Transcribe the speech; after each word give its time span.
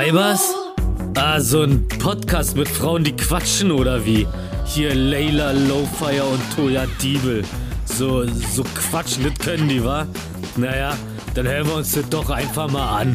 Weibers? 0.00 0.54
Ah, 1.14 1.38
so 1.40 1.60
ein 1.60 1.86
Podcast 1.86 2.56
mit 2.56 2.68
Frauen, 2.68 3.04
die 3.04 3.14
quatschen 3.14 3.70
oder 3.70 4.06
wie? 4.06 4.26
Hier 4.64 4.94
Layla 4.94 5.52
Lowfire 5.52 6.24
und 6.24 6.40
Toya 6.56 6.86
Diebel. 7.02 7.44
So, 7.84 8.24
so 8.26 8.62
quatschen, 8.62 9.24
das 9.24 9.34
können 9.34 9.68
die, 9.68 9.84
wa? 9.84 10.06
Naja, 10.56 10.96
dann 11.34 11.46
hören 11.46 11.66
wir 11.66 11.74
uns 11.74 11.92
das 11.92 12.08
doch 12.08 12.30
einfach 12.30 12.70
mal 12.72 12.98
an. 12.98 13.14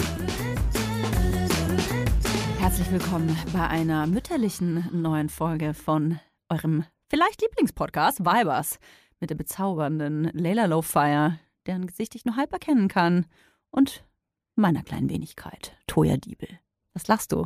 Herzlich 2.59 2.91
willkommen 2.91 3.35
bei 3.51 3.67
einer 3.67 4.05
mütterlichen 4.05 4.87
neuen 4.93 5.29
Folge 5.29 5.73
von 5.73 6.19
eurem 6.49 6.83
vielleicht 7.09 7.41
Lieblingspodcast 7.41 8.19
Vibers 8.19 8.77
mit 9.19 9.31
der 9.31 9.35
bezaubernden 9.35 10.29
Layla 10.33 10.65
Lowfire, 10.65 11.39
deren 11.65 11.87
Gesicht 11.87 12.13
ich 12.13 12.25
nur 12.25 12.35
halb 12.35 12.53
erkennen 12.53 12.89
kann 12.89 13.25
und 13.71 14.03
meiner 14.55 14.83
kleinen 14.83 15.09
Wenigkeit, 15.09 15.75
Toya 15.87 16.17
Diebel. 16.17 16.59
Was 16.95 17.07
lachst 17.09 17.33
du? 17.33 17.45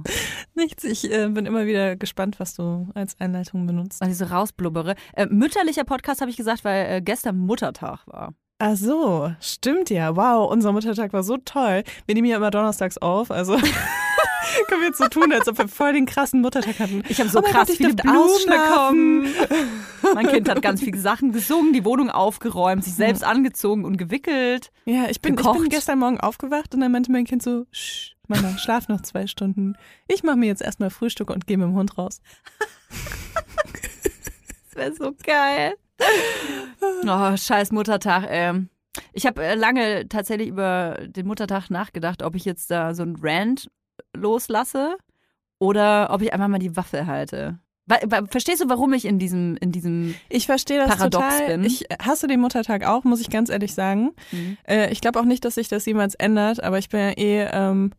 Nichts, 0.54 0.84
ich 0.84 1.12
äh, 1.12 1.28
bin 1.28 1.48
immer 1.48 1.66
wieder 1.66 1.96
gespannt, 1.96 2.40
was 2.40 2.54
du 2.54 2.88
als 2.94 3.20
Einleitung 3.20 3.66
benutzt. 3.66 4.00
Weil 4.00 4.12
ich 4.12 4.18
so 4.18 4.26
rausblubbere. 4.26 4.94
Äh, 5.14 5.26
mütterlicher 5.26 5.86
Podcast 5.86 6.22
habe 6.22 6.30
ich 6.30 6.38
gesagt, 6.38 6.64
weil 6.64 6.86
äh, 6.98 7.02
gestern 7.02 7.40
Muttertag 7.40 8.06
war. 8.06 8.36
Ach 8.60 8.76
so, 8.76 9.34
stimmt 9.40 9.90
ja. 9.90 10.16
Wow, 10.16 10.52
unser 10.52 10.72
Muttertag 10.72 11.14
war 11.14 11.24
so 11.24 11.38
toll. 11.38 11.84
Wir 12.06 12.14
nehmen 12.16 12.28
ja 12.28 12.38
immer 12.38 12.52
donnerstags 12.52 13.00
auf, 13.00 13.32
also 13.32 13.54
können 14.68 14.82
wir 14.82 14.88
jetzt 14.90 15.00
so 15.00 15.08
tun, 15.08 15.34
als 15.34 15.48
ob 15.48 15.58
wir 15.58 15.68
voll 15.68 15.94
den 15.94 16.06
krassen 16.06 16.42
Muttertag 16.42 16.78
hatten. 16.78 17.02
Ich 17.10 17.20
habe 17.20 17.30
so 17.30 17.40
Oh 17.40 17.42
krass 17.42 17.54
Gott, 17.54 17.70
ich 17.70 17.78
viele 17.78 17.96
Blumen 17.96 18.46
bekommen. 18.46 19.28
Mein 20.14 20.28
Kind 20.28 20.48
hat 20.48 20.62
ganz 20.62 20.82
viele 20.82 21.00
Sachen 21.00 21.32
gesungen, 21.32 21.74
die 21.74 21.86
Wohnung 21.86 22.12
aufgeräumt, 22.12 22.84
sich 22.84 22.94
selbst 22.94 23.24
angezogen 23.24 23.84
und 23.84 23.98
gewickelt. 23.98 24.72
Ja, 24.86 25.06
ich 25.10 25.22
bin, 25.22 25.34
ich 25.34 25.38
Gekocht. 25.38 25.60
bin 25.60 25.70
gestern 25.70 25.98
Morgen 25.98 26.20
aufgewacht 26.20 26.76
und 26.76 26.82
dann 26.82 26.92
meinte 26.92 27.12
mein 27.12 27.26
Kind 27.26 27.42
so, 27.42 27.66
Sch, 27.72 28.12
Mama, 28.30 28.58
schlaf 28.58 28.88
noch 28.88 29.02
zwei 29.02 29.28
Stunden. 29.28 29.76
Ich 30.08 30.24
mache 30.24 30.38
mir 30.38 30.46
jetzt 30.46 30.62
erstmal 30.62 30.90
Frühstück 30.92 31.30
und 31.32 31.48
gehe 31.48 31.58
mit 31.58 31.68
dem 31.68 31.74
Hund 31.76 31.98
raus. 31.98 32.22
Das 34.70 34.76
wäre 34.76 34.94
so 34.96 35.14
geil. 35.24 35.74
Oh, 37.06 37.36
scheiß 37.36 37.72
Muttertag, 37.72 38.30
ey. 38.30 38.66
Ich 39.14 39.26
habe 39.26 39.44
äh, 39.44 39.56
lange 39.56 40.08
tatsächlich 40.08 40.48
über 40.48 40.98
den 41.08 41.28
Muttertag 41.28 41.70
nachgedacht, 41.70 42.24
ob 42.24 42.36
ich 42.36 42.46
jetzt 42.46 42.72
da 42.72 42.94
so 42.94 43.04
einen 43.04 43.18
Rant 43.20 43.70
loslasse 44.16 44.96
oder 45.60 46.10
ob 46.12 46.22
ich 46.22 46.34
einfach 46.34 46.48
mal 46.48 46.60
die 46.60 46.76
Waffe 46.76 47.06
halte. 47.06 47.60
Verstehst 48.30 48.64
du, 48.64 48.70
warum 48.70 48.94
ich 48.94 49.06
in 49.06 49.18
diesem, 49.18 49.58
in 49.58 49.72
diesem 49.72 50.14
Ich 50.30 50.46
verstehe 50.46 50.78
das 50.78 50.90
Paradox 50.96 51.38
total. 51.38 51.48
bin. 51.48 51.64
Ich 51.64 51.86
hasse 52.00 52.28
den 52.28 52.40
Muttertag 52.40 52.86
auch, 52.86 53.04
muss 53.04 53.20
ich 53.20 53.32
ganz 53.32 53.50
ehrlich 53.50 53.74
sagen. 53.74 54.12
Mhm. 54.32 54.58
Äh, 54.68 54.92
ich 54.92 55.02
glaube 55.02 55.20
auch 55.20 55.26
nicht, 55.26 55.44
dass 55.44 55.56
sich 55.56 55.70
das 55.70 55.86
jemals 55.88 56.14
ändert, 56.16 56.62
aber 56.64 56.78
ich 56.78 56.90
bin 56.90 57.00
ja 57.00 57.10
eh 57.18 57.50
ähm, 57.52 57.92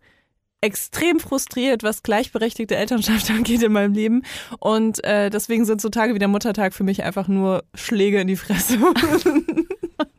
extrem 0.61 1.21
frustriert, 1.21 1.83
was 1.83 2.03
gleichberechtigte 2.03 2.77
Elternschaft 2.77 3.31
angeht 3.31 3.63
in 3.63 3.73
meinem 3.73 3.95
Leben. 3.95 4.23
Und 4.59 5.03
äh, 5.05 5.31
deswegen 5.31 5.65
sind 5.65 5.81
so 5.81 5.89
Tage 5.89 6.15
wie 6.15 6.19
der 6.19 6.29
Muttertag 6.29 6.75
für 6.75 6.85
mich 6.85 7.03
einfach 7.03 7.29
nur 7.29 7.65
Schläge 7.75 8.21
in 8.21 8.29
die 8.29 8.37
Fresse. 8.37 8.79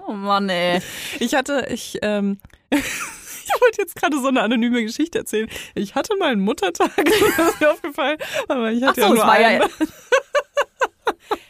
Oh 0.08 0.14
Mann, 0.14 0.50
ey. 0.50 0.81
Ich 1.20 1.36
hatte, 1.36 1.67
ich, 1.72 1.98
ähm, 2.02 2.39
ich 2.70 3.61
wollte 3.61 3.81
jetzt 3.81 3.95
gerade 3.95 4.20
so 4.20 4.28
eine 4.28 4.42
anonyme 4.42 4.83
Geschichte 4.83 5.20
erzählen. 5.20 5.48
Ich 5.73 5.95
hatte 5.95 6.17
mal 6.17 6.33
einen 6.33 6.42
Muttertag, 6.42 6.92
das 6.98 7.50
ist 7.50 7.61
mir 7.61 7.72
aufgefallen, 7.72 8.17
aber 8.50 8.72
ich 8.72 8.83
hatte 8.83 9.00
so, 9.00 9.08
ja 9.08 9.14
nur 9.14 9.26
war 9.26 9.39
ja. 9.39 9.70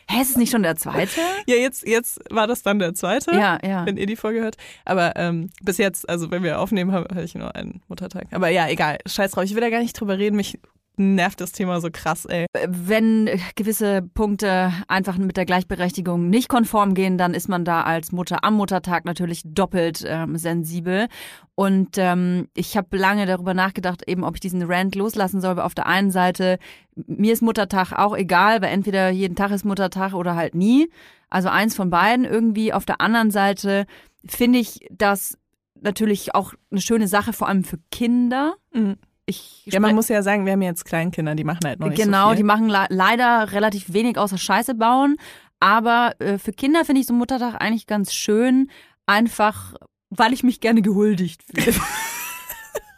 Hä, 0.10 0.22
ist 0.22 0.32
es 0.32 0.38
nicht 0.38 0.52
schon 0.52 0.64
der 0.64 0.76
zweite? 0.76 1.22
Ja, 1.48 1.56
jetzt, 1.56 1.88
jetzt 1.88 2.20
war 2.30 2.48
das 2.48 2.64
dann 2.64 2.80
der 2.80 2.94
zweite. 2.94 3.32
Ja, 3.34 3.60
ja. 3.64 3.86
wenn 3.86 3.98
ihr 3.98 4.06
die 4.06 4.16
Folge 4.16 4.42
hört. 4.42 4.58
Aber 4.84 5.14
ähm, 5.16 5.50
bis 5.62 5.78
jetzt, 5.78 6.10
also 6.10 6.32
wenn 6.32 6.44
wir 6.44 6.60
aufnehmen, 6.60 6.92
habe 6.92 7.24
ich 7.24 7.36
nur 7.36 7.56
einen 7.56 7.82
Muttertag. 7.88 8.28
Aber 8.32 8.50
ja, 8.50 8.68
egal. 8.68 8.98
Scheiß 9.06 9.32
drauf. 9.32 9.46
Ich 9.46 9.56
will 9.56 9.62
da 9.62 9.70
gar 9.70 9.80
nicht 9.80 10.00
drüber 10.00 10.18
reden. 10.18 10.36
Mich 10.36 10.60
nervt 11.02 11.42
das 11.42 11.52
Thema 11.52 11.82
so 11.82 11.90
krass, 11.92 12.26
ey. 12.26 12.46
Wenn 12.68 13.30
gewisse 13.56 14.02
Punkte 14.02 14.72
einfach 14.88 15.18
mit 15.18 15.38
der 15.38 15.46
Gleichberechtigung 15.46 16.30
nicht 16.30 16.50
konform 16.50 16.94
gehen, 16.94 17.18
dann 17.18 17.34
ist 17.34 17.50
man 17.50 17.66
da 17.66 17.82
als 17.84 18.12
Mutter 18.12 18.44
am 18.44 18.56
Muttertag 18.56 19.06
natürlich 19.06 19.42
doppelt 19.46 20.04
ähm, 20.08 20.38
sensibel. 20.38 21.08
Und 21.56 21.98
ähm, 21.98 22.48
ich 22.56 22.78
habe 22.78 22.98
lange 22.98 23.26
darüber 23.26 23.54
nachgedacht, 23.54 24.08
eben 24.08 24.24
ob 24.24 24.36
ich 24.36 24.42
diesen 24.42 24.64
Rant 24.64 24.96
loslassen 24.96 25.42
soll. 25.42 25.58
Weil 25.58 25.66
auf 25.66 25.76
der 25.76 25.88
einen 25.88 26.12
Seite, 26.12 26.58
mir 26.96 27.34
ist 27.34 27.42
Muttertag 27.42 27.94
auch 27.94 28.16
egal, 28.16 28.62
weil 28.62 28.72
entweder 28.72 29.10
jeden 29.10 29.36
Tag 29.36 29.52
ist 29.52 29.66
Muttertag 29.66 30.14
oder 30.14 30.36
halt 30.36 30.56
nie. 30.56 30.90
Also 31.30 31.50
eins 31.50 31.76
von 31.76 31.90
beiden 31.90 32.26
irgendwie. 32.26 32.74
Auf 32.74 32.86
der 32.86 33.02
anderen 33.02 33.32
Seite 33.32 33.86
finde 34.26 34.60
ich 34.60 34.88
das 34.92 35.38
natürlich 35.82 36.36
auch 36.36 36.54
eine 36.70 36.82
schöne 36.82 37.08
Sache, 37.08 37.34
vor 37.34 37.48
allem 37.48 37.64
für 37.64 37.80
Kinder. 37.92 38.56
Mhm. 38.74 38.98
Ich 39.26 39.64
Ja, 39.66 39.80
man 39.80 39.96
muss 39.96 40.10
ja 40.10 40.24
sagen, 40.24 40.46
wir 40.46 40.54
haben 40.54 40.62
jetzt 40.62 40.84
Kleinkinder, 40.86 41.36
die 41.36 41.44
machen 41.44 41.62
halt 41.66 41.80
noch 41.80 41.88
nicht 41.88 42.02
Genau, 42.02 42.26
so 42.30 42.32
die 42.32 42.38
viel. 42.38 42.46
machen 42.46 42.70
le 42.70 42.86
leider 42.90 43.52
relativ 43.52 43.94
wenig 43.94 44.18
außer 44.18 44.38
Scheiße 44.38 44.76
bauen. 44.76 45.18
Aber 45.60 46.14
äh, 46.20 46.38
für 46.40 46.52
Kinder 46.54 46.86
finde 46.86 47.02
ich 47.02 47.08
so 47.08 47.14
Muttertag 47.14 47.56
eigentlich 47.62 47.86
ganz 47.88 48.14
schön, 48.14 48.72
einfach 49.06 49.76
weil 50.10 50.34
ich 50.34 50.44
mich 50.44 50.60
gerne 50.60 50.82
gehuldigt 50.82 51.44
fühle. 51.44 51.74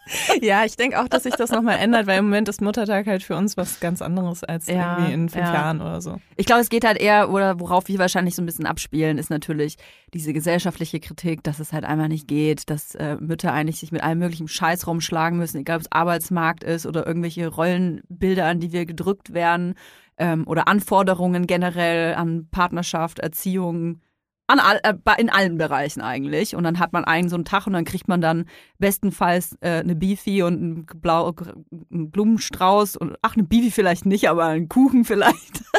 Ja, 0.42 0.66
ich 0.66 0.76
denke 0.76 1.02
auch, 1.02 1.08
dass 1.08 1.24
sich 1.24 1.36
das 1.36 1.52
nochmal 1.52 1.78
ändert, 1.78 2.08
weil 2.08 2.20
im 2.20 2.26
Moment 2.26 2.50
ist 2.50 2.62
Muttertag 2.62 3.08
halt 3.08 3.24
für 3.24 3.36
uns 3.36 3.58
was 3.58 3.80
ganz 3.80 4.02
anderes 4.02 4.44
als 4.44 4.68
Ja, 4.68 4.98
irgendwie 4.98 5.14
in 5.14 5.30
fünf 5.30 5.46
ja. 5.46 5.54
Jahren 5.54 5.82
oder 5.82 6.02
so. 6.02 6.20
Ich 6.36 6.46
glaube, 6.46 6.62
es 6.62 6.70
geht 6.70 6.86
halt 6.86 6.98
eher, 6.98 7.30
oder 7.30 7.60
worauf 7.60 7.88
wir 7.88 8.00
wahrscheinlich 8.00 8.36
so 8.36 8.42
ein 8.42 8.46
bisschen 8.46 8.66
abspielen, 8.66 9.18
ist 9.18 9.30
natürlich 9.30 9.78
diese 10.14 10.34
gesellschaftliche 10.34 11.00
Kritik, 11.00 11.44
dass 11.44 11.60
es 11.60 11.74
halt 11.74 11.86
einfach 11.86 12.08
nicht 12.08 12.28
geht, 12.28 12.70
dass 12.70 12.96
äh, 12.96 13.18
Mütter 13.20 13.54
eigentlich 13.54 13.80
sich 13.80 13.92
mit 13.92 14.04
allem 14.04 14.20
möglichen 14.20 14.48
Scheiß 14.48 14.88
rumschlagen 14.88 15.38
müssen, 15.38 15.60
egal 15.60 15.78
ob 15.78 15.82
es 15.84 15.92
Arbeitsmarkt 15.92 16.64
ist 16.64 16.86
oder 16.86 17.08
irgendwelche 17.08 17.48
Rollenbilder, 17.48 18.46
an 18.46 18.60
die 18.60 18.72
wir 18.72 18.86
gedrückt 18.86 19.34
werden 19.34 19.76
ähm, 20.18 20.46
oder 20.48 20.68
Anforderungen 20.68 21.48
generell 21.48 22.16
an 22.16 22.48
Partnerschaft, 22.52 23.20
Erziehung, 23.20 24.02
an 24.48 24.60
all, 24.60 24.80
äh, 24.84 24.94
in 25.22 25.30
allen 25.30 25.58
Bereichen 25.58 26.02
eigentlich. 26.02 26.56
Und 26.56 26.64
dann 26.64 26.80
hat 26.80 26.94
man 26.94 27.06
einen 27.06 27.30
so 27.30 27.36
einen 27.36 27.46
Tag 27.46 27.66
und 27.68 27.74
dann 27.74 27.86
kriegt 27.86 28.08
man 28.08 28.22
dann 28.22 28.46
bestenfalls 28.78 29.58
äh, 29.62 29.80
eine 29.80 29.96
Beefy 29.96 30.44
und 30.44 30.54
einen, 30.56 30.86
Blau, 30.86 31.34
einen 31.92 32.12
Blumenstrauß 32.12 32.98
und 32.98 33.16
ach, 33.22 33.36
eine 33.36 33.44
Beefy 33.44 33.72
vielleicht 33.72 34.06
nicht, 34.06 34.30
aber 34.30 34.46
einen 34.46 34.70
Kuchen 34.70 35.06
vielleicht. 35.06 35.64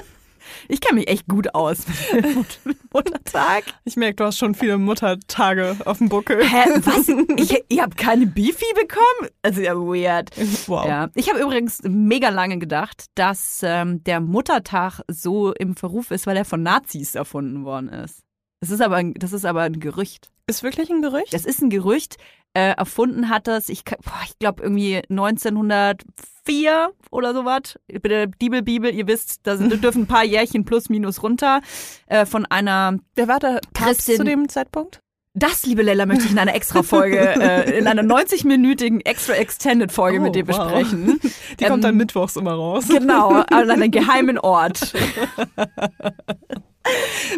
Ich 0.69 0.81
kenne 0.81 1.01
mich 1.01 1.09
echt 1.09 1.27
gut 1.27 1.55
aus 1.55 1.85
mit 2.13 2.35
Mut- 2.37 2.61
Muttertag. 2.93 3.65
Ich 3.85 3.97
merke, 3.97 4.17
du 4.17 4.25
hast 4.25 4.39
schon 4.39 4.55
viele 4.55 4.77
Muttertage 4.79 5.77
auf 5.85 5.99
dem 5.99 6.09
Buckel. 6.11 6.43
Hä, 6.45 6.81
was? 6.85 7.09
Ich, 7.37 7.65
ihr 7.71 7.83
habt 7.83 7.97
keine 7.97 8.27
Beefy 8.27 8.65
bekommen? 8.75 9.31
Also 9.43 9.63
ja, 9.63 9.75
weird. 9.75 10.31
Wow. 10.69 10.87
Ja. 10.87 11.09
Ich 11.15 11.31
habe 11.31 11.41
übrigens 11.41 11.81
mega 11.85 12.29
lange 12.29 12.59
gedacht, 12.59 13.07
dass 13.15 13.61
ähm, 13.63 14.05
der 14.05 14.21
Muttertag 14.21 15.01
so 15.09 15.53
im 15.55 15.77
Verruf 15.77 16.11
ist, 16.11 16.27
weil 16.27 16.37
er 16.37 16.45
von 16.45 16.63
Nazis 16.63 17.15
erfunden 17.15 17.65
worden 17.65 17.89
ist. 17.89 18.24
Das 18.65 18.71
ist 18.71 18.81
aber 18.81 18.97
ein, 18.97 19.13
das 19.13 19.35
ist 19.35 19.45
aber 19.45 19.61
ein 19.61 19.79
Gerücht. 19.79 20.31
Ist 20.47 20.63
wirklich 20.63 20.89
ein 20.89 21.03
Gerücht? 21.03 21.35
Das 21.35 21.45
ist 21.45 21.61
ein 21.61 21.69
Gerücht. 21.69 22.17
Äh, 22.55 22.71
erfunden 22.77 23.29
hat 23.29 23.47
das, 23.47 23.69
ich, 23.69 23.85
boah, 23.85 24.23
ich 24.25 24.39
glaube 24.39 24.63
irgendwie 24.63 25.03
1904 25.11 26.93
oder 27.11 27.35
sowas. 27.35 27.79
Bitte 27.89 28.29
Bibel, 28.39 28.63
Bibel, 28.63 28.95
ihr 28.95 29.07
wisst, 29.07 29.41
da 29.47 29.59
sind, 29.59 29.71
dürfen 29.85 30.05
ein 30.05 30.07
paar 30.07 30.25
Jährchen 30.25 30.65
plus 30.65 30.89
minus 30.89 31.23
runter 31.23 31.61
äh, 32.07 32.25
von 32.25 32.47
einer 32.47 32.97
Wer 33.17 33.29
war 33.29 33.39
da 33.39 33.59
Christin- 33.75 34.17
zu 34.17 34.25
dem 34.25 34.49
Zeitpunkt? 34.49 35.01
das, 35.37 35.67
liebe 35.67 35.83
Lella, 35.83 36.07
möchte 36.07 36.25
ich 36.27 36.31
in 36.31 36.39
einer 36.39 36.55
extra 36.55 36.83
Folge, 36.85 37.19
äh, 37.41 37.77
in 37.79 37.87
einer 37.89 38.03
90-minütigen 38.03 39.05
extra 39.05 39.35
extended 39.35 39.91
Folge 39.93 40.21
Oh, 40.21 40.23
mit 40.23 40.37
dir 40.37 40.47
wow. 40.49 40.57
besprechen. 40.59 41.21
Die 41.61 41.65
kommt 41.65 41.83
dann 41.85 41.91
Ähm, 41.91 41.97
mittwochs 41.99 42.37
immer 42.37 42.55
raus. 42.55 42.87
Genau, 42.89 43.31
an 43.51 43.69
einem 43.71 43.91
geheimen 43.91 44.39
Ort. 44.39 44.95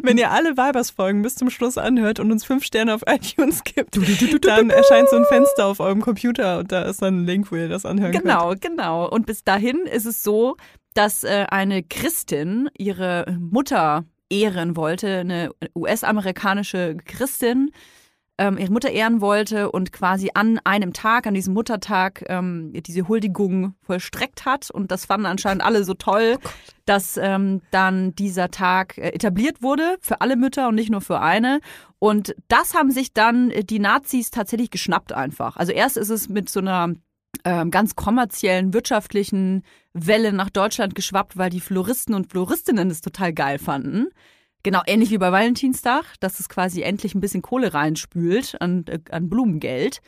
Wenn 0.03 0.19
ihr 0.19 0.31
alle 0.31 0.57
Vibers-Folgen 0.57 1.23
bis 1.23 1.37
zum 1.37 1.51
Schluss 1.51 1.79
anhört 1.79 2.21
und 2.21 2.33
uns 2.33 2.45
fünf 2.45 2.65
Sterne 2.65 2.95
auf 2.95 3.03
iTunes 3.07 3.65
gibt, 3.65 3.97
dann 4.44 4.70
erscheint 4.70 5.09
so 5.09 5.17
ein 5.17 5.25
Fenster 5.26 5.67
auf 5.67 5.81
eurem 5.81 6.00
Computer 6.00 6.59
und 6.59 6.73
da 6.73 6.82
ist 6.82 7.03
dann 7.03 7.23
ein 7.23 7.26
Link, 7.26 7.50
wo 7.50 7.56
ihr 7.56 7.69
das 7.69 7.85
anhören 7.85 8.12
könnt. 8.12 8.25
Genau, 8.25 8.55
genau. 8.59 9.09
Und 9.09 9.26
bis 9.26 9.44
dahin 9.44 9.87
ist 9.87 10.06
es 10.06 10.23
so, 10.23 10.56
dass 10.94 11.25
äh, 11.25 11.47
eine 11.50 11.82
Christin 11.82 12.70
ihre 12.76 13.37
Mutter 13.38 14.05
ehren 14.31 14.76
wollte, 14.76 15.19
eine 15.19 15.50
US-amerikanische 15.75 16.97
Christin, 17.05 17.70
ähm, 18.38 18.59
ihre 18.59 18.73
Mutter 18.73 18.91
ehren 18.91 19.21
wollte 19.21 19.71
und 19.71 19.93
quasi 19.93 20.31
an 20.35 20.61
einem 20.65 20.93
Tag, 20.93 21.27
an 21.27 21.35
diesem 21.35 21.55
Muttertag, 21.55 22.25
ähm, 22.29 22.73
diese 22.75 23.09
Huldigung 23.09 23.75
vollstreckt 23.83 24.44
hat. 24.44 24.71
Und 24.71 24.91
das 24.91 25.06
fanden 25.06 25.27
anscheinend 25.27 25.65
alle 25.65 25.85
so 25.85 25.94
toll, 25.94 26.37
dass 26.85 27.17
ähm, 27.17 27.62
dann 27.71 28.15
dieser 28.15 28.50
Tag 28.50 28.99
äh, 28.99 29.09
etabliert 29.09 29.62
wurde 29.62 29.97
für 30.00 30.21
alle 30.21 30.37
Mütter 30.37 30.69
und 30.69 30.75
nicht 30.75 30.91
nur 30.91 31.00
für 31.00 31.21
eine. 31.21 31.61
Und 31.99 32.35
das 32.49 32.75
haben 32.75 32.91
sich 32.91 33.12
dann 33.12 33.50
äh, 33.50 33.65
die 33.65 33.79
Nazis 33.79 34.31
tatsächlich 34.31 34.71
geschnappt 34.71 35.12
einfach. 35.12 35.56
Also 35.56 35.73
erst 35.73 35.97
ist 35.97 36.11
es 36.11 36.29
mit 36.29 36.50
so 36.50 36.61
einer 36.61 36.94
ähm, 37.44 37.71
ganz 37.71 37.97
kommerziellen, 37.97 38.75
wirtschaftlichen 38.75 39.62
Welle 39.93 40.32
nach 40.32 40.50
Deutschland 40.50 40.94
geschwappt, 40.94 41.37
weil 41.37 41.50
die 41.50 41.61
Floristen 41.61 42.15
und 42.15 42.31
Floristinnen 42.31 42.91
es 42.91 43.00
total 43.00 43.32
geil 43.32 43.59
fanden. 43.59 44.09
Genau, 44.67 44.83
ähnlich 44.85 45.13
wie 45.13 45.19
bei 45.19 45.31
Valentinstag, 45.31 46.19
dass 46.19 46.41
es 46.41 46.49
quasi 46.49 46.83
endlich 46.83 47.15
ein 47.15 47.21
bisschen 47.21 47.41
Kohle 47.41 47.73
reinspült 47.73 48.61
an, 48.61 48.85
äh, 48.89 48.99
an 49.13 49.29
Blumengeld. 49.29 50.01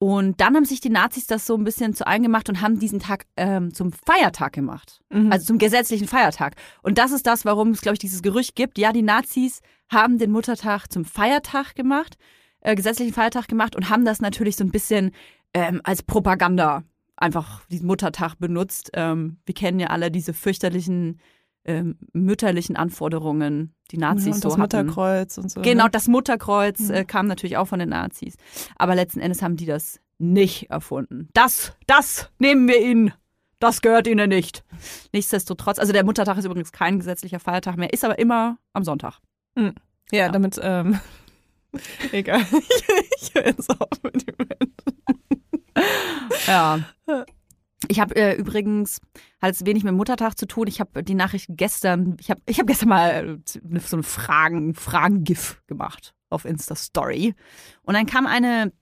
Und 0.00 0.40
dann 0.40 0.56
haben 0.56 0.64
sich 0.64 0.80
die 0.80 0.90
Nazis 0.90 1.28
das 1.28 1.46
so 1.46 1.54
ein 1.54 1.62
bisschen 1.62 1.94
zu 1.94 2.04
eingemacht 2.04 2.48
und 2.48 2.60
haben 2.60 2.80
diesen 2.80 2.98
Tag 2.98 3.26
ähm, 3.36 3.72
zum 3.72 3.92
Feiertag 3.92 4.54
gemacht. 4.54 5.00
Mhm. 5.10 5.30
Also 5.30 5.46
zum 5.46 5.58
gesetzlichen 5.58 6.08
Feiertag. 6.08 6.56
Und 6.82 6.98
das 6.98 7.12
ist 7.12 7.28
das, 7.28 7.44
warum 7.44 7.70
es, 7.70 7.80
glaube 7.80 7.94
ich, 7.94 8.00
dieses 8.00 8.22
Gerücht 8.22 8.56
gibt. 8.56 8.76
Ja, 8.76 8.92
die 8.92 9.02
Nazis 9.02 9.60
haben 9.88 10.18
den 10.18 10.32
Muttertag 10.32 10.88
zum 10.88 11.04
Feiertag 11.04 11.76
gemacht, 11.76 12.16
äh, 12.60 12.74
gesetzlichen 12.74 13.14
Feiertag 13.14 13.46
gemacht 13.46 13.76
und 13.76 13.88
haben 13.88 14.04
das 14.04 14.20
natürlich 14.20 14.56
so 14.56 14.64
ein 14.64 14.72
bisschen 14.72 15.12
ähm, 15.54 15.80
als 15.84 16.02
Propaganda 16.02 16.82
einfach 17.14 17.64
diesen 17.66 17.86
Muttertag 17.86 18.34
benutzt. 18.40 18.90
Ähm, 18.94 19.36
wir 19.46 19.54
kennen 19.54 19.78
ja 19.78 19.90
alle 19.90 20.10
diese 20.10 20.32
fürchterlichen 20.32 21.20
ähm, 21.64 21.96
mütterlichen 22.12 22.76
Anforderungen, 22.76 23.74
die 23.90 23.98
Nazis 23.98 24.26
ja, 24.26 24.32
und 24.34 24.42
so 24.42 24.48
das 24.50 24.58
hatten. 24.58 24.76
Mutterkreuz 24.86 25.38
und 25.38 25.50
so. 25.50 25.60
Genau, 25.62 25.84
ne? 25.84 25.90
das 25.90 26.08
Mutterkreuz 26.08 26.78
Mhm. 26.80 26.90
äh, 26.94 27.04
kam 27.04 27.26
natürlich 27.26 27.56
auch 27.56 27.66
von 27.68 27.78
den 27.78 27.90
Nazis. 27.90 28.36
Aber 28.76 28.94
letzten 28.94 29.20
Endes 29.20 29.42
haben 29.42 29.56
die 29.56 29.66
das 29.66 30.00
nicht 30.18 30.70
erfunden. 30.70 31.28
Das, 31.34 31.76
das 31.86 32.30
nehmen 32.38 32.66
wir 32.68 32.80
ihnen. 32.80 33.12
Das 33.58 33.80
gehört 33.80 34.06
ihnen 34.08 34.28
nicht. 34.28 34.64
Nichtsdestotrotz, 35.12 35.78
also 35.78 35.92
der 35.92 36.04
Muttertag 36.04 36.36
ist 36.36 36.44
übrigens 36.44 36.72
kein 36.72 36.98
gesetzlicher 36.98 37.38
Feiertag 37.38 37.76
mehr, 37.76 37.92
ist 37.92 38.04
aber 38.04 38.18
immer 38.18 38.58
am 38.72 38.82
Sonntag. 38.82 39.20
Ja, 39.56 39.72
Ja. 40.10 40.28
damit, 40.30 40.58
ähm, 40.62 40.98
egal. 42.12 42.40
ich 43.20 43.34
höre 43.34 43.46
jetzt 43.46 43.70
auf 43.70 43.88
mit 44.02 44.26
dem 44.26 44.34
Ja. 46.46 46.80
Ich 47.88 48.00
habe 48.00 48.14
äh, 48.16 48.34
übrigens, 48.34 49.00
hat 49.40 49.54
es 49.54 49.64
wenig 49.64 49.84
mit 49.84 49.94
Muttertag 49.94 50.38
zu 50.38 50.46
tun. 50.46 50.66
Ich 50.66 50.80
habe 50.80 51.02
die 51.02 51.14
Nachricht 51.14 51.46
gestern, 51.50 52.16
ich 52.20 52.30
habe 52.30 52.40
ich 52.46 52.58
hab 52.58 52.66
gestern 52.66 52.88
mal 52.88 53.40
äh, 53.44 53.80
so 53.80 53.96
eine 53.96 54.02
Fragen, 54.02 54.74
Fragen-GIF 54.74 55.62
gemacht 55.66 56.14
auf 56.30 56.44
Insta-Story. 56.44 57.34
Und 57.82 57.94
dann 57.94 58.06
kam 58.06 58.26
eine 58.26 58.72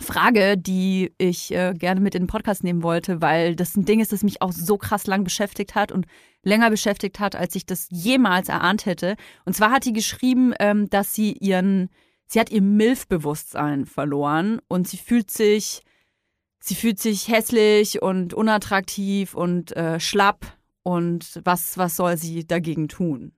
Frage, 0.00 0.58
die 0.58 1.12
ich 1.18 1.54
äh, 1.54 1.72
gerne 1.74 2.00
mit 2.00 2.14
in 2.14 2.22
den 2.22 2.28
Podcast 2.28 2.64
nehmen 2.64 2.82
wollte, 2.82 3.22
weil 3.22 3.54
das 3.54 3.76
ein 3.76 3.84
Ding 3.84 4.00
ist, 4.00 4.12
das 4.12 4.22
mich 4.22 4.42
auch 4.42 4.52
so 4.52 4.76
krass 4.76 5.06
lang 5.06 5.24
beschäftigt 5.24 5.74
hat 5.74 5.92
und 5.92 6.06
länger 6.42 6.70
beschäftigt 6.70 7.20
hat, 7.20 7.36
als 7.36 7.54
ich 7.54 7.64
das 7.64 7.88
jemals 7.90 8.48
erahnt 8.48 8.86
hätte. 8.86 9.16
Und 9.44 9.54
zwar 9.54 9.70
hat 9.70 9.84
die 9.84 9.92
geschrieben, 9.92 10.52
ähm, 10.58 10.90
dass 10.90 11.14
sie 11.14 11.32
ihren, 11.32 11.90
sie 12.26 12.40
hat 12.40 12.50
ihr 12.50 12.62
Milf-Bewusstsein 12.62 13.86
verloren 13.86 14.60
und 14.68 14.88
sie 14.88 14.98
fühlt 14.98 15.30
sich, 15.30 15.82
sie 16.64 16.74
fühlt 16.74 16.98
sich 16.98 17.28
hässlich 17.28 18.00
und 18.00 18.32
unattraktiv 18.32 19.34
und 19.34 19.76
äh, 19.76 20.00
schlapp 20.00 20.46
und 20.82 21.40
was, 21.44 21.76
was 21.76 21.96
soll 21.96 22.16
sie 22.16 22.46
dagegen 22.46 22.88
tun? 22.88 23.32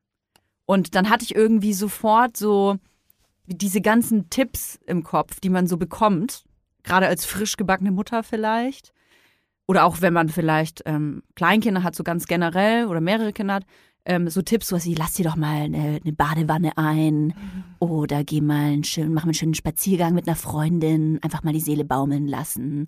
Und 0.64 0.94
dann 0.94 1.11
hatte 1.11 1.25
ich 1.25 1.34
irgendwie 1.34 1.73
sofort 1.73 2.37
so 2.37 2.76
diese 3.46 3.81
ganzen 3.81 4.31
Tipps 4.31 4.78
im 4.87 5.02
Kopf, 5.02 5.40
die 5.40 5.50
man 5.50 5.67
so 5.67 5.76
bekommt, 5.76 6.44
gerade 6.84 7.06
als 7.06 7.25
frisch 7.25 7.56
gebackene 7.56 7.90
Mutter 7.90 8.23
vielleicht. 8.23 8.93
Oder 9.67 9.84
auch 9.84 10.00
wenn 10.00 10.12
man 10.12 10.29
vielleicht 10.29 10.82
ähm, 10.87 11.25
Kleinkinder 11.34 11.82
hat, 11.82 11.96
so 11.96 12.05
ganz 12.05 12.26
generell 12.26 12.87
oder 12.87 13.00
mehrere 13.00 13.32
Kinder 13.32 13.55
hat, 13.55 13.64
ähm, 14.05 14.29
so 14.29 14.40
Tipps, 14.43 14.69
so 14.69 14.84
wie 14.84 14.94
lass 14.94 15.14
dir 15.14 15.25
doch 15.25 15.34
mal 15.34 15.62
eine, 15.62 16.00
eine 16.02 16.12
Badewanne 16.12 16.79
ein 16.79 17.34
oder 17.81 18.22
geh 18.22 18.40
mal 18.40 18.72
einen 18.72 18.84
schönen, 18.84 19.12
mach 19.12 19.25
mal 19.25 19.31
einen 19.31 19.34
schönen 19.34 19.55
Spaziergang 19.55 20.14
mit 20.14 20.29
einer 20.29 20.37
Freundin, 20.37 21.19
einfach 21.22 21.43
mal 21.43 21.52
die 21.52 21.61
Seele 21.61 21.84
baumeln 21.84 22.29
lassen. 22.29 22.87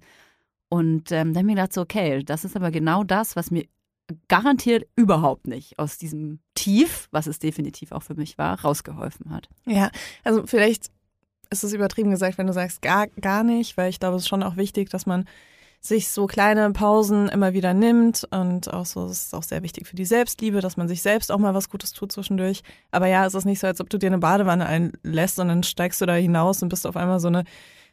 Und 0.69 1.13
ähm, 1.13 1.33
dann 1.33 1.37
habe 1.37 1.39
ich 1.41 1.45
mir 1.47 1.55
gedacht, 1.55 1.73
so, 1.73 1.81
okay, 1.81 2.23
das 2.23 2.45
ist 2.45 2.57
aber 2.57 2.71
genau 2.71 3.05
das, 3.05 3.37
was 3.37 3.51
mir 3.51 3.67
garantiert 4.29 4.87
überhaupt 4.97 5.47
nicht 5.47 5.79
aus 5.79 5.99
diesem 5.99 6.41
Tief, 6.55 7.09
was 7.11 7.27
es 7.27 7.39
definitiv 7.39 7.93
auch 7.93 8.03
für 8.03 8.15
mich 8.15 8.39
war, 8.39 8.61
rausgeholfen 8.61 9.31
hat. 9.31 9.49
Ja, 9.67 9.91
also 10.25 10.47
vielleicht 10.47 10.91
ist 11.51 11.65
es 11.65 11.73
übertrieben 11.73 12.11
gesagt, 12.11 12.39
wenn 12.39 12.47
du 12.47 12.53
sagst 12.53 12.83
gar, 12.83 13.07
gar 13.21 13.43
nicht, 13.43 13.77
weil 13.77 13.91
ich 13.91 14.01
glaube, 14.01 14.17
es 14.17 14.23
ist 14.23 14.29
schon 14.29 14.43
auch 14.43 14.57
wichtig, 14.57 14.91
dass 14.91 15.07
man 15.07 15.25
sich 15.81 16.09
so 16.09 16.27
kleine 16.27 16.71
Pausen 16.73 17.29
immer 17.29 17.53
wieder 17.53 17.73
nimmt 17.73 18.27
und 18.31 18.73
auch 18.73 18.85
so, 18.85 19.05
es 19.07 19.27
ist 19.27 19.35
auch 19.35 19.45
sehr 19.45 19.63
wichtig 19.63 19.87
für 19.87 19.95
die 19.95 20.05
Selbstliebe, 20.05 20.61
dass 20.61 20.77
man 20.77 20.89
sich 20.89 21.03
selbst 21.03 21.31
auch 21.31 21.39
mal 21.39 21.55
was 21.55 21.69
Gutes 21.69 21.93
tut 21.93 22.11
zwischendurch. 22.11 22.63
Aber 22.91 23.07
ja, 23.07 23.25
es 23.25 23.35
ist 23.35 23.45
nicht 23.45 23.61
so, 23.61 23.69
als 23.69 23.81
ob 23.81 23.89
du 23.89 23.97
dir 23.97 24.09
eine 24.09 24.19
Badewanne 24.19 24.67
einlässt 24.67 25.39
und 25.39 25.49
dann 25.49 25.63
steigst 25.63 26.01
du 26.01 26.07
da 26.07 26.15
hinaus 26.15 26.63
und 26.63 26.69
bist 26.69 26.87
auf 26.87 26.97
einmal 26.97 27.21
so 27.21 27.29
eine, 27.29 27.45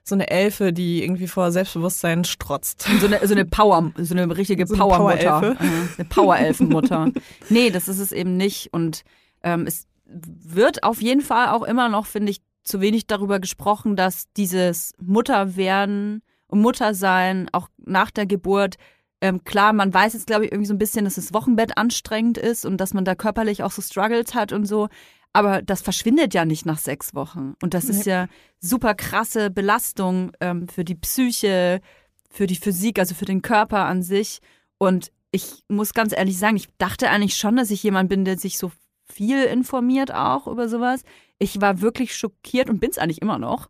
so 0.08 0.14
eine 0.14 0.30
Elfe, 0.30 0.72
die 0.72 1.04
irgendwie 1.04 1.28
vor 1.28 1.52
Selbstbewusstsein 1.52 2.24
strotzt. 2.26 2.88
So 3.00 3.08
eine, 3.08 3.26
so 3.28 3.34
eine 3.34 3.44
Power, 3.44 3.92
so 3.98 4.14
eine 4.16 4.38
richtige 4.38 4.68
So 4.68 4.76
Powermutter. 4.76 5.40
Powerelfe. 5.40 5.58
Aha, 5.60 5.88
Eine 5.98 6.06
Powerelfenmutter. 6.08 7.12
nee, 7.50 7.72
das 7.72 7.88
ist 7.88 8.00
es 8.00 8.12
eben 8.12 8.38
nicht. 8.38 8.72
Und 8.72 9.02
ähm, 9.44 9.66
es 9.66 9.88
wird 10.06 10.84
auf 10.84 11.02
jeden 11.02 11.22
Fall 11.22 11.50
auch 11.50 11.64
immer 11.64 11.90
noch, 11.90 12.06
finde 12.06 12.32
ich, 12.32 12.42
zu 12.64 12.82
wenig 12.82 13.08
darüber 13.08 13.40
gesprochen, 13.40 13.96
dass 13.96 14.32
dieses 14.38 14.94
Mutterwerden 15.02 16.22
und 16.48 16.62
Muttersein 16.62 17.50
auch 17.52 17.70
nach 17.78 18.12
der 18.12 18.28
Geburt 18.28 18.76
ähm, 19.22 19.44
klar, 19.44 19.74
man 19.74 19.92
weiß 19.94 20.14
jetzt, 20.14 20.28
glaube 20.28 20.46
ich, 20.46 20.52
irgendwie 20.52 20.68
so 20.68 20.74
ein 20.74 20.80
bisschen, 20.80 21.06
dass 21.06 21.16
das 21.16 21.34
Wochenbett 21.34 21.78
anstrengend 21.78 22.38
ist 22.38 22.66
und 22.66 22.78
dass 22.78 22.94
man 22.94 23.06
da 23.06 23.16
körperlich 23.16 23.64
auch 23.64 23.72
so 23.72 23.82
Struggles 23.82 24.36
hat 24.36 24.52
und 24.52 24.66
so. 24.66 24.90
Aber 25.36 25.62
das 25.62 25.82
verschwindet 25.82 26.34
ja 26.34 26.46
nicht 26.46 26.66
nach 26.66 26.78
sechs 26.78 27.14
Wochen. 27.14 27.56
Und 27.62 27.74
das 27.74 27.86
ist 27.90 28.06
Nee. 28.06 28.12
ja 28.12 28.28
super 28.62 28.94
krasse 28.96 29.50
Belastung 29.50 30.32
ähm, 30.40 30.70
für 30.70 30.86
die 30.86 30.96
Psyche, 30.96 31.82
für 32.30 32.48
die 32.48 32.56
Physik, 32.56 33.00
also 33.00 33.16
für 33.16 33.26
den 33.26 33.42
Körper 33.42 33.86
an 33.86 34.02
sich. 34.02 34.40
Und 34.78 35.12
ich 35.32 35.64
muss 35.68 35.94
ganz 35.94 36.16
ehrlich 36.16 36.40
sagen, 36.40 36.56
ich 36.56 36.70
dachte 36.78 37.10
eigentlich 37.10 37.36
schon, 37.36 37.58
dass 37.58 37.70
ich 37.70 37.84
jemand 37.84 38.08
bin, 38.08 38.24
der 38.24 38.38
sich 38.38 38.58
so 38.58 38.72
viel 39.12 39.44
informiert 39.44 40.14
auch 40.14 40.48
über 40.48 40.70
sowas. 40.70 41.02
Ich 41.38 41.60
war 41.60 41.82
wirklich 41.82 42.16
schockiert 42.16 42.70
und 42.70 42.80
bin 42.80 42.92
es 42.92 42.98
eigentlich 42.98 43.22
immer 43.22 43.38
noch, 43.38 43.70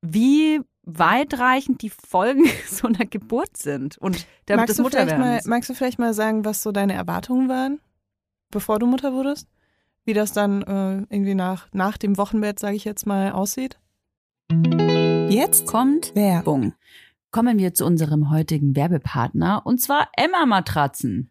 wie 0.00 0.62
weitreichend 0.84 1.82
die 1.82 1.90
Folgen 1.90 2.44
so 2.66 2.86
einer 2.88 3.04
Geburt 3.04 3.58
sind 3.58 3.98
und 3.98 4.26
der, 4.48 4.56
magst, 4.56 4.70
des 4.70 4.76
du 4.78 4.88
vielleicht 4.88 5.08
mal, 5.10 5.16
Mutterwerdens. 5.18 5.46
magst 5.46 5.68
du 5.68 5.74
vielleicht 5.74 5.98
mal 5.98 6.14
sagen, 6.14 6.46
was 6.46 6.62
so 6.62 6.72
deine 6.72 6.94
Erwartungen 6.94 7.50
waren, 7.50 7.80
bevor 8.50 8.78
du 8.78 8.86
Mutter 8.86 9.12
wurdest? 9.12 9.48
Wie 10.04 10.12
das 10.12 10.32
dann 10.32 10.62
äh, 10.62 11.06
irgendwie 11.08 11.34
nach, 11.34 11.68
nach 11.72 11.96
dem 11.96 12.16
Wochenbett, 12.18 12.58
sage 12.58 12.76
ich 12.76 12.84
jetzt 12.84 13.06
mal, 13.06 13.32
aussieht? 13.32 13.78
Jetzt 15.30 15.66
kommt 15.66 16.14
Werbung. 16.14 16.74
Kommen 17.30 17.58
wir 17.58 17.74
zu 17.74 17.86
unserem 17.86 18.30
heutigen 18.30 18.76
Werbepartner 18.76 19.62
und 19.64 19.80
zwar 19.80 20.08
Emma 20.16 20.44
Matratzen. 20.46 21.30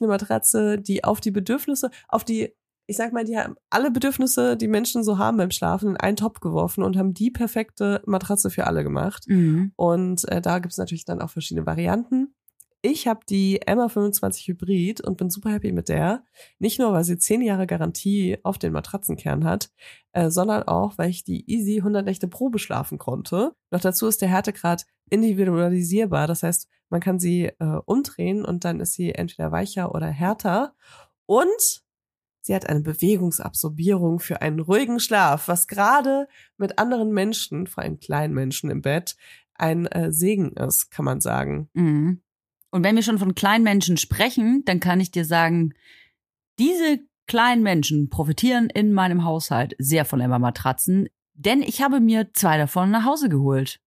eine 0.00 0.08
Matratze, 0.08 0.78
die 0.78 1.04
auf 1.04 1.20
die 1.20 1.30
Bedürfnisse, 1.30 1.90
auf 2.08 2.24
die, 2.24 2.54
ich 2.86 2.96
sag 2.96 3.12
mal, 3.12 3.24
die 3.24 3.36
haben 3.36 3.56
alle 3.70 3.90
Bedürfnisse, 3.90 4.56
die 4.56 4.68
Menschen 4.68 5.02
so 5.02 5.18
haben 5.18 5.36
beim 5.36 5.50
Schlafen, 5.50 5.90
in 5.90 5.96
einen 5.96 6.16
Topf 6.16 6.40
geworfen 6.40 6.82
und 6.82 6.96
haben 6.96 7.14
die 7.14 7.30
perfekte 7.30 8.02
Matratze 8.06 8.50
für 8.50 8.66
alle 8.66 8.82
gemacht. 8.84 9.24
Mhm. 9.26 9.72
Und 9.76 10.28
äh, 10.28 10.40
da 10.40 10.58
gibt's 10.58 10.78
natürlich 10.78 11.04
dann 11.04 11.20
auch 11.20 11.30
verschiedene 11.30 11.66
Varianten. 11.66 12.34
Ich 12.80 13.08
habe 13.08 13.20
die 13.28 13.60
Emma 13.62 13.88
25 13.88 14.46
Hybrid 14.46 15.00
und 15.00 15.16
bin 15.16 15.30
super 15.30 15.50
happy 15.50 15.72
mit 15.72 15.88
der. 15.88 16.22
Nicht 16.60 16.78
nur, 16.78 16.92
weil 16.92 17.02
sie 17.02 17.18
10 17.18 17.42
Jahre 17.42 17.66
Garantie 17.66 18.38
auf 18.44 18.56
den 18.56 18.72
Matratzenkern 18.72 19.44
hat, 19.44 19.70
äh, 20.12 20.30
sondern 20.30 20.62
auch, 20.62 20.96
weil 20.96 21.10
ich 21.10 21.24
die 21.24 21.50
Easy 21.50 21.78
100 21.78 22.04
Nächte 22.04 22.28
Probe 22.28 22.60
schlafen 22.60 22.98
konnte. 22.98 23.52
Noch 23.72 23.80
dazu 23.80 24.06
ist 24.06 24.22
der 24.22 24.28
Härtegrad 24.28 24.86
individualisierbar. 25.10 26.28
Das 26.28 26.44
heißt, 26.44 26.68
man 26.88 27.00
kann 27.00 27.18
sie 27.18 27.46
äh, 27.46 27.80
umdrehen 27.84 28.44
und 28.44 28.64
dann 28.64 28.78
ist 28.78 28.92
sie 28.92 29.12
entweder 29.12 29.50
weicher 29.50 29.92
oder 29.92 30.06
härter. 30.06 30.74
Und 31.26 31.82
sie 32.42 32.54
hat 32.54 32.68
eine 32.68 32.80
Bewegungsabsorbierung 32.80 34.20
für 34.20 34.40
einen 34.40 34.60
ruhigen 34.60 35.00
Schlaf, 35.00 35.48
was 35.48 35.66
gerade 35.66 36.28
mit 36.56 36.78
anderen 36.78 37.12
Menschen, 37.12 37.66
vor 37.66 37.82
allem 37.82 37.98
kleinen 37.98 38.34
Menschen 38.34 38.70
im 38.70 38.82
Bett, 38.82 39.16
ein 39.54 39.86
äh, 39.86 40.12
Segen 40.12 40.52
ist, 40.52 40.92
kann 40.92 41.04
man 41.04 41.20
sagen. 41.20 41.68
Mhm. 41.74 42.22
Und 42.70 42.84
wenn 42.84 42.96
wir 42.96 43.02
schon 43.02 43.18
von 43.18 43.34
kleinen 43.34 43.64
Menschen 43.64 43.96
sprechen, 43.96 44.62
dann 44.64 44.80
kann 44.80 45.00
ich 45.00 45.10
dir 45.10 45.24
sagen, 45.24 45.72
diese 46.58 47.00
kleinen 47.26 47.62
Menschen 47.62 48.10
profitieren 48.10 48.68
in 48.70 48.92
meinem 48.92 49.24
Haushalt 49.24 49.74
sehr 49.78 50.04
von 50.04 50.20
Emma-Matratzen, 50.20 51.08
denn 51.34 51.62
ich 51.62 51.82
habe 51.82 52.00
mir 52.00 52.32
zwei 52.32 52.58
davon 52.58 52.90
nach 52.90 53.04
Hause 53.04 53.28
geholt. 53.28 53.80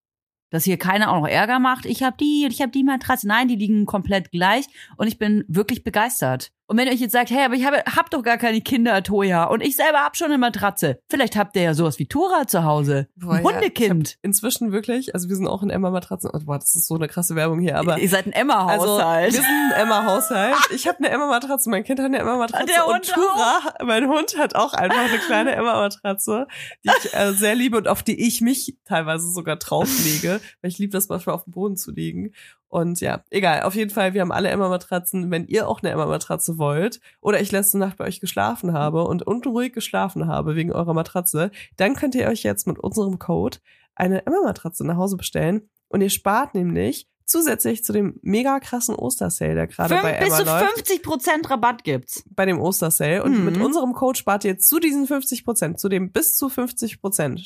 Dass 0.51 0.65
hier 0.65 0.77
keiner 0.77 1.11
auch 1.11 1.21
noch 1.21 1.27
Ärger 1.27 1.59
macht. 1.59 1.85
Ich 1.85 2.03
habe 2.03 2.17
die 2.19 2.43
und 2.43 2.51
ich 2.51 2.61
habe 2.61 2.73
die 2.73 2.83
Matratze. 2.83 3.25
Nein, 3.25 3.47
die 3.47 3.55
liegen 3.55 3.85
komplett 3.85 4.31
gleich 4.31 4.65
und 4.97 5.07
ich 5.07 5.17
bin 5.17 5.45
wirklich 5.47 5.83
begeistert. 5.83 6.51
Und 6.71 6.77
wenn 6.77 6.87
ihr 6.87 6.93
euch 6.93 7.01
jetzt 7.01 7.11
sagt, 7.11 7.31
hey, 7.31 7.43
aber 7.43 7.55
ich 7.55 7.65
habe, 7.65 7.79
hab 7.79 8.09
doch 8.11 8.23
gar 8.23 8.37
keine 8.37 8.61
Kinder, 8.61 9.03
Toja, 9.03 9.43
und 9.43 9.59
ich 9.61 9.75
selber 9.75 10.05
hab 10.05 10.15
schon 10.15 10.27
eine 10.27 10.37
Matratze. 10.37 10.99
Vielleicht 11.09 11.35
habt 11.35 11.57
ihr 11.57 11.63
ja 11.63 11.73
sowas 11.73 11.99
wie 11.99 12.05
Tora 12.05 12.47
zu 12.47 12.63
Hause. 12.63 13.09
Boah, 13.17 13.33
Ein 13.33 13.43
ja, 13.43 13.51
Hundekind. 13.51 14.07
hab 14.11 14.15
Inzwischen 14.21 14.71
wirklich, 14.71 15.13
also 15.13 15.27
wir 15.27 15.35
sind 15.35 15.47
auch 15.47 15.63
in 15.63 15.69
Emma-Matratzen. 15.69 16.29
Oh, 16.33 16.39
boah, 16.45 16.57
das 16.57 16.73
ist 16.73 16.87
so 16.87 16.95
eine 16.95 17.09
krasse 17.09 17.35
Werbung 17.35 17.59
hier, 17.59 17.77
aber. 17.77 17.99
ihr 17.99 18.07
seid 18.07 18.25
ein 18.25 18.31
Also, 18.31 18.39
Emma-Haushalt. 18.53 19.33
wir 19.33 19.41
sind 19.41 19.49
ein 19.49 19.81
Emma-Haushalt. 19.81 20.55
Ich 20.73 20.87
habe 20.87 20.99
eine 20.99 21.09
Emma-Matratze, 21.09 21.69
mein 21.69 21.83
Kind 21.83 21.99
hat 21.99 22.05
eine 22.05 22.19
Emma-Matratze. 22.19 22.67
Der 22.67 22.87
und 22.87 22.93
Hund 22.93 23.05
Tura, 23.13 23.59
mein 23.83 24.07
Hund 24.07 24.37
hat 24.37 24.55
auch 24.55 24.73
einfach 24.73 24.97
eine 25.09 25.17
kleine 25.17 25.51
Emma-Matratze, 25.53 26.47
die 26.85 26.89
ich 27.03 27.13
äh, 27.13 27.33
sehr 27.33 27.53
liebe 27.55 27.75
und 27.75 27.89
auf 27.89 28.01
die 28.01 28.25
ich 28.25 28.39
mich 28.39 28.77
teilweise 28.85 29.29
sogar 29.29 29.57
drauflege, 29.57 30.39
weil 30.61 30.71
ich 30.71 30.77
liebe 30.77 30.93
das 30.93 31.09
manchmal 31.09 31.35
auf 31.35 31.43
dem 31.43 31.51
Boden 31.51 31.75
zu 31.75 31.91
liegen. 31.91 32.31
Und 32.69 33.01
ja, 33.01 33.21
egal, 33.31 33.63
auf 33.63 33.75
jeden 33.75 33.89
Fall, 33.91 34.13
wir 34.13 34.21
haben 34.21 34.31
alle 34.31 34.47
Emma-Matratzen. 34.47 35.29
Wenn 35.29 35.45
ihr 35.45 35.67
auch 35.67 35.81
eine 35.81 35.91
Emma-Matratze 35.91 36.57
wollt 36.61 37.01
oder 37.19 37.41
ich 37.41 37.51
letzte 37.51 37.77
Nacht 37.77 37.97
bei 37.97 38.05
euch 38.05 38.21
geschlafen 38.21 38.71
habe 38.71 39.03
und 39.03 39.23
unruhig 39.23 39.73
geschlafen 39.73 40.27
habe 40.27 40.55
wegen 40.55 40.71
eurer 40.71 40.93
Matratze, 40.93 41.51
dann 41.75 41.95
könnt 41.95 42.15
ihr 42.15 42.29
euch 42.29 42.43
jetzt 42.43 42.65
mit 42.65 42.79
unserem 42.79 43.19
Code 43.19 43.57
eine 43.95 44.25
Emma-Matratze 44.25 44.87
nach 44.87 44.95
Hause 44.95 45.17
bestellen. 45.17 45.69
Und 45.89 45.99
ihr 45.99 46.09
spart 46.09 46.55
nämlich 46.55 47.09
zusätzlich 47.25 47.83
zu 47.83 47.93
dem 47.93 48.19
mega 48.21 48.59
krassen 48.59 48.95
Ostersale, 48.95 49.55
der 49.55 49.67
gerade 49.67 49.95
bei 50.01 50.13
bis 50.19 50.27
Emma 50.27 50.37
zu 50.37 50.43
läuft, 50.45 50.73
50 50.73 51.03
Prozent 51.03 51.49
Rabatt 51.49 51.83
gibt's. 51.83 52.23
bei 52.29 52.45
dem 52.45 52.59
Ostersale. 52.59 53.23
Und 53.23 53.37
Mhm. 53.39 53.45
mit 53.45 53.57
unserem 53.61 53.93
Code 53.93 54.17
spart 54.17 54.43
ihr 54.43 54.57
zu 54.57 54.79
diesen 54.79 55.07
50 55.07 55.45
Prozent, 55.45 55.79
zu 55.79 55.89
dem 55.89 56.11
bis 56.11 56.35
zu 56.35 56.49
50 56.49 56.99
Prozent, 57.01 57.41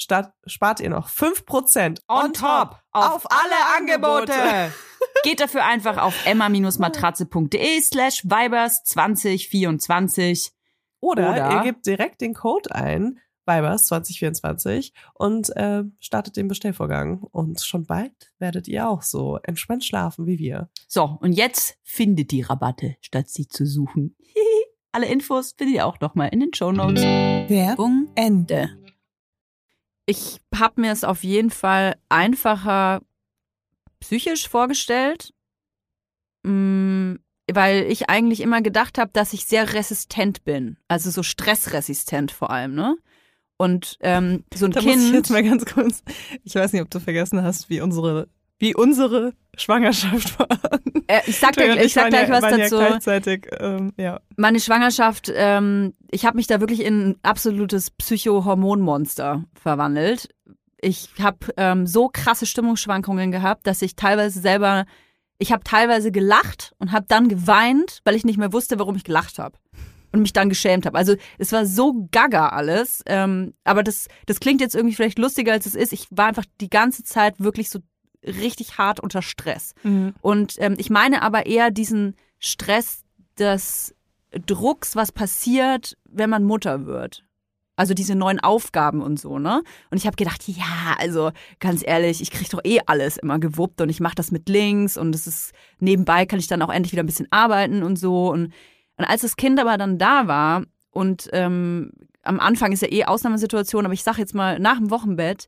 spart 0.45 0.79
ihr 0.79 0.89
noch 0.89 1.09
5 1.09 1.45
Prozent 1.45 2.01
On 2.07 2.33
top 2.33 2.77
auf 2.91 3.25
alle 3.29 3.77
Angebote. 3.77 4.33
Geht 5.23 5.39
dafür 5.39 5.65
einfach 5.65 5.97
auf 5.97 6.13
emma-matratze.de 6.25 7.81
slash 7.81 8.23
vibers 8.23 8.83
2024. 8.83 10.51
Oder, 11.01 11.29
Oder- 11.31 11.51
ihr 11.51 11.61
gebt 11.63 11.85
direkt 11.85 12.21
den 12.21 12.33
Code 12.33 12.73
ein, 12.73 13.19
Vibers 13.45 13.85
2024 13.87 14.93
und 15.13 15.55
äh, 15.55 15.83
startet 15.99 16.37
den 16.37 16.47
Bestellvorgang. 16.47 17.21
Und 17.21 17.61
schon 17.61 17.85
bald 17.85 18.31
werdet 18.39 18.67
ihr 18.67 18.89
auch 18.89 19.01
so 19.01 19.39
entspannt 19.43 19.83
schlafen 19.83 20.25
wie 20.25 20.39
wir. 20.39 20.69
So, 20.87 21.17
und 21.21 21.33
jetzt 21.33 21.77
findet 21.83 22.31
die 22.31 22.41
Rabatte, 22.41 22.95
statt 23.01 23.29
sie 23.29 23.47
zu 23.47 23.65
suchen. 23.65 24.15
Alle 24.91 25.07
Infos 25.07 25.53
findet 25.57 25.75
ihr 25.75 25.85
auch 25.85 25.99
nochmal 25.99 26.29
in 26.29 26.39
den 26.39 26.53
Shownotes. 26.53 27.03
Werbung 27.03 28.09
Ende. 28.15 28.69
Ich 30.05 30.39
habe 30.53 30.81
mir 30.81 30.91
es 30.91 31.03
auf 31.03 31.23
jeden 31.23 31.49
Fall 31.49 31.95
einfacher 32.09 33.01
psychisch 33.99 34.47
vorgestellt, 34.47 35.33
Mm, 36.45 37.15
weil 37.51 37.83
ich 37.91 38.09
eigentlich 38.09 38.41
immer 38.41 38.61
gedacht 38.61 38.97
habe, 38.97 39.11
dass 39.13 39.33
ich 39.33 39.45
sehr 39.45 39.73
resistent 39.73 40.43
bin. 40.45 40.77
Also 40.87 41.09
so 41.09 41.23
stressresistent 41.23 42.31
vor 42.31 42.51
allem, 42.51 42.75
ne? 42.75 42.97
Und 43.57 43.97
ähm, 44.01 44.43
so 44.53 44.65
ein 44.65 44.71
Da 44.71 44.81
Kind. 44.81 44.97
muss 44.97 45.05
ich 45.05 45.13
jetzt 45.13 45.29
mal 45.29 45.43
ganz 45.43 45.65
kurz. 45.65 46.03
Ich 46.43 46.55
weiß 46.55 46.73
nicht, 46.73 46.81
ob 46.81 46.89
du 46.89 46.99
vergessen 46.99 47.41
hast, 47.41 47.69
wie 47.69 47.79
unsere, 47.81 48.27
wie 48.59 48.75
unsere 48.75 49.33
Schwangerschaft 49.55 50.37
war. 50.39 50.47
äh, 51.07 51.21
ich 51.25 51.39
sag, 51.39 51.55
dir, 51.55 51.81
ich 51.81 51.93
sag 51.93 52.09
gleich 52.09 52.29
was 52.29 52.41
waren 52.41 52.59
dazu. 52.59 52.75
Ja 52.75 52.87
gleichzeitig, 52.87 53.47
ähm, 53.59 53.93
ja. 53.97 54.19
Meine 54.35 54.59
Schwangerschaft, 54.59 55.31
ähm, 55.33 55.93
ich 56.11 56.25
habe 56.25 56.35
mich 56.35 56.47
da 56.47 56.59
wirklich 56.59 56.83
in 56.83 57.09
ein 57.09 57.15
absolutes 57.23 57.91
Psychohormonmonster 57.91 59.45
verwandelt. 59.53 60.29
Ich 60.81 61.09
habe 61.19 61.37
ähm, 61.57 61.87
so 61.87 62.09
krasse 62.11 62.45
Stimmungsschwankungen 62.45 63.31
gehabt, 63.31 63.65
dass 63.67 63.81
ich 63.81 63.95
teilweise 63.95 64.39
selber, 64.41 64.85
ich 65.39 65.53
habe 65.53 65.63
teilweise 65.63 66.11
gelacht 66.11 66.73
und 66.77 66.91
habe 66.91 67.05
dann 67.07 67.29
geweint, 67.29 68.01
weil 68.03 68.15
ich 68.15 68.25
nicht 68.25 68.37
mehr 68.37 68.51
wusste, 68.51 68.77
warum 68.79 68.95
ich 68.95 69.05
gelacht 69.05 69.39
habe 69.39 69.57
und 70.15 70.21
mich 70.21 70.33
dann 70.33 70.49
geschämt 70.49 70.85
habe. 70.85 70.97
Also 70.97 71.15
es 71.37 71.51
war 71.51 71.65
so 71.65 72.07
gaga 72.11 72.49
alles, 72.49 73.03
ähm, 73.05 73.53
aber 73.63 73.83
das, 73.83 74.07
das 74.25 74.39
klingt 74.39 74.61
jetzt 74.61 74.75
irgendwie 74.75 74.95
vielleicht 74.95 75.19
lustiger 75.19 75.51
als 75.51 75.65
es 75.65 75.75
ist. 75.75 75.93
Ich 75.93 76.07
war 76.09 76.27
einfach 76.27 76.45
die 76.61 76.69
ganze 76.69 77.03
Zeit 77.03 77.39
wirklich 77.39 77.69
so 77.69 77.79
richtig 78.23 78.77
hart 78.77 78.99
unter 78.99 79.21
Stress. 79.21 79.73
Mhm. 79.83 80.13
Und 80.21 80.55
ähm, 80.59 80.75
ich 80.77 80.89
meine 80.89 81.21
aber 81.21 81.45
eher 81.45 81.69
diesen 81.69 82.15
Stress 82.39 83.03
des 83.37 83.93
Drucks, 84.45 84.95
was 84.95 85.11
passiert, 85.11 85.97
wenn 86.05 86.29
man 86.29 86.43
Mutter 86.43 86.85
wird. 86.85 87.23
Also 87.77 87.93
diese 87.93 88.15
neuen 88.15 88.39
Aufgaben 88.39 89.01
und 89.01 89.19
so, 89.19 89.37
ne? 89.37 89.61
Und 89.91 89.97
ich 89.97 90.07
habe 90.07 90.15
gedacht, 90.15 90.47
ja, 90.47 90.95
also 90.97 91.31
ganz 91.59 91.83
ehrlich, 91.85 92.21
ich 92.21 92.31
krieg 92.31 92.49
doch 92.49 92.61
eh 92.63 92.79
alles 92.85 93.17
immer 93.17 93.37
gewuppt 93.37 93.81
und 93.81 93.89
ich 93.89 93.99
mache 93.99 94.15
das 94.15 94.31
mit 94.31 94.47
links 94.47 94.95
und 94.95 95.13
es 95.13 95.27
ist 95.27 95.51
nebenbei 95.79 96.25
kann 96.25 96.39
ich 96.39 96.47
dann 96.47 96.61
auch 96.61 96.71
endlich 96.71 96.93
wieder 96.93 97.03
ein 97.03 97.07
bisschen 97.07 97.27
arbeiten 97.31 97.83
und 97.83 97.97
so. 97.97 98.29
Und, 98.29 98.53
und 98.97 99.05
als 99.05 99.21
das 99.21 99.35
Kind 99.35 99.59
aber 99.59 99.77
dann 99.77 99.97
da 99.97 100.27
war 100.27 100.63
und 100.91 101.29
ähm, 101.33 101.91
am 102.23 102.39
Anfang 102.39 102.71
ist 102.71 102.81
ja 102.81 102.91
eh 102.91 103.05
Ausnahmesituation, 103.05 103.85
aber 103.85 103.93
ich 103.93 104.03
sag 104.03 104.17
jetzt 104.17 104.33
mal 104.33 104.59
nach 104.59 104.77
dem 104.77 104.89
Wochenbett, 104.89 105.47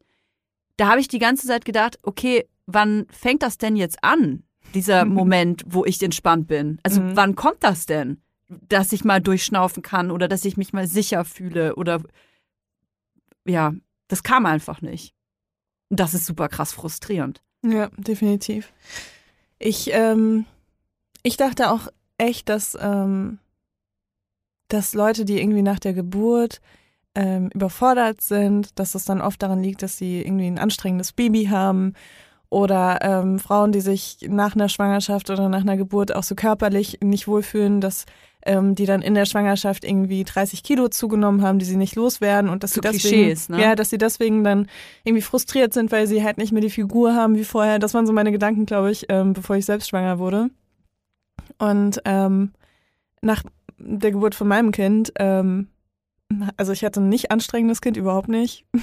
da 0.78 0.90
habe 0.90 1.00
ich 1.00 1.08
die 1.08 1.18
ganze 1.20 1.48
Zeit 1.48 1.66
gedacht, 1.66 1.98
okay, 2.04 2.46
wann 2.68 3.06
fängt 3.10 3.42
das 3.42 3.58
denn 3.58 3.76
jetzt 3.76 4.04
an? 4.04 4.44
Dieser 4.74 5.06
Moment, 5.06 5.64
wo 5.68 5.86
ich 5.86 6.02
entspannt 6.04 6.48
bin. 6.48 6.80
Also 6.84 7.02
Mhm. 7.02 7.16
wann 7.16 7.36
kommt 7.36 7.64
das 7.64 7.86
denn? 7.88 8.22
Dass 8.50 8.92
ich 8.94 9.04
mal 9.04 9.20
durchschnaufen 9.22 9.82
kann 9.84 10.12
oder 10.12 10.28
dass 10.28 10.46
ich 10.46 10.56
mich 10.56 10.72
mal 10.74 10.88
sicher 10.88 11.26
fühle 11.26 11.76
oder 11.76 12.02
ja, 13.46 13.74
das 14.08 14.24
kam 14.24 14.46
einfach 14.46 14.82
nicht. 14.82 15.14
Und 15.90 16.00
das 16.00 16.14
ist 16.14 16.26
super 16.26 16.50
krass 16.50 16.74
frustrierend. 16.74 17.42
Ja, 17.66 17.90
definitiv. 17.98 18.72
Ich, 19.60 19.90
ähm, 19.94 20.46
ich 21.24 21.38
dachte 21.38 21.72
auch 21.72 21.88
echt, 22.18 22.50
dass, 22.50 22.78
ähm, 22.80 23.40
dass 24.68 24.94
Leute, 24.94 25.26
die 25.26 25.40
irgendwie 25.40 25.62
nach 25.62 25.80
der 25.80 25.94
Geburt 25.94 26.62
ähm, 27.16 27.50
überfordert 27.54 28.22
sind, 28.22 28.78
dass 28.80 28.92
das 28.92 29.06
dann 29.06 29.22
oft 29.22 29.42
daran 29.42 29.64
liegt, 29.64 29.82
dass 29.82 29.98
sie 29.98 30.22
irgendwie 30.22 30.48
ein 30.48 30.60
anstrengendes 30.60 31.14
Baby 31.14 31.46
haben 31.46 31.94
oder 32.50 33.00
ähm, 33.02 33.40
Frauen, 33.40 33.72
die 33.72 33.82
sich 33.82 34.20
nach 34.28 34.56
einer 34.56 34.70
Schwangerschaft 34.70 35.30
oder 35.30 35.50
nach 35.50 35.62
einer 35.62 35.78
Geburt 35.78 36.16
auch 36.16 36.24
so 36.24 36.36
körperlich 36.36 37.00
nicht 37.04 37.28
wohlfühlen, 37.28 37.82
dass 37.82 38.06
ähm, 38.46 38.76
die 38.76 38.86
dann 38.86 39.02
in 39.02 39.14
der 39.14 39.26
Schwangerschaft 39.26 39.84
irgendwie 39.84 40.24
30 40.24 40.64
Kilo 40.64 40.88
zugenommen 40.88 41.42
haben, 41.42 41.60
die 41.60 41.66
sie 41.66 41.76
nicht 41.76 41.96
loswerden 41.96 42.50
und 42.50 42.64
dass 42.64 42.72
So 42.72 42.76
sie 42.76 42.82
deswegen, 42.82 43.16
Klischees, 43.16 43.50
ne? 43.50 43.62
ja, 43.62 43.76
dass 43.76 43.90
sie 43.90 43.98
deswegen 43.98 44.44
dann 44.44 44.68
irgendwie 45.04 45.22
frustriert 45.22 45.74
sind, 45.74 45.92
weil 45.92 46.08
sie 46.08 46.24
halt 46.24 46.38
nicht 46.38 46.54
mehr 46.54 46.62
die 46.62 46.70
Figur 46.70 47.14
haben 47.14 47.36
wie 47.36 47.44
vorher. 47.44 47.80
Das 47.80 47.94
waren 47.94 48.08
so 48.08 48.14
meine 48.14 48.32
Gedanken, 48.32 48.66
glaube 48.66 48.92
ich, 48.92 49.08
ähm, 49.10 49.34
bevor 49.34 49.58
ich 49.58 49.66
selbst 49.66 49.90
schwanger 49.90 50.20
wurde. 50.20 50.50
Und 51.58 52.02
ähm, 52.06 52.54
nach 53.22 53.44
der 53.78 54.12
Geburt 54.12 54.36
von 54.36 54.48
meinem 54.48 54.72
Kind, 54.72 55.12
ähm, 55.18 55.68
also 56.58 56.72
ich 56.72 56.84
hatte 56.84 57.00
ein 57.00 57.10
nicht 57.10 57.32
anstrengendes 57.32 57.82
Kind, 57.82 57.98
überhaupt 57.98 58.30
nicht. 58.30 58.66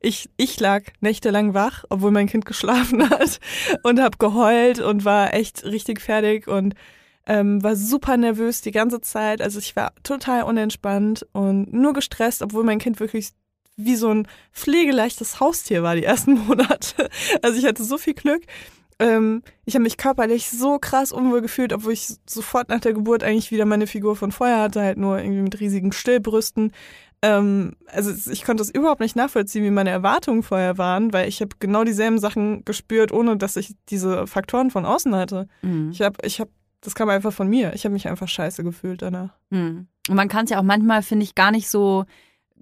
Ich, 0.00 0.28
ich 0.36 0.58
lag 0.58 0.82
nächtelang 1.00 1.54
wach, 1.54 1.84
obwohl 1.90 2.10
mein 2.10 2.26
Kind 2.26 2.44
geschlafen 2.44 3.08
hat 3.10 3.38
und 3.82 4.00
habe 4.00 4.18
geheult 4.18 4.80
und 4.80 5.04
war 5.04 5.32
echt 5.32 5.64
richtig 5.64 6.00
fertig 6.00 6.48
und 6.48 6.74
ähm, 7.26 7.62
war 7.62 7.76
super 7.76 8.16
nervös 8.16 8.60
die 8.60 8.72
ganze 8.72 9.00
Zeit. 9.00 9.40
Also 9.40 9.58
ich 9.58 9.76
war 9.76 9.92
total 10.02 10.42
unentspannt 10.42 11.26
und 11.32 11.72
nur 11.72 11.92
gestresst, 11.92 12.42
obwohl 12.42 12.64
mein 12.64 12.78
Kind 12.78 12.98
wirklich 12.98 13.30
wie 13.76 13.96
so 13.96 14.10
ein 14.10 14.26
pflegeleichtes 14.52 15.40
Haustier 15.40 15.82
war 15.82 15.94
die 15.94 16.04
ersten 16.04 16.34
Monate. 16.46 17.08
Also 17.42 17.58
ich 17.58 17.64
hatte 17.64 17.84
so 17.84 17.98
viel 17.98 18.14
Glück. 18.14 18.42
Ähm, 19.00 19.42
ich 19.64 19.74
habe 19.74 19.82
mich 19.82 19.96
körperlich 19.96 20.50
so 20.50 20.78
krass 20.78 21.10
unwohl 21.10 21.40
gefühlt, 21.40 21.72
obwohl 21.72 21.94
ich 21.94 22.16
sofort 22.28 22.68
nach 22.68 22.80
der 22.80 22.92
Geburt 22.92 23.24
eigentlich 23.24 23.50
wieder 23.50 23.64
meine 23.64 23.86
Figur 23.86 24.14
von 24.14 24.30
vorher 24.30 24.60
hatte, 24.60 24.82
halt 24.82 24.98
nur 24.98 25.18
irgendwie 25.18 25.40
mit 25.40 25.58
riesigen 25.58 25.90
Stillbrüsten. 25.90 26.72
Ähm, 27.22 27.76
also 27.86 28.30
ich 28.30 28.44
konnte 28.44 28.62
es 28.62 28.68
überhaupt 28.70 29.00
nicht 29.00 29.16
nachvollziehen, 29.16 29.64
wie 29.64 29.70
meine 29.70 29.88
Erwartungen 29.88 30.42
vorher 30.42 30.76
waren, 30.76 31.14
weil 31.14 31.28
ich 31.28 31.40
habe 31.40 31.56
genau 31.58 31.82
dieselben 31.84 32.18
Sachen 32.18 32.62
gespürt, 32.66 33.10
ohne 33.10 33.38
dass 33.38 33.56
ich 33.56 33.74
diese 33.88 34.26
Faktoren 34.26 34.70
von 34.70 34.84
außen 34.84 35.14
hatte. 35.16 35.48
Mhm. 35.62 35.90
Ich 35.92 36.02
habe, 36.02 36.16
ich 36.22 36.38
habe, 36.38 36.50
das 36.82 36.94
kam 36.94 37.08
einfach 37.08 37.32
von 37.32 37.48
mir. 37.48 37.72
Ich 37.74 37.84
habe 37.84 37.94
mich 37.94 38.06
einfach 38.06 38.28
scheiße 38.28 38.62
gefühlt 38.62 39.00
danach. 39.00 39.30
Mhm. 39.48 39.88
Und 40.08 40.14
man 40.14 40.28
kann 40.28 40.44
es 40.44 40.50
ja 40.50 40.58
auch 40.58 40.64
manchmal, 40.64 41.02
finde 41.02 41.24
ich, 41.24 41.34
gar 41.34 41.52
nicht 41.52 41.70
so 41.70 42.04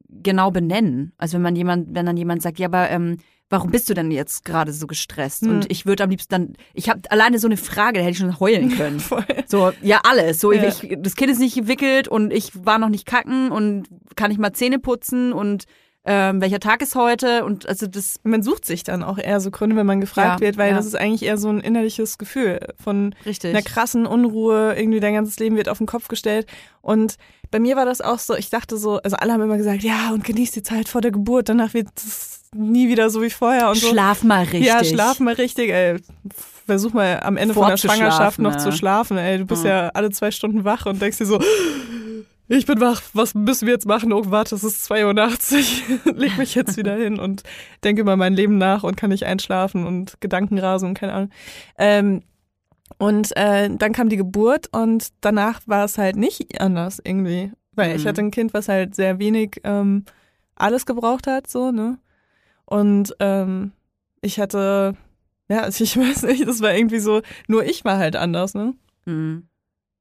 genau 0.08 0.52
benennen. 0.52 1.12
Also 1.18 1.34
wenn 1.34 1.42
man 1.42 1.56
jemand, 1.56 1.94
wenn 1.94 2.06
dann 2.06 2.16
jemand 2.16 2.42
sagt, 2.42 2.60
ja, 2.60 2.66
aber 2.66 2.90
ähm, 2.90 3.18
warum 3.50 3.70
bist 3.70 3.88
du 3.88 3.94
denn 3.94 4.10
jetzt 4.10 4.44
gerade 4.44 4.72
so 4.72 4.86
gestresst? 4.86 5.42
Hm. 5.42 5.50
Und 5.50 5.70
ich 5.72 5.86
würde 5.86 6.04
am 6.04 6.10
liebsten 6.10 6.30
dann, 6.30 6.52
ich 6.74 6.88
habe 6.88 7.00
alleine 7.10 7.38
so 7.38 7.46
eine 7.48 7.56
Frage, 7.56 7.98
da 7.98 8.04
hätte 8.04 8.12
ich 8.12 8.18
schon 8.18 8.40
heulen 8.40 8.70
können. 8.76 9.00
Voll. 9.00 9.24
So, 9.46 9.72
ja, 9.82 10.00
alles. 10.04 10.38
So, 10.40 10.52
Ja. 10.52 10.64
ich, 10.68 10.96
das 10.98 11.16
Kind 11.16 11.30
ist 11.30 11.38
nicht 11.40 11.54
gewickelt 11.56 12.08
und 12.08 12.32
ich 12.32 12.64
war 12.64 12.78
noch 12.78 12.88
nicht 12.90 13.06
kacken 13.06 13.50
und 13.50 13.86
kann 14.16 14.30
ich 14.30 14.38
mal 14.38 14.52
Zähne 14.52 14.78
putzen 14.78 15.32
und 15.32 15.64
ähm, 16.10 16.40
welcher 16.40 16.60
Tag 16.60 16.80
ist 16.80 16.94
heute? 16.94 17.44
Und 17.44 17.68
also 17.68 17.86
das, 17.86 18.18
Man 18.22 18.42
sucht 18.42 18.64
sich 18.64 18.82
dann 18.82 19.02
auch 19.02 19.18
eher 19.18 19.40
so 19.40 19.50
Gründe, 19.50 19.76
wenn 19.76 19.84
man 19.84 20.00
gefragt 20.00 20.40
Ja, 20.40 20.46
wird, 20.46 20.56
weil 20.56 20.70
ja. 20.70 20.76
das 20.76 20.86
ist 20.86 20.94
eigentlich 20.96 21.22
eher 21.22 21.36
so 21.36 21.50
ein 21.50 21.60
innerliches 21.60 22.16
Gefühl 22.16 22.60
von 22.82 23.14
richtig. 23.26 23.50
einer 23.50 23.62
krassen 23.62 24.06
Unruhe, 24.06 24.74
irgendwie 24.74 25.00
dein 25.00 25.12
ganzes 25.12 25.38
Leben 25.38 25.56
wird 25.56 25.68
auf 25.68 25.78
den 25.78 25.86
Kopf 25.86 26.08
gestellt. 26.08 26.46
Und 26.80 27.16
bei 27.50 27.58
mir 27.58 27.76
war 27.76 27.84
das 27.84 28.00
auch 28.00 28.20
so, 28.20 28.34
ich 28.36 28.48
dachte 28.48 28.78
so, 28.78 28.98
also 29.02 29.16
alle 29.16 29.34
haben 29.34 29.42
immer 29.42 29.58
gesagt, 29.58 29.82
ja, 29.82 30.10
und 30.14 30.24
genieß 30.24 30.52
die 30.52 30.62
Zeit 30.62 30.88
vor 30.88 31.02
der 31.02 31.10
Geburt, 31.10 31.50
danach 31.50 31.74
wird 31.74 31.88
es 31.96 32.37
nie 32.54 32.88
wieder 32.88 33.10
so 33.10 33.22
wie 33.22 33.30
vorher 33.30 33.68
und 33.68 33.76
so. 33.76 33.88
Schlaf 33.88 34.22
mal 34.22 34.42
richtig. 34.44 34.64
Ja, 34.66 34.82
schlaf 34.84 35.20
mal 35.20 35.34
richtig, 35.34 35.70
ey. 35.70 35.96
versuch 36.66 36.92
mal 36.92 37.20
am 37.22 37.36
Ende 37.36 37.54
von 37.54 37.68
der 37.68 37.76
Schwangerschaft 37.76 38.38
noch 38.38 38.52
ja. 38.52 38.58
zu 38.58 38.72
schlafen. 38.72 39.16
Ey, 39.18 39.38
du 39.38 39.46
bist 39.46 39.62
Mhm. 39.62 39.68
ja 39.68 39.88
alle 39.94 40.10
zwei 40.10 40.30
Stunden 40.30 40.64
wach 40.64 40.86
und 40.86 41.00
denkst 41.00 41.18
dir 41.18 41.26
so, 41.26 41.40
ich 42.50 42.64
bin 42.66 42.80
wach, 42.80 43.02
was 43.12 43.34
müssen 43.34 43.66
wir 43.66 43.74
jetzt 43.74 43.86
machen? 43.86 44.12
Oh, 44.12 44.22
warte, 44.26 44.54
es 44.54 44.64
ist 44.64 44.84
2 44.84 45.04
Uhr 45.06 45.12
nachts. 45.14 45.52
Ich 45.52 45.82
leg 46.04 46.36
mich 46.38 46.54
jetzt 46.54 46.76
wieder 46.78 46.94
hin 46.96 47.18
und 47.18 47.42
denke 47.84 48.00
über 48.00 48.16
mein 48.16 48.32
Leben 48.34 48.56
nach 48.58 48.82
und 48.84 48.96
kann 48.96 49.10
nicht 49.10 49.24
einschlafen 49.24 49.86
und 49.86 50.18
Gedanken 50.20 50.58
rasen 50.58 50.88
und 50.88 50.94
keine 50.94 51.12
Ahnung. 51.12 51.30
Ähm, 51.76 52.22
und 52.96 53.36
äh, 53.36 53.68
dann 53.70 53.92
kam 53.92 54.08
die 54.08 54.16
Geburt 54.16 54.68
und 54.72 55.08
danach 55.20 55.60
war 55.66 55.84
es 55.84 55.98
halt 55.98 56.16
nicht 56.16 56.60
anders 56.60 57.00
irgendwie. 57.04 57.52
Weil 57.74 57.94
ich 57.94 58.04
Mhm. 58.04 58.08
hatte 58.08 58.20
ein 58.22 58.30
Kind, 58.30 58.54
was 58.54 58.68
halt 58.68 58.94
sehr 58.94 59.18
wenig 59.18 59.60
ähm, 59.64 60.04
alles 60.56 60.86
gebraucht 60.86 61.26
hat, 61.26 61.48
so, 61.48 61.70
ne? 61.70 61.98
Und 62.68 63.16
ähm, 63.18 63.72
ich 64.20 64.38
hatte, 64.38 64.94
ja, 65.48 65.60
also 65.62 65.82
ich 65.82 65.96
weiß 65.96 66.24
nicht, 66.24 66.46
das 66.46 66.60
war 66.60 66.74
irgendwie 66.74 66.98
so, 66.98 67.22
nur 67.46 67.64
ich 67.64 67.84
war 67.84 67.98
halt 67.98 68.14
anders, 68.14 68.54
ne? 68.54 68.74
Mhm. 69.06 69.48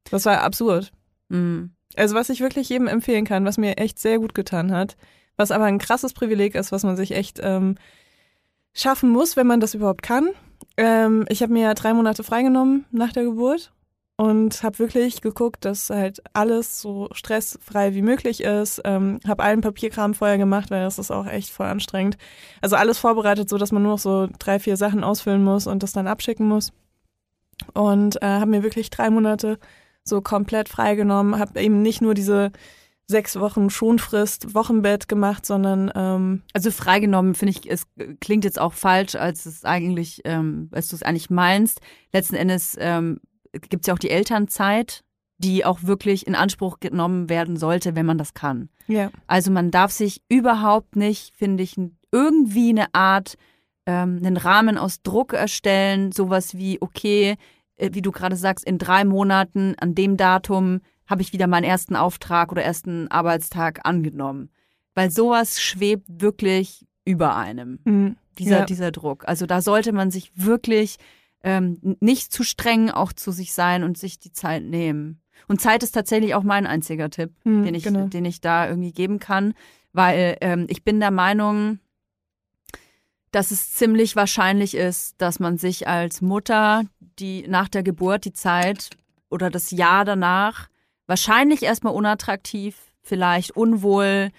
Das 0.09 0.25
war 0.25 0.41
absurd. 0.41 0.91
Mhm. 1.29 1.71
Also 1.95 2.15
was 2.15 2.29
ich 2.29 2.41
wirklich 2.41 2.67
jedem 2.69 2.87
empfehlen 2.87 3.25
kann, 3.25 3.45
was 3.45 3.57
mir 3.57 3.77
echt 3.77 3.99
sehr 3.99 4.19
gut 4.19 4.33
getan 4.35 4.71
hat, 4.71 4.97
was 5.37 5.51
aber 5.51 5.65
ein 5.65 5.79
krasses 5.79 6.13
Privileg 6.13 6.55
ist, 6.55 6.71
was 6.71 6.83
man 6.83 6.97
sich 6.97 7.11
echt 7.11 7.39
ähm, 7.41 7.75
schaffen 8.73 9.09
muss, 9.09 9.37
wenn 9.37 9.47
man 9.47 9.61
das 9.61 9.73
überhaupt 9.73 10.03
kann. 10.03 10.29
Ähm, 10.75 11.25
ich 11.29 11.41
habe 11.41 11.53
mir 11.53 11.63
ja 11.63 11.73
drei 11.73 11.93
Monate 11.93 12.23
freigenommen 12.23 12.85
nach 12.91 13.13
der 13.13 13.23
Geburt 13.23 13.71
und 14.17 14.63
habe 14.63 14.79
wirklich 14.79 15.21
geguckt, 15.21 15.63
dass 15.63 15.91
halt 15.91 16.21
alles 16.33 16.81
so 16.81 17.07
stressfrei 17.11 17.93
wie 17.93 18.01
möglich 18.01 18.41
ist. 18.41 18.81
Ähm, 18.83 19.19
habe 19.27 19.43
allen 19.43 19.61
Papierkram 19.61 20.15
vorher 20.15 20.39
gemacht, 20.39 20.71
weil 20.71 20.81
das 20.81 20.97
ist 20.97 21.11
auch 21.11 21.27
echt 21.27 21.51
voll 21.51 21.67
anstrengend. 21.67 22.17
Also 22.59 22.75
alles 22.75 22.97
vorbereitet, 22.97 23.47
so 23.47 23.59
dass 23.59 23.71
man 23.71 23.83
nur 23.83 23.93
noch 23.93 23.99
so 23.99 24.27
drei, 24.39 24.59
vier 24.59 24.75
Sachen 24.75 25.03
ausfüllen 25.03 25.43
muss 25.43 25.67
und 25.67 25.83
das 25.83 25.93
dann 25.93 26.07
abschicken 26.07 26.47
muss. 26.47 26.73
Und 27.73 28.21
äh, 28.21 28.25
habe 28.25 28.51
mir 28.51 28.63
wirklich 28.63 28.89
drei 28.89 29.11
Monate 29.11 29.59
so 30.03 30.21
komplett 30.21 30.67
freigenommen, 30.67 31.37
habe 31.39 31.61
eben 31.61 31.83
nicht 31.83 32.01
nur 32.01 32.15
diese 32.15 32.51
sechs 33.07 33.39
Wochen 33.39 33.69
Schonfrist 33.69 34.53
Wochenbett 34.53 35.07
gemacht, 35.07 35.45
sondern 35.45 35.91
ähm, 35.95 36.41
Also 36.53 36.71
freigenommen 36.71 37.35
finde 37.35 37.51
ich, 37.51 37.69
es 37.69 37.83
klingt 38.19 38.43
jetzt 38.43 38.59
auch 38.59 38.73
falsch, 38.73 39.15
als 39.15 39.45
es 39.45 39.63
eigentlich, 39.63 40.21
ähm, 40.25 40.69
als 40.71 40.87
du 40.89 40.95
es 40.95 41.03
eigentlich 41.03 41.29
meinst. 41.29 41.81
Letzten 42.11 42.35
Endes 42.35 42.75
ähm, 42.79 43.21
gibt 43.51 43.81
es 43.83 43.87
ja 43.87 43.93
auch 43.93 43.99
die 43.99 44.09
Elternzeit, 44.09 45.03
die 45.37 45.65
auch 45.65 45.83
wirklich 45.83 46.25
in 46.25 46.35
Anspruch 46.35 46.79
genommen 46.79 47.29
werden 47.29 47.57
sollte, 47.57 47.95
wenn 47.95 48.05
man 48.05 48.17
das 48.17 48.33
kann. 48.33 48.69
ja, 48.87 49.11
Also 49.27 49.51
man 49.51 49.69
darf 49.71 49.91
sich 49.91 50.21
überhaupt 50.29 50.95
nicht, 50.95 51.35
finde 51.35 51.63
ich, 51.63 51.75
irgendwie 52.11 52.69
eine 52.69 52.93
Art, 52.93 53.35
ähm, 53.85 54.17
einen 54.17 54.37
Rahmen 54.37 54.77
aus 54.77 55.01
Druck 55.03 55.33
erstellen, 55.33 56.11
sowas 56.11 56.55
wie, 56.57 56.81
okay, 56.81 57.35
äh, 57.75 57.89
wie 57.93 58.01
du 58.01 58.11
gerade 58.11 58.35
sagst, 58.35 58.65
in 58.65 58.77
drei 58.79 59.05
Monaten 59.05 59.75
an 59.79 59.93
dem 59.93 60.17
Datum 60.17 60.81
habe 61.05 61.21
ich 61.21 61.33
wieder 61.33 61.47
meinen 61.47 61.63
ersten 61.63 61.95
Auftrag 61.95 62.51
oder 62.51 62.63
ersten 62.63 63.07
Arbeitstag 63.09 63.81
angenommen. 63.83 64.49
Weil 64.95 65.11
sowas 65.11 65.61
schwebt 65.61 66.05
wirklich 66.07 66.85
über 67.05 67.35
einem, 67.37 67.79
mhm. 67.85 68.15
dieser, 68.39 68.59
Ja. 68.59 68.65
dieser 68.65 68.91
Druck. 68.91 69.23
Also 69.27 69.45
da 69.45 69.61
sollte 69.61 69.93
man 69.93 70.09
sich 70.11 70.31
wirklich 70.35 70.97
ähm, 71.47 71.79
nicht 72.01 72.33
zu 72.33 72.43
streng 72.43 72.89
auch 72.89 73.13
zu 73.13 73.31
sich 73.31 73.53
sein 73.53 73.85
und 73.85 73.97
sich 73.97 74.19
die 74.19 74.33
Zeit 74.33 74.63
nehmen. 74.63 75.21
Und 75.47 75.61
Zeit 75.61 75.81
ist 75.81 75.93
tatsächlich 75.93 76.35
auch 76.35 76.43
mein 76.43 76.67
einziger 76.67 77.09
Tipp 77.09 77.31
Mhm, 77.45 77.63
den 77.63 77.73
ich, 77.73 77.83
genau. 77.83 78.07
den 78.07 78.25
ich 78.25 78.41
da 78.41 78.67
irgendwie 78.67 78.91
geben 78.91 79.19
kann, 79.19 79.53
weil 79.93 80.35
ähm, 80.41 80.65
ich 80.67 80.83
bin 80.83 80.99
der 80.99 81.11
Meinung, 81.11 81.79
dass 83.31 83.51
es 83.51 83.73
ziemlich 83.73 84.17
wahrscheinlich 84.17 84.75
ist, 84.75 85.21
dass 85.21 85.39
man 85.39 85.57
sich 85.57 85.87
als 85.87 86.19
Mutter 86.21 86.83
die 87.17 87.47
nach 87.47 87.69
der 87.69 87.83
Geburt 87.83 88.25
die 88.25 88.33
Zeit 88.33 88.89
oder 89.29 89.49
das 89.49 89.71
Jahr 89.71 90.03
danach 90.03 90.67
wahrscheinlich 91.05 91.63
erstmal 91.63 91.93
unattraktiv, 91.93 92.75
vielleicht 93.03 93.51
unwohl 93.51 94.31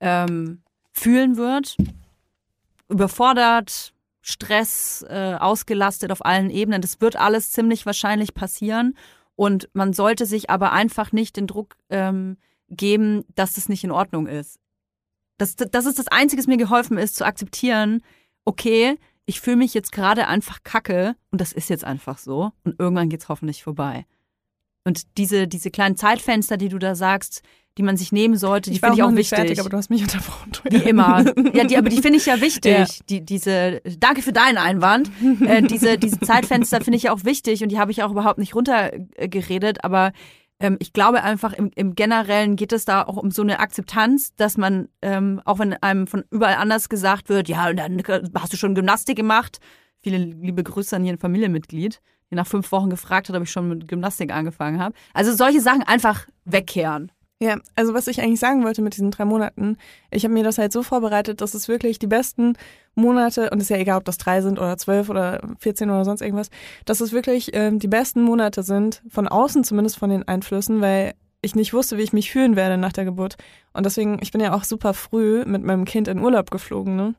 ähm, 0.00 0.62
fühlen 0.92 1.36
wird, 1.36 1.76
überfordert, 2.88 3.93
Stress, 4.26 5.04
äh, 5.06 5.36
ausgelastet 5.38 6.10
auf 6.10 6.24
allen 6.24 6.48
Ebenen. 6.48 6.80
Das 6.80 7.02
wird 7.02 7.16
alles 7.16 7.52
ziemlich 7.52 7.84
wahrscheinlich 7.84 8.32
passieren. 8.32 8.96
Und 9.36 9.68
man 9.74 9.92
sollte 9.92 10.24
sich 10.24 10.48
aber 10.48 10.72
einfach 10.72 11.12
nicht 11.12 11.36
den 11.36 11.46
Druck 11.46 11.76
ähm, 11.90 12.38
geben, 12.70 13.24
dass 13.34 13.52
das 13.52 13.68
nicht 13.68 13.84
in 13.84 13.90
Ordnung 13.90 14.26
ist. 14.26 14.60
Das, 15.36 15.56
das 15.56 15.84
ist 15.84 15.98
das 15.98 16.08
Einzige, 16.08 16.40
was 16.40 16.46
mir 16.46 16.56
geholfen 16.56 16.96
ist, 16.96 17.16
zu 17.16 17.26
akzeptieren, 17.26 18.02
okay, 18.46 18.98
ich 19.26 19.42
fühle 19.42 19.56
mich 19.56 19.74
jetzt 19.74 19.92
gerade 19.92 20.26
einfach 20.26 20.62
kacke 20.62 21.16
und 21.30 21.42
das 21.42 21.52
ist 21.52 21.68
jetzt 21.68 21.84
einfach 21.84 22.16
so 22.16 22.52
und 22.64 22.80
irgendwann 22.80 23.10
geht's 23.10 23.28
hoffentlich 23.28 23.62
vorbei. 23.62 24.06
Und 24.84 25.16
diese, 25.16 25.48
diese 25.48 25.70
kleinen 25.70 25.96
Zeitfenster, 25.96 26.56
die 26.56 26.68
du 26.68 26.78
da 26.78 26.94
sagst, 26.94 27.42
die 27.76 27.82
man 27.82 27.96
sich 27.96 28.12
nehmen 28.12 28.36
sollte, 28.36 28.70
die 28.70 28.78
finde 28.78 28.94
ich 28.96 29.02
auch 29.02 29.10
nicht 29.10 29.32
wichtig. 29.32 29.38
fertig, 29.38 29.60
aber 29.60 29.68
du 29.68 29.76
hast 29.76 29.90
mich 29.90 30.02
unterbrochen. 30.02 30.52
Wie 30.70 30.88
immer. 30.88 31.24
Ja, 31.54 31.64
die, 31.64 31.76
aber 31.76 31.88
die 31.88 32.00
finde 32.00 32.18
ich 32.18 32.26
ja 32.26 32.40
wichtig. 32.40 32.72
Ja. 32.72 32.86
Die, 33.08 33.24
diese, 33.24 33.80
danke 33.98 34.22
für 34.22 34.32
deinen 34.32 34.58
Einwand. 34.58 35.10
Äh, 35.44 35.62
diese, 35.62 35.98
diese 35.98 36.20
Zeitfenster 36.20 36.80
finde 36.80 36.96
ich 36.96 37.04
ja 37.04 37.12
auch 37.12 37.24
wichtig 37.24 37.62
und 37.62 37.70
die 37.70 37.78
habe 37.78 37.90
ich 37.90 38.02
auch 38.02 38.12
überhaupt 38.12 38.38
nicht 38.38 38.54
runtergeredet, 38.54 39.82
aber 39.82 40.12
ähm, 40.60 40.76
ich 40.80 40.92
glaube 40.92 41.22
einfach 41.22 41.52
im, 41.52 41.70
im 41.74 41.94
Generellen 41.94 42.56
geht 42.56 42.72
es 42.72 42.84
da 42.84 43.02
auch 43.02 43.16
um 43.16 43.30
so 43.30 43.42
eine 43.42 43.58
Akzeptanz, 43.58 44.34
dass 44.36 44.56
man, 44.56 44.88
ähm, 45.02 45.40
auch 45.44 45.58
wenn 45.58 45.74
einem 45.74 46.06
von 46.06 46.24
überall 46.30 46.56
anders 46.56 46.88
gesagt 46.88 47.28
wird, 47.28 47.48
ja, 47.48 47.68
und 47.68 47.76
dann 47.76 48.02
hast 48.36 48.52
du 48.52 48.56
schon 48.56 48.74
Gymnastik 48.74 49.16
gemacht. 49.16 49.58
Viele 50.00 50.18
liebe 50.18 50.62
Grüße 50.62 50.94
an 50.94 51.02
hier 51.02 51.12
ein 51.12 51.18
Familienmitglied, 51.18 52.00
nach 52.34 52.46
fünf 52.46 52.70
Wochen 52.72 52.90
gefragt 52.90 53.28
hat, 53.28 53.36
ob 53.36 53.42
ich 53.42 53.50
schon 53.50 53.68
mit 53.68 53.88
Gymnastik 53.88 54.32
angefangen 54.32 54.80
habe. 54.80 54.94
Also 55.12 55.34
solche 55.34 55.60
Sachen 55.60 55.82
einfach 55.82 56.26
wegkehren. 56.44 57.10
Ja, 57.40 57.58
also 57.74 57.94
was 57.94 58.06
ich 58.06 58.22
eigentlich 58.22 58.40
sagen 58.40 58.64
wollte 58.64 58.80
mit 58.80 58.94
diesen 58.94 59.10
drei 59.10 59.24
Monaten, 59.24 59.76
ich 60.10 60.24
habe 60.24 60.32
mir 60.32 60.44
das 60.44 60.56
halt 60.56 60.72
so 60.72 60.82
vorbereitet, 60.82 61.40
dass 61.40 61.52
es 61.52 61.68
wirklich 61.68 61.98
die 61.98 62.06
besten 62.06 62.54
Monate, 62.94 63.50
und 63.50 63.58
es 63.58 63.64
ist 63.64 63.70
ja 63.70 63.76
egal, 63.76 63.98
ob 63.98 64.04
das 64.04 64.18
drei 64.18 64.40
sind 64.40 64.58
oder 64.58 64.78
zwölf 64.78 65.10
oder 65.10 65.42
14 65.58 65.90
oder 65.90 66.04
sonst 66.04 66.22
irgendwas, 66.22 66.48
dass 66.84 67.00
es 67.00 67.12
wirklich 67.12 67.50
ähm, 67.52 67.80
die 67.80 67.88
besten 67.88 68.22
Monate 68.22 68.62
sind, 68.62 69.02
von 69.08 69.26
außen 69.26 69.64
zumindest 69.64 69.98
von 69.98 70.10
den 70.10 70.26
Einflüssen, 70.26 70.80
weil 70.80 71.14
ich 71.42 71.54
nicht 71.54 71.74
wusste, 71.74 71.98
wie 71.98 72.02
ich 72.02 72.12
mich 72.12 72.30
fühlen 72.30 72.56
werde 72.56 72.78
nach 72.78 72.92
der 72.92 73.04
Geburt. 73.04 73.36
Und 73.72 73.84
deswegen, 73.84 74.18
ich 74.22 74.30
bin 74.32 74.40
ja 74.40 74.54
auch 74.54 74.64
super 74.64 74.94
früh 74.94 75.44
mit 75.44 75.62
meinem 75.62 75.84
Kind 75.84 76.08
in 76.08 76.20
Urlaub 76.20 76.50
geflogen, 76.50 76.96
ne? 76.96 77.14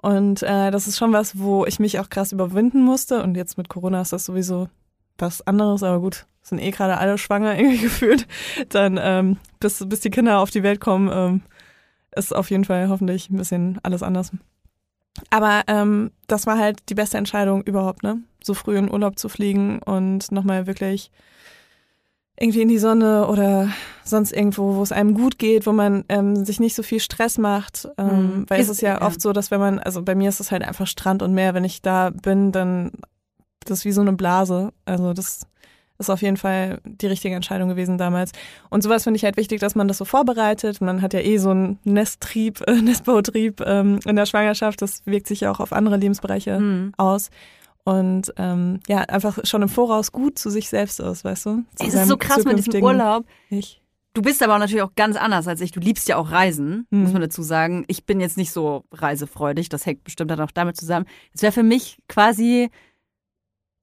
Und 0.00 0.42
äh, 0.42 0.70
das 0.70 0.86
ist 0.86 0.96
schon 0.96 1.12
was, 1.12 1.38
wo 1.38 1.66
ich 1.66 1.80
mich 1.80 1.98
auch 1.98 2.08
krass 2.08 2.32
überwinden 2.32 2.82
musste. 2.82 3.22
Und 3.22 3.36
jetzt 3.36 3.58
mit 3.58 3.68
Corona 3.68 4.00
ist 4.00 4.12
das 4.12 4.24
sowieso 4.24 4.68
was 5.18 5.44
anderes, 5.46 5.82
aber 5.82 6.00
gut, 6.00 6.26
sind 6.42 6.60
eh 6.60 6.70
gerade 6.70 6.98
alle 6.98 7.18
schwanger 7.18 7.56
irgendwie 7.58 7.78
gefühlt. 7.78 8.26
Dann, 8.68 8.98
ähm, 9.02 9.38
bis, 9.60 9.84
bis 9.88 10.00
die 10.00 10.10
Kinder 10.10 10.38
auf 10.38 10.50
die 10.50 10.62
Welt 10.62 10.80
kommen, 10.80 11.10
ähm, 11.12 11.42
ist 12.14 12.34
auf 12.34 12.50
jeden 12.50 12.64
Fall 12.64 12.88
hoffentlich 12.88 13.30
ein 13.30 13.36
bisschen 13.36 13.78
alles 13.82 14.02
anders. 14.02 14.32
Aber 15.30 15.62
ähm, 15.66 16.12
das 16.28 16.46
war 16.46 16.58
halt 16.58 16.88
die 16.88 16.94
beste 16.94 17.18
Entscheidung 17.18 17.62
überhaupt, 17.62 18.02
ne? 18.02 18.18
So 18.42 18.54
früh 18.54 18.78
in 18.78 18.90
Urlaub 18.90 19.18
zu 19.18 19.28
fliegen 19.28 19.80
und 19.80 20.30
nochmal 20.30 20.66
wirklich 20.68 21.10
irgendwie 22.40 22.62
in 22.62 22.68
die 22.68 22.78
Sonne 22.78 23.26
oder 23.26 23.68
sonst 24.04 24.32
irgendwo, 24.32 24.76
wo 24.76 24.82
es 24.82 24.92
einem 24.92 25.14
gut 25.14 25.38
geht, 25.38 25.66
wo 25.66 25.72
man 25.72 26.04
ähm, 26.08 26.44
sich 26.44 26.60
nicht 26.60 26.74
so 26.74 26.82
viel 26.82 27.00
Stress 27.00 27.36
macht. 27.38 27.88
Ähm, 27.98 28.06
Mhm. 28.06 28.44
Weil 28.48 28.60
es 28.60 28.66
Ist- 28.68 28.76
ist 28.76 28.80
ja 28.82 28.94
ja. 28.94 29.02
oft 29.02 29.20
so, 29.20 29.32
dass 29.32 29.50
wenn 29.50 29.60
man, 29.60 29.78
also 29.78 30.02
bei 30.02 30.14
mir 30.14 30.28
ist 30.28 30.40
es 30.40 30.50
halt 30.50 30.62
einfach 30.62 30.86
Strand 30.86 31.22
und 31.22 31.34
Meer, 31.34 31.54
wenn 31.54 31.64
ich 31.64 31.82
da 31.82 32.10
bin, 32.10 32.52
dann 32.52 32.92
das 33.66 33.80
ist 33.80 33.84
wie 33.84 33.92
so 33.92 34.00
eine 34.00 34.12
Blase. 34.14 34.70
Also 34.86 35.12
das 35.12 35.40
ist 35.98 36.10
auf 36.10 36.22
jeden 36.22 36.36
Fall 36.36 36.80
die 36.84 37.08
richtige 37.08 37.34
Entscheidung 37.34 37.68
gewesen 37.68 37.98
damals. 37.98 38.30
Und 38.70 38.82
sowas 38.82 39.02
finde 39.02 39.16
ich 39.16 39.24
halt 39.24 39.36
wichtig, 39.36 39.60
dass 39.60 39.74
man 39.74 39.88
das 39.88 39.98
so 39.98 40.04
vorbereitet. 40.04 40.80
Man 40.80 41.02
hat 41.02 41.12
ja 41.12 41.20
eh 41.20 41.38
so 41.38 41.50
einen 41.50 41.78
Nesttrieb, 41.84 42.62
äh, 42.68 42.72
Nestbautrieb 42.80 43.60
ähm, 43.66 43.98
in 44.06 44.14
der 44.16 44.26
Schwangerschaft. 44.26 44.80
Das 44.80 45.02
wirkt 45.06 45.26
sich 45.26 45.40
ja 45.40 45.50
auch 45.50 45.58
auf 45.60 45.72
andere 45.72 45.96
Lebensbereiche 45.96 46.58
Mhm. 46.60 46.92
aus. 46.96 47.30
Und 47.84 48.32
ähm, 48.36 48.80
ja, 48.86 48.98
einfach 48.98 49.38
schon 49.44 49.62
im 49.62 49.68
Voraus 49.68 50.12
gut 50.12 50.38
zu 50.38 50.50
sich 50.50 50.68
selbst 50.68 51.00
ist, 51.00 51.24
weißt 51.24 51.46
du? 51.46 51.64
Zu 51.76 51.86
Es 51.86 51.94
ist 51.94 52.08
so 52.08 52.16
krass 52.18 52.44
mit 52.44 52.58
diesem 52.58 52.82
Urlaub. 52.82 53.24
Ich. 53.48 53.80
Du 54.14 54.22
bist 54.22 54.42
aber 54.42 54.54
auch 54.54 54.58
natürlich 54.58 54.82
auch 54.82 54.94
ganz 54.96 55.16
anders 55.16 55.46
als 55.48 55.60
ich. 55.60 55.70
Du 55.70 55.80
liebst 55.80 56.08
ja 56.08 56.16
auch 56.16 56.30
Reisen, 56.30 56.86
Mhm. 56.90 57.02
muss 57.02 57.12
man 57.12 57.22
dazu 57.22 57.42
sagen. 57.42 57.84
Ich 57.88 58.04
bin 58.04 58.20
jetzt 58.20 58.36
nicht 58.36 58.52
so 58.52 58.84
reisefreudig. 58.92 59.68
Das 59.68 59.86
hängt 59.86 60.04
bestimmt 60.04 60.30
dann 60.30 60.40
auch 60.40 60.50
damit 60.50 60.76
zusammen. 60.76 61.06
Es 61.32 61.40
wäre 61.42 61.52
für 61.52 61.62
mich 61.62 61.98
quasi, 62.08 62.68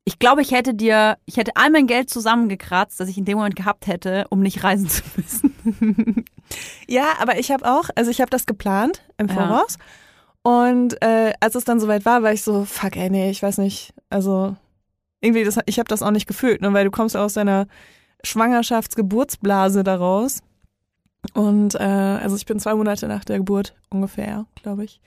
ich 0.04 0.20
glaube, 0.20 0.42
ich 0.42 0.52
hätte 0.52 0.74
dir, 0.76 1.18
ich 1.26 1.38
hätte 1.38 1.52
all 1.56 1.70
mein 1.72 1.88
Geld 1.88 2.10
zusammengekratzt, 2.10 3.00
das 3.00 3.10
ich 3.10 3.18
in 3.18 3.26
dem 3.26 3.38
Moment 3.38 3.56
gehabt 3.56 3.88
hätte, 3.88 4.26
um 4.30 4.42
nicht 4.42 4.64
reisen 4.64 4.88
zu 4.90 5.02
müssen. 5.16 6.26
Ja, 6.88 7.14
aber 7.20 7.40
ich 7.40 7.50
habe 7.52 7.66
auch, 7.66 7.90
also 7.96 8.12
ich 8.12 8.22
habe 8.22 8.30
das 8.30 8.46
geplant 8.46 9.02
im 9.18 9.28
Ja. 9.30 9.34
Und 10.46 11.02
äh, 11.02 11.34
als 11.40 11.56
es 11.56 11.66
dann 11.66 11.80
soweit 11.80 12.06
war, 12.06 12.22
war 12.22 12.32
ich 12.32 12.44
so, 12.44 12.66
fuck, 12.66 12.96
ey, 12.98 13.10
nee, 13.10 13.32
ich 13.32 13.42
weiß 13.42 13.58
nicht. 13.58 13.96
Also 14.12 14.56
irgendwie, 15.20 15.44
das, 15.44 15.58
ich 15.66 15.80
habe 15.80 15.88
das 15.88 16.04
auch 16.04 16.12
nicht 16.12 16.28
gefühlt, 16.28 16.62
ne, 16.62 16.72
weil 16.72 16.86
du 16.86 16.92
kommst 16.92 17.18
aus 17.18 17.34
deiner 17.34 17.66
Schwangerschaftsgeburtsblase 18.24 19.84
daraus. 19.84 20.44
Und 21.34 21.74
äh, 21.74 21.80
also 21.80 22.36
ich 22.36 22.46
bin 22.46 22.60
zwei 22.60 22.76
Monate 22.76 23.08
nach 23.08 23.26
der 23.26 23.40
Geburt 23.40 23.74
ungefähr, 23.90 24.46
glaube 24.62 24.84
ich, 24.84 25.02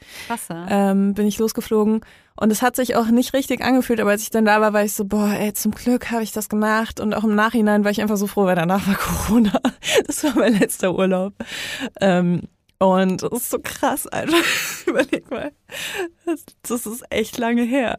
ähm, 0.68 1.14
bin 1.14 1.28
ich 1.28 1.38
losgeflogen. 1.38 2.00
Und 2.34 2.50
es 2.50 2.60
hat 2.60 2.74
sich 2.74 2.96
auch 2.96 3.06
nicht 3.06 3.32
richtig 3.32 3.62
angefühlt, 3.62 4.00
aber 4.00 4.10
als 4.10 4.22
ich 4.22 4.30
dann 4.30 4.44
da 4.44 4.60
war, 4.60 4.72
war 4.72 4.82
ich 4.82 4.94
so, 4.94 5.04
boah, 5.04 5.30
ey, 5.38 5.52
zum 5.52 5.70
Glück 5.70 6.10
habe 6.10 6.24
ich 6.24 6.32
das 6.32 6.48
gemacht. 6.48 6.98
Und 6.98 7.14
auch 7.14 7.22
im 7.22 7.36
Nachhinein 7.36 7.84
war 7.84 7.92
ich 7.92 8.02
einfach 8.02 8.16
so 8.16 8.26
froh, 8.26 8.46
weil 8.46 8.56
danach 8.56 8.88
war 8.88 8.94
Corona. 9.28 9.60
Das 10.04 10.24
war 10.24 10.34
mein 10.34 10.58
letzter 10.58 10.92
Urlaub. 10.96 11.34
Ähm, 12.00 12.42
und 12.78 13.22
das 13.22 13.32
ist 13.32 13.50
so 13.50 13.58
krass, 13.62 14.06
Alter. 14.06 14.36
Überleg 14.86 15.30
mal. 15.30 15.52
Das, 16.24 16.44
das 16.62 16.86
ist 16.86 17.04
echt 17.10 17.38
lange 17.38 17.62
her. 17.62 17.96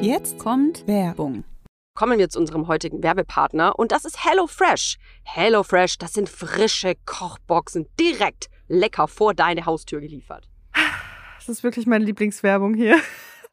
Jetzt 0.00 0.38
Kommt 0.38 0.86
Werbung. 0.86 1.44
kommen 1.94 2.18
wir 2.18 2.28
zu 2.28 2.38
unserem 2.38 2.68
heutigen 2.68 3.02
Werbepartner 3.02 3.78
und 3.78 3.90
das 3.92 4.04
ist 4.04 4.24
HelloFresh. 4.24 4.96
HelloFresh, 5.24 5.98
das 5.98 6.12
sind 6.12 6.28
frische 6.28 6.94
Kochboxen 7.04 7.86
direkt 7.98 8.48
lecker 8.68 9.08
vor 9.08 9.34
deine 9.34 9.66
Haustür 9.66 10.00
geliefert. 10.00 10.48
Das 11.38 11.48
ist 11.48 11.64
wirklich 11.64 11.86
meine 11.86 12.04
Lieblingswerbung 12.04 12.74
hier. 12.74 12.96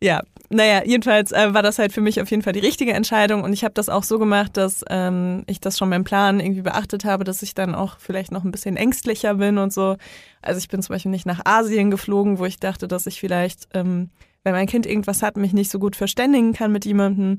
Ja, 0.00 0.22
naja, 0.50 0.82
jedenfalls 0.84 1.32
äh, 1.32 1.54
war 1.54 1.62
das 1.62 1.78
halt 1.78 1.92
für 1.92 2.00
mich 2.00 2.20
auf 2.20 2.30
jeden 2.30 2.42
Fall 2.42 2.52
die 2.52 2.60
richtige 2.60 2.92
Entscheidung 2.92 3.42
und 3.42 3.52
ich 3.52 3.64
habe 3.64 3.74
das 3.74 3.88
auch 3.88 4.02
so 4.02 4.18
gemacht, 4.18 4.56
dass 4.56 4.84
ähm, 4.88 5.42
ich 5.46 5.60
das 5.60 5.78
schon 5.78 5.90
beim 5.90 6.04
Plan 6.04 6.40
irgendwie 6.40 6.62
beachtet 6.62 7.04
habe, 7.04 7.24
dass 7.24 7.42
ich 7.42 7.54
dann 7.54 7.74
auch 7.74 7.98
vielleicht 7.98 8.30
noch 8.30 8.44
ein 8.44 8.52
bisschen 8.52 8.76
ängstlicher 8.76 9.34
bin 9.34 9.58
und 9.58 9.72
so. 9.72 9.96
Also 10.42 10.58
ich 10.58 10.68
bin 10.68 10.82
zum 10.82 10.94
Beispiel 10.94 11.10
nicht 11.10 11.26
nach 11.26 11.40
Asien 11.44 11.90
geflogen, 11.90 12.38
wo 12.38 12.44
ich 12.44 12.60
dachte, 12.60 12.88
dass 12.88 13.06
ich 13.06 13.20
vielleicht, 13.20 13.68
ähm, 13.74 14.10
wenn 14.42 14.52
mein 14.52 14.66
Kind 14.66 14.86
irgendwas 14.86 15.22
hat, 15.22 15.36
mich 15.36 15.54
nicht 15.54 15.70
so 15.70 15.78
gut 15.78 15.96
verständigen 15.96 16.52
kann 16.52 16.72
mit 16.72 16.84
jemandem. 16.84 17.38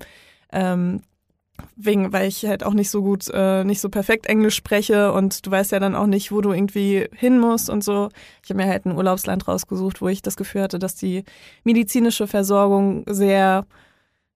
Ähm, 0.52 1.02
wegen, 1.76 2.14
weil 2.14 2.28
ich 2.28 2.46
halt 2.46 2.64
auch 2.64 2.74
nicht 2.74 2.90
so 2.90 3.02
gut, 3.02 3.30
äh, 3.34 3.64
nicht 3.64 3.82
so 3.82 3.90
perfekt 3.90 4.28
Englisch 4.28 4.56
spreche 4.56 5.12
und 5.12 5.46
du 5.46 5.52
weißt 5.52 5.72
ja 5.72 5.80
dann 5.80 5.96
auch 5.96 6.08
nicht, 6.08 6.32
wo 6.32 6.42
du 6.42 6.52
irgendwie 6.52 7.08
hin 7.14 7.40
musst 7.40 7.70
und 7.70 7.84
so. 7.84 8.10
Ich 8.44 8.50
habe 8.50 8.62
mir 8.62 8.70
halt 8.70 8.86
ein 8.86 8.96
Urlaubsland 8.96 9.48
rausgesucht, 9.48 10.02
wo 10.02 10.08
ich 10.08 10.22
das 10.22 10.38
Gefühl 10.38 10.62
hatte, 10.62 10.80
dass 10.80 10.96
die 10.96 11.24
medizinische 11.64 12.28
Versorgung 12.28 13.04
sehr 13.08 13.66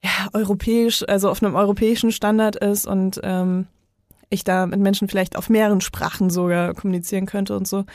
ja, 0.04 0.30
europäisch, 0.34 1.04
also 1.08 1.30
auf 1.30 1.44
einem 1.44 1.56
europäischen 1.56 2.12
Standard 2.12 2.56
ist 2.56 2.88
und 2.88 3.20
ähm, 3.24 3.68
ich 4.30 4.44
da 4.44 4.66
mit 4.68 4.80
Menschen 4.80 5.08
vielleicht 5.08 5.36
auf 5.36 5.50
mehreren 5.50 5.82
Sprachen 5.82 6.30
sogar 6.30 6.74
kommunizieren 6.74 7.26
könnte 7.26 7.56
und 7.58 7.68
so. 7.68 7.86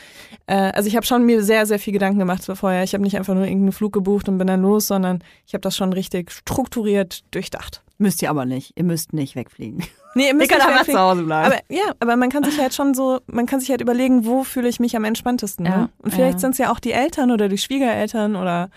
Äh, 0.47 0.71
also 0.73 0.87
ich 0.87 0.95
habe 0.95 1.05
schon 1.05 1.25
mir 1.25 1.43
sehr, 1.43 1.65
sehr 1.65 1.79
viel 1.79 1.93
Gedanken 1.93 2.19
gemacht 2.19 2.43
vorher. 2.55 2.83
Ich 2.83 2.93
habe 2.93 3.03
nicht 3.03 3.17
einfach 3.17 3.33
nur 3.33 3.43
irgendeinen 3.45 3.71
Flug 3.71 3.93
gebucht 3.93 4.27
und 4.27 4.37
bin 4.37 4.47
dann 4.47 4.61
los, 4.61 4.87
sondern 4.87 5.23
ich 5.47 5.53
habe 5.53 5.61
das 5.61 5.75
schon 5.77 5.93
richtig 5.93 6.31
strukturiert 6.31 7.23
durchdacht. 7.31 7.81
Müsst 7.97 8.21
ihr 8.21 8.29
aber 8.29 8.45
nicht. 8.45 8.73
Ihr 8.75 8.83
müsst 8.83 9.13
nicht 9.13 9.35
wegfliegen. 9.35 9.83
Nee, 10.17 10.23
ihr 10.23 10.27
Ihr 10.29 10.33
müsst 10.35 10.49
könnt 10.49 10.59
nicht 10.61 10.67
einfach 10.69 10.79
wegfliegen. 10.81 10.97
zu 10.97 11.03
Hause 11.03 11.23
bleiben. 11.23 11.45
Aber 11.53 11.61
ja, 11.69 11.93
aber 11.99 12.15
man 12.15 12.29
kann 12.29 12.43
sich 12.43 12.59
halt 12.59 12.73
schon 12.73 12.93
so, 12.93 13.19
man 13.27 13.45
kann 13.45 13.59
sich 13.59 13.69
halt 13.69 13.81
überlegen, 13.81 14.25
wo 14.25 14.43
fühle 14.43 14.67
ich 14.69 14.79
mich 14.79 14.95
am 14.95 15.03
entspanntesten. 15.03 15.63
Ne? 15.63 15.69
Ja, 15.69 15.89
Und 15.97 16.11
vielleicht 16.13 16.33
ja. 16.35 16.39
sind 16.39 16.51
es 16.51 16.57
ja 16.57 16.71
auch 16.71 16.79
die 16.79 16.91
Eltern 16.93 17.31
oder 17.31 17.49
die 17.49 17.57
Schwiegereltern 17.57 18.35
oder 18.35 18.69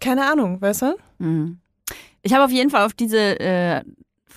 keine 0.00 0.30
Ahnung, 0.30 0.60
weißt 0.60 0.82
du? 0.82 0.96
Mhm. 1.18 1.58
Ich 2.22 2.32
habe 2.34 2.44
auf 2.44 2.50
jeden 2.50 2.68
Fall 2.70 2.84
auf 2.84 2.92
diese 2.92 3.40
äh, 3.40 3.82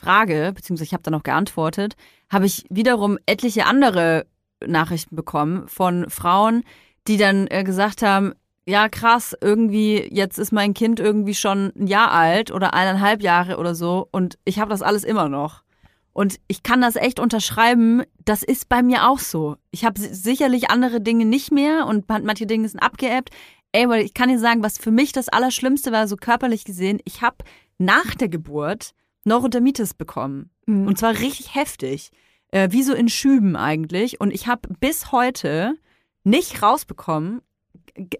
Frage, 0.01 0.51
beziehungsweise 0.55 0.87
ich 0.87 0.93
habe 0.93 1.03
da 1.03 1.11
noch 1.11 1.23
geantwortet, 1.23 1.95
habe 2.31 2.45
ich 2.45 2.65
wiederum 2.69 3.17
etliche 3.25 3.65
andere 3.65 4.25
Nachrichten 4.65 5.15
bekommen 5.15 5.67
von 5.67 6.09
Frauen, 6.09 6.63
die 7.07 7.17
dann 7.17 7.47
äh, 7.49 7.63
gesagt 7.63 8.01
haben, 8.01 8.33
ja 8.67 8.89
krass, 8.89 9.35
irgendwie, 9.41 10.07
jetzt 10.11 10.37
ist 10.37 10.51
mein 10.51 10.73
Kind 10.73 10.99
irgendwie 10.99 11.33
schon 11.33 11.71
ein 11.75 11.87
Jahr 11.87 12.11
alt 12.11 12.51
oder 12.51 12.73
eineinhalb 12.73 13.21
Jahre 13.23 13.57
oder 13.57 13.73
so 13.75 14.07
und 14.11 14.37
ich 14.45 14.59
habe 14.59 14.69
das 14.69 14.81
alles 14.81 15.03
immer 15.03 15.29
noch. 15.29 15.63
Und 16.13 16.39
ich 16.47 16.61
kann 16.61 16.81
das 16.81 16.95
echt 16.97 17.19
unterschreiben, 17.19 18.03
das 18.25 18.43
ist 18.43 18.67
bei 18.69 18.83
mir 18.83 19.07
auch 19.09 19.19
so. 19.19 19.55
Ich 19.71 19.85
habe 19.85 19.99
si- 19.99 20.13
sicherlich 20.13 20.69
andere 20.69 20.99
Dinge 20.99 21.25
nicht 21.25 21.51
mehr 21.51 21.85
und 21.87 22.07
man- 22.09 22.25
manche 22.25 22.45
Dinge 22.45 22.67
sind 22.67 22.81
abgeebbt. 22.81 23.29
Ey, 23.71 23.87
weil 23.87 24.03
ich 24.03 24.13
kann 24.13 24.27
dir 24.29 24.37
sagen, 24.37 24.61
was 24.61 24.77
für 24.77 24.91
mich 24.91 25.13
das 25.13 25.29
Allerschlimmste 25.29 25.91
war, 25.93 26.07
so 26.09 26.17
körperlich 26.17 26.65
gesehen, 26.65 26.99
ich 27.05 27.21
habe 27.21 27.37
nach 27.77 28.13
der 28.15 28.27
Geburt 28.27 28.91
Neurodermitis 29.23 29.93
bekommen. 29.93 30.49
Mhm. 30.65 30.87
Und 30.87 30.97
zwar 30.97 31.19
richtig 31.19 31.55
heftig. 31.55 32.11
Äh, 32.51 32.69
wie 32.71 32.83
so 32.83 32.93
in 32.93 33.07
Schüben 33.07 33.55
eigentlich. 33.55 34.19
Und 34.19 34.31
ich 34.31 34.47
habe 34.47 34.67
bis 34.79 35.11
heute 35.11 35.75
nicht 36.23 36.61
rausbekommen, 36.61 37.41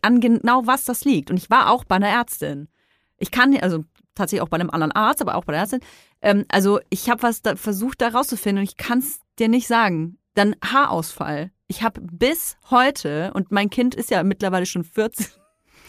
an 0.02 0.22
genau 0.22 0.66
was 0.66 0.86
das 0.86 1.04
liegt. 1.04 1.30
Und 1.30 1.38
ich 1.38 1.50
war 1.50 1.70
auch 1.70 1.84
bei 1.84 1.98
einer 1.98 2.08
Ärztin. 2.08 2.70
Ich 3.18 3.32
kann, 3.32 3.56
also 3.58 3.84
tatsächlich 4.16 4.42
auch 4.42 4.50
bei 4.50 4.56
einem 4.56 4.70
anderen 4.70 4.94
Arzt, 4.94 5.22
aber 5.22 5.36
auch 5.36 5.44
bei 5.44 5.52
der 5.52 5.62
Ärztin. 5.62 5.82
Ähm, 6.22 6.46
also 6.50 6.80
ich 6.90 7.10
habe 7.10 7.24
was 7.24 7.42
da 7.42 7.56
versucht 7.56 8.02
da 8.02 8.10
rauszufinden 8.10 8.60
und 8.60 8.70
ich 8.70 8.78
kann 8.78 9.00
es 9.00 9.20
dir 9.38 9.50
nicht 9.50 9.68
sagen. 9.68 10.18
Dann 10.34 10.56
Haarausfall. 10.64 11.52
Ich 11.68 11.84
habe 11.84 12.02
bis 12.02 12.58
heute, 12.70 13.32
und 13.34 13.52
mein 13.52 13.70
Kind 13.70 13.96
ist 13.96 14.12
ja 14.12 14.24
mittlerweile 14.24 14.66
schon 14.66 14.86
14. 14.86 15.28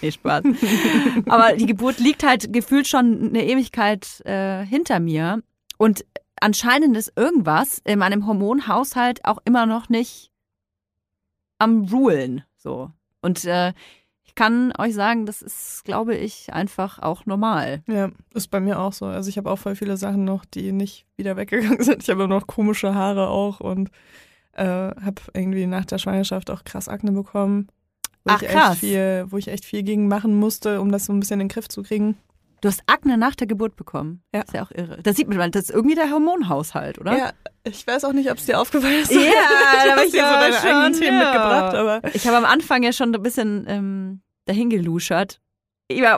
Nee, 0.02 0.12
Spaß. 0.12 0.44
Aber 1.26 1.54
die 1.54 1.66
Geburt 1.66 1.98
liegt 1.98 2.24
halt 2.24 2.52
gefühlt 2.52 2.88
schon 2.88 3.28
eine 3.28 3.46
Ewigkeit 3.46 4.20
äh, 4.26 4.64
hinter 4.64 5.00
mir. 5.00 5.42
Und 5.78 6.04
anscheinend 6.40 6.96
ist 6.96 7.12
irgendwas 7.16 7.80
in 7.84 7.98
meinem 7.98 8.26
Hormonhaushalt 8.26 9.24
auch 9.24 9.38
immer 9.44 9.66
noch 9.66 9.88
nicht 9.88 10.30
am 11.58 11.84
Rulen. 11.84 12.44
So. 12.56 12.90
Und 13.20 13.44
äh, 13.44 13.72
ich 14.24 14.34
kann 14.34 14.72
euch 14.78 14.94
sagen, 14.94 15.26
das 15.26 15.42
ist, 15.42 15.84
glaube 15.84 16.16
ich, 16.16 16.52
einfach 16.52 16.98
auch 16.98 17.26
normal. 17.26 17.82
Ja, 17.86 18.10
ist 18.34 18.48
bei 18.48 18.60
mir 18.60 18.80
auch 18.80 18.92
so. 18.92 19.04
Also 19.06 19.28
ich 19.28 19.36
habe 19.36 19.50
auch 19.50 19.58
voll 19.58 19.76
viele 19.76 19.96
Sachen 19.96 20.24
noch, 20.24 20.44
die 20.44 20.72
nicht 20.72 21.06
wieder 21.16 21.36
weggegangen 21.36 21.82
sind. 21.84 22.02
Ich 22.02 22.10
habe 22.10 22.26
noch 22.26 22.46
komische 22.46 22.94
Haare 22.94 23.28
auch 23.28 23.60
und 23.60 23.90
äh, 24.52 24.64
habe 24.64 25.22
irgendwie 25.34 25.66
nach 25.66 25.84
der 25.84 25.98
Schwangerschaft 25.98 26.50
auch 26.50 26.64
krass 26.64 26.88
Akne 26.88 27.12
bekommen. 27.12 27.68
Wo 28.24 28.32
Ach, 28.34 28.42
ich 28.42 28.48
krass. 28.48 28.72
Echt 28.72 28.80
viel, 28.80 29.26
wo 29.28 29.36
ich 29.38 29.48
echt 29.48 29.64
viel 29.64 29.82
gegen 29.82 30.08
machen 30.08 30.34
musste, 30.34 30.80
um 30.80 30.92
das 30.92 31.06
so 31.06 31.12
ein 31.12 31.20
bisschen 31.20 31.40
in 31.40 31.48
den 31.48 31.48
Griff 31.48 31.68
zu 31.68 31.82
kriegen. 31.82 32.16
Du 32.62 32.68
hast 32.68 32.84
Akne 32.86 33.18
nach 33.18 33.34
der 33.34 33.48
Geburt 33.48 33.74
bekommen. 33.74 34.22
Ja. 34.32 34.42
Ist 34.42 34.54
ja 34.54 34.62
auch 34.62 34.70
irre. 34.70 35.00
Das 35.02 35.16
sieht 35.16 35.28
man, 35.28 35.50
das 35.50 35.64
ist 35.64 35.70
irgendwie 35.70 35.96
der 35.96 36.10
Hormonhaushalt, 36.10 37.00
oder? 37.00 37.18
Ja, 37.18 37.32
ich 37.64 37.84
weiß 37.84 38.04
auch 38.04 38.12
nicht, 38.12 38.30
ob 38.30 38.38
es 38.38 38.46
dir 38.46 38.60
aufgefallen 38.60 39.02
ist. 39.02 39.10
Ja, 39.10 39.18
da 39.18 39.24
du 39.84 39.90
hab 39.90 39.98
hast 39.98 40.06
ich 40.06 40.12
dir 40.12 40.18
so 40.18 40.24
ja 40.24 40.40
deine 40.40 40.60
eigenen 40.60 40.94
schon, 40.94 41.02
Themen 41.02 41.20
ja. 41.20 41.24
mitgebracht, 41.24 41.74
aber 41.74 42.14
Ich 42.14 42.26
habe 42.28 42.36
am 42.36 42.44
Anfang 42.44 42.84
ja 42.84 42.92
schon 42.92 43.12
ein 43.12 43.22
bisschen 43.22 43.64
ähm, 43.66 44.22
dahin 44.44 44.70
geluschert. 44.70 45.40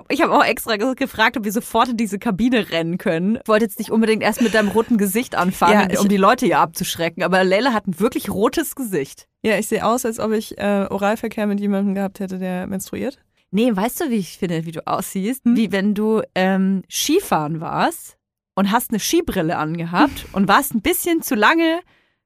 Ich, 0.09 0.21
habe 0.23 0.33
auch 0.35 0.45
extra 0.45 0.77
ge- 0.77 0.95
gefragt, 0.95 1.37
ob 1.37 1.45
wir 1.45 1.53
sofort 1.53 1.89
in 1.89 1.97
diese 1.97 2.19
Kabine 2.19 2.71
rennen 2.71 2.99
können. 2.99 3.37
Ich 3.43 3.49
wollte 3.49 3.65
jetzt 3.65 3.79
nicht 3.79 3.91
unbedingt 3.91 4.23
erst 4.23 4.41
mit 4.43 4.55
deinem 4.55 4.69
roten 4.69 4.99
Gesicht 4.99 5.35
anfangen, 5.35 5.91
Ja, 5.91 6.01
um 6.01 6.09
die 6.09 6.17
Leute 6.17 6.47
hier 6.47 6.59
abzuschrecken. 6.59 7.23
Aber 7.23 7.45
Leila 7.45 7.73
hat 7.73 7.87
ein 7.87 7.99
wirklich 8.01 8.31
rotes 8.31 8.75
Gesicht. 8.75 9.27
ja, 9.43 9.59
ich 9.59 9.69
sehe 9.69 9.85
aus, 9.85 10.05
als 10.05 10.19
ob 10.21 10.33
ich 10.33 10.57
äh, 10.59 10.87
Oralverkehr 10.91 11.47
mit 11.47 11.61
jemandem 11.61 11.95
gehabt 11.95 12.21
hätte, 12.21 12.39
der 12.39 12.67
menstruiert. 12.67 13.19
Nee, 13.51 13.71
weißt 13.75 14.01
du, 14.01 14.11
wie 14.11 14.17
ich 14.17 14.39
finde, 14.39 14.65
wie 14.67 14.73
du 14.73 14.85
aussiehst? 14.87 15.45
Hm? 15.45 15.57
Wie 15.57 15.71
wenn 15.71 15.95
du 15.95 16.23
ähm, 16.35 16.83
Skifahren 16.91 17.61
warst 17.61 18.17
und 18.57 18.73
hast 18.73 18.91
eine 18.91 18.99
Skibrille 19.01 19.57
angehabt 19.57 20.27
und 20.33 20.49
warst 20.49 20.75
ein 20.75 20.81
bisschen 20.83 21.23
zu 21.23 21.35
lange 21.37 21.81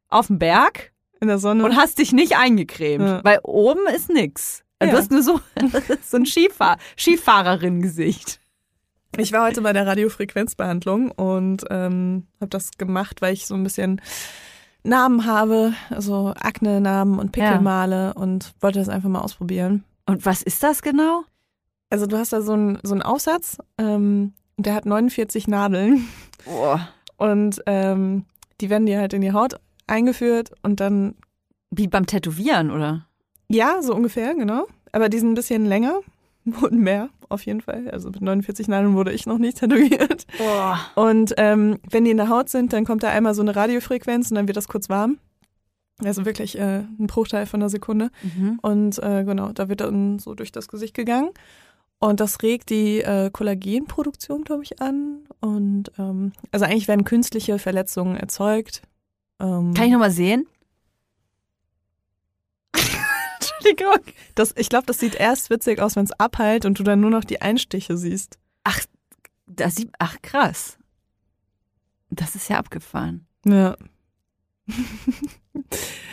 auf 0.09 0.29
dem 0.29 0.39
Berg 0.39 0.93
In 1.21 1.29
der 1.29 1.39
Sonne. 1.39 1.65
und 1.65 1.77
hast 1.77 1.99
dich 1.99 2.13
nicht 2.13 2.37
eingecremt. 2.39 3.05
Ja. 3.05 3.21
Weil 3.25 3.41
oben 3.43 3.87
ist 3.95 4.09
nix. 4.09 4.63
Du 4.81 4.87
Ja. 4.87 4.93
hast 4.93 5.11
nur 5.11 5.23
so, 5.23 5.41
so 6.05 6.17
ein 6.19 6.27
Skifahr 6.27 6.79
Skifahrerin-Gesicht. 6.97 8.41
Ich 9.17 9.33
war 9.33 9.47
heute 9.47 9.63
bei 9.63 9.73
der 9.73 9.87
Radiofrequenzbehandlung 9.87 11.11
und 11.11 11.65
ähm, 11.71 12.27
habe 12.41 12.51
das 12.51 12.73
gemacht, 12.79 13.21
weil 13.23 13.33
ich 13.33 13.47
so 13.47 13.55
ein 13.55 13.65
bisschen 13.65 14.01
Namen 14.85 15.25
habe, 15.27 15.73
also 15.91 16.33
Akne-Namen 16.39 17.19
und 17.19 17.33
Pickelmale 17.33 18.15
und 18.15 18.53
wollte 18.61 18.79
das 18.79 18.89
einfach 18.89 19.09
mal 19.09 19.21
ausprobieren. 19.21 19.85
Und 20.07 20.25
was 20.25 20.43
ist 20.43 20.63
das 20.63 20.83
genau? 20.83 21.25
Also 21.91 22.07
du 22.07 22.17
hast 22.19 22.33
da 22.33 22.43
so 22.43 22.53
einen 22.53 22.79
so 22.83 22.93
einen 22.95 23.03
Aufsatz, 23.03 23.59
ähm, 23.79 24.35
der 24.59 24.75
hat 24.75 24.87
49 24.87 25.49
Nadeln 25.49 26.07
Boah. 26.45 26.89
und 27.17 27.63
ähm, 27.67 28.27
die 28.61 28.71
werden 28.71 28.87
dir 28.87 28.99
halt 29.01 29.13
in 29.15 29.23
die 29.23 29.33
Haut 29.33 29.59
eingeführt 29.87 30.53
und 30.63 30.81
dann, 30.81 31.15
Wie 31.71 31.89
beim 31.89 32.07
Tätowieren, 32.07 32.71
oder? 32.71 33.07
Ja, 33.49 33.83
so 33.83 33.95
ungefähr, 33.95 34.35
genau. 34.35 34.67
Aber 34.93 35.09
die 35.09 35.19
sind 35.19 35.33
ein 35.33 35.35
bisschen 35.35 35.67
länger 35.67 36.01
und 36.63 36.73
mehr 36.73 37.11
auf 37.29 37.45
jeden 37.45 37.61
Fall. 37.61 37.91
Also 37.91 38.11
mit 38.11 38.23
49 38.23 38.69
Nadeln 38.69 38.95
wurde 38.95 39.13
ich 39.13 39.27
noch 39.27 39.39
nicht 39.39 39.59
tätowiert. 39.59 40.27
Boah. 40.39 40.79
Und 40.95 41.35
ähm, 41.37 41.79
wenn 41.91 42.05
die 42.05 42.11
in 42.11 42.17
der 42.17 42.29
Haut 42.29 42.49
sind, 42.49 42.73
dann 42.73 42.85
kommt 42.85 43.03
da 43.03 43.11
einmal 43.11 43.35
so 43.35 43.43
eine 43.43 43.55
Radiofrequenz 43.55 44.31
und 44.31 44.37
dann 44.37 44.47
wird 44.47 44.57
das 44.57 44.69
kurz 44.69 44.89
warm. 44.89 45.19
Also 46.05 46.25
wirklich 46.25 46.57
äh, 46.57 46.85
ein 46.99 47.07
Bruchteil 47.09 47.47
von 47.47 47.61
einer 47.61 47.71
Sekunde. 47.71 48.11
Mhm. 48.23 48.59
Und 48.63 49.03
äh, 49.03 49.25
genau, 49.25 49.53
da 49.53 49.69
wird 49.69 49.81
dann 49.81 50.19
so 50.19 50.35
durch 50.35 50.53
das 50.53 50.69
Gesicht 50.69 50.95
gegangen. 50.95 51.31
Und 51.99 52.21
das 52.21 52.43
regt 52.43 52.71
die 52.71 53.01
äh, 53.01 53.31
Kollagenproduktion, 53.31 54.45
glaube 54.45 54.63
ich, 54.63 54.81
an. 54.81 55.25
Und 55.41 55.91
ähm, 55.99 56.33
also 56.53 56.65
eigentlich 56.65 56.87
werden 56.87 57.05
künstliche 57.05 57.59
Verletzungen 57.59 58.17
erzeugt. 58.17 58.83
Ähm, 59.41 59.75
Kann 59.75 59.87
ich 59.87 59.93
nochmal 59.93 60.13
sehen? 60.13 60.47
Entschuldigung. 63.71 64.15
das, 64.35 64.55
ich 64.57 64.69
glaube, 64.69 64.87
das 64.87 64.99
sieht 64.99 65.15
erst 65.15 65.51
witzig 65.51 65.81
aus, 65.81 65.97
wenn 65.97 66.05
es 66.05 66.13
abheilt 66.13 66.65
und 66.65 66.79
du 66.79 66.83
dann 66.83 67.01
nur 67.01 67.11
noch 67.11 67.25
die 67.25 67.43
Einstiche 67.43 67.97
siehst. 67.97 68.39
Das 69.47 69.77
sieht, 69.77 69.91
ach 69.99 70.17
krass. 70.23 70.77
Das 72.11 72.35
ist 72.35 72.49
ja 72.49 72.59
abgefahren. 72.59 73.27
Ja. 73.45 73.77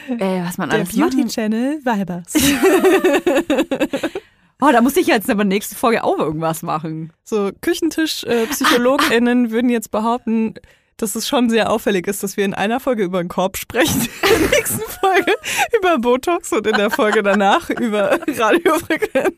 Ey, 0.07 0.41
was 0.43 0.57
man 0.57 0.69
Der 0.69 0.79
alles 0.79 0.95
Beauty 0.95 1.17
machen. 1.17 1.29
Channel 1.29 1.79
Weibers. 1.85 2.33
Oh, 4.61 4.69
da 4.71 4.81
muss 4.81 4.95
ich 4.95 5.07
jetzt 5.07 5.29
aber 5.29 5.43
nächste 5.43 5.75
Folge 5.75 6.05
auch 6.05 6.17
irgendwas 6.17 6.61
machen. 6.63 7.11
So 7.25 7.51
Küchentisch-PsychologInnen 7.59 9.51
würden 9.51 9.69
jetzt 9.69 9.91
behaupten, 9.91 10.53
dass 10.97 11.15
es 11.15 11.27
schon 11.27 11.49
sehr 11.49 11.69
auffällig 11.69 12.07
ist, 12.07 12.23
dass 12.23 12.37
wir 12.37 12.45
in 12.45 12.53
einer 12.53 12.79
Folge 12.79 13.03
über 13.03 13.19
einen 13.19 13.29
Korb 13.29 13.57
sprechen, 13.57 14.01
in 14.35 14.41
der 14.41 14.49
nächsten 14.49 14.81
Folge 14.81 15.33
über 15.77 15.97
Botox 15.99 16.51
und 16.53 16.65
in 16.67 16.75
der 16.75 16.89
Folge 16.89 17.23
danach 17.23 17.69
über 17.69 18.19
Radiofrequenz. 18.27 19.35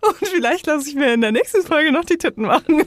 Und 0.00 0.28
vielleicht 0.28 0.66
lasse 0.66 0.88
ich 0.88 0.94
mir 0.94 1.12
in 1.12 1.20
der 1.20 1.32
nächsten 1.32 1.62
Folge 1.62 1.90
noch 1.90 2.04
die 2.04 2.18
Titten 2.18 2.44
machen. 2.44 2.84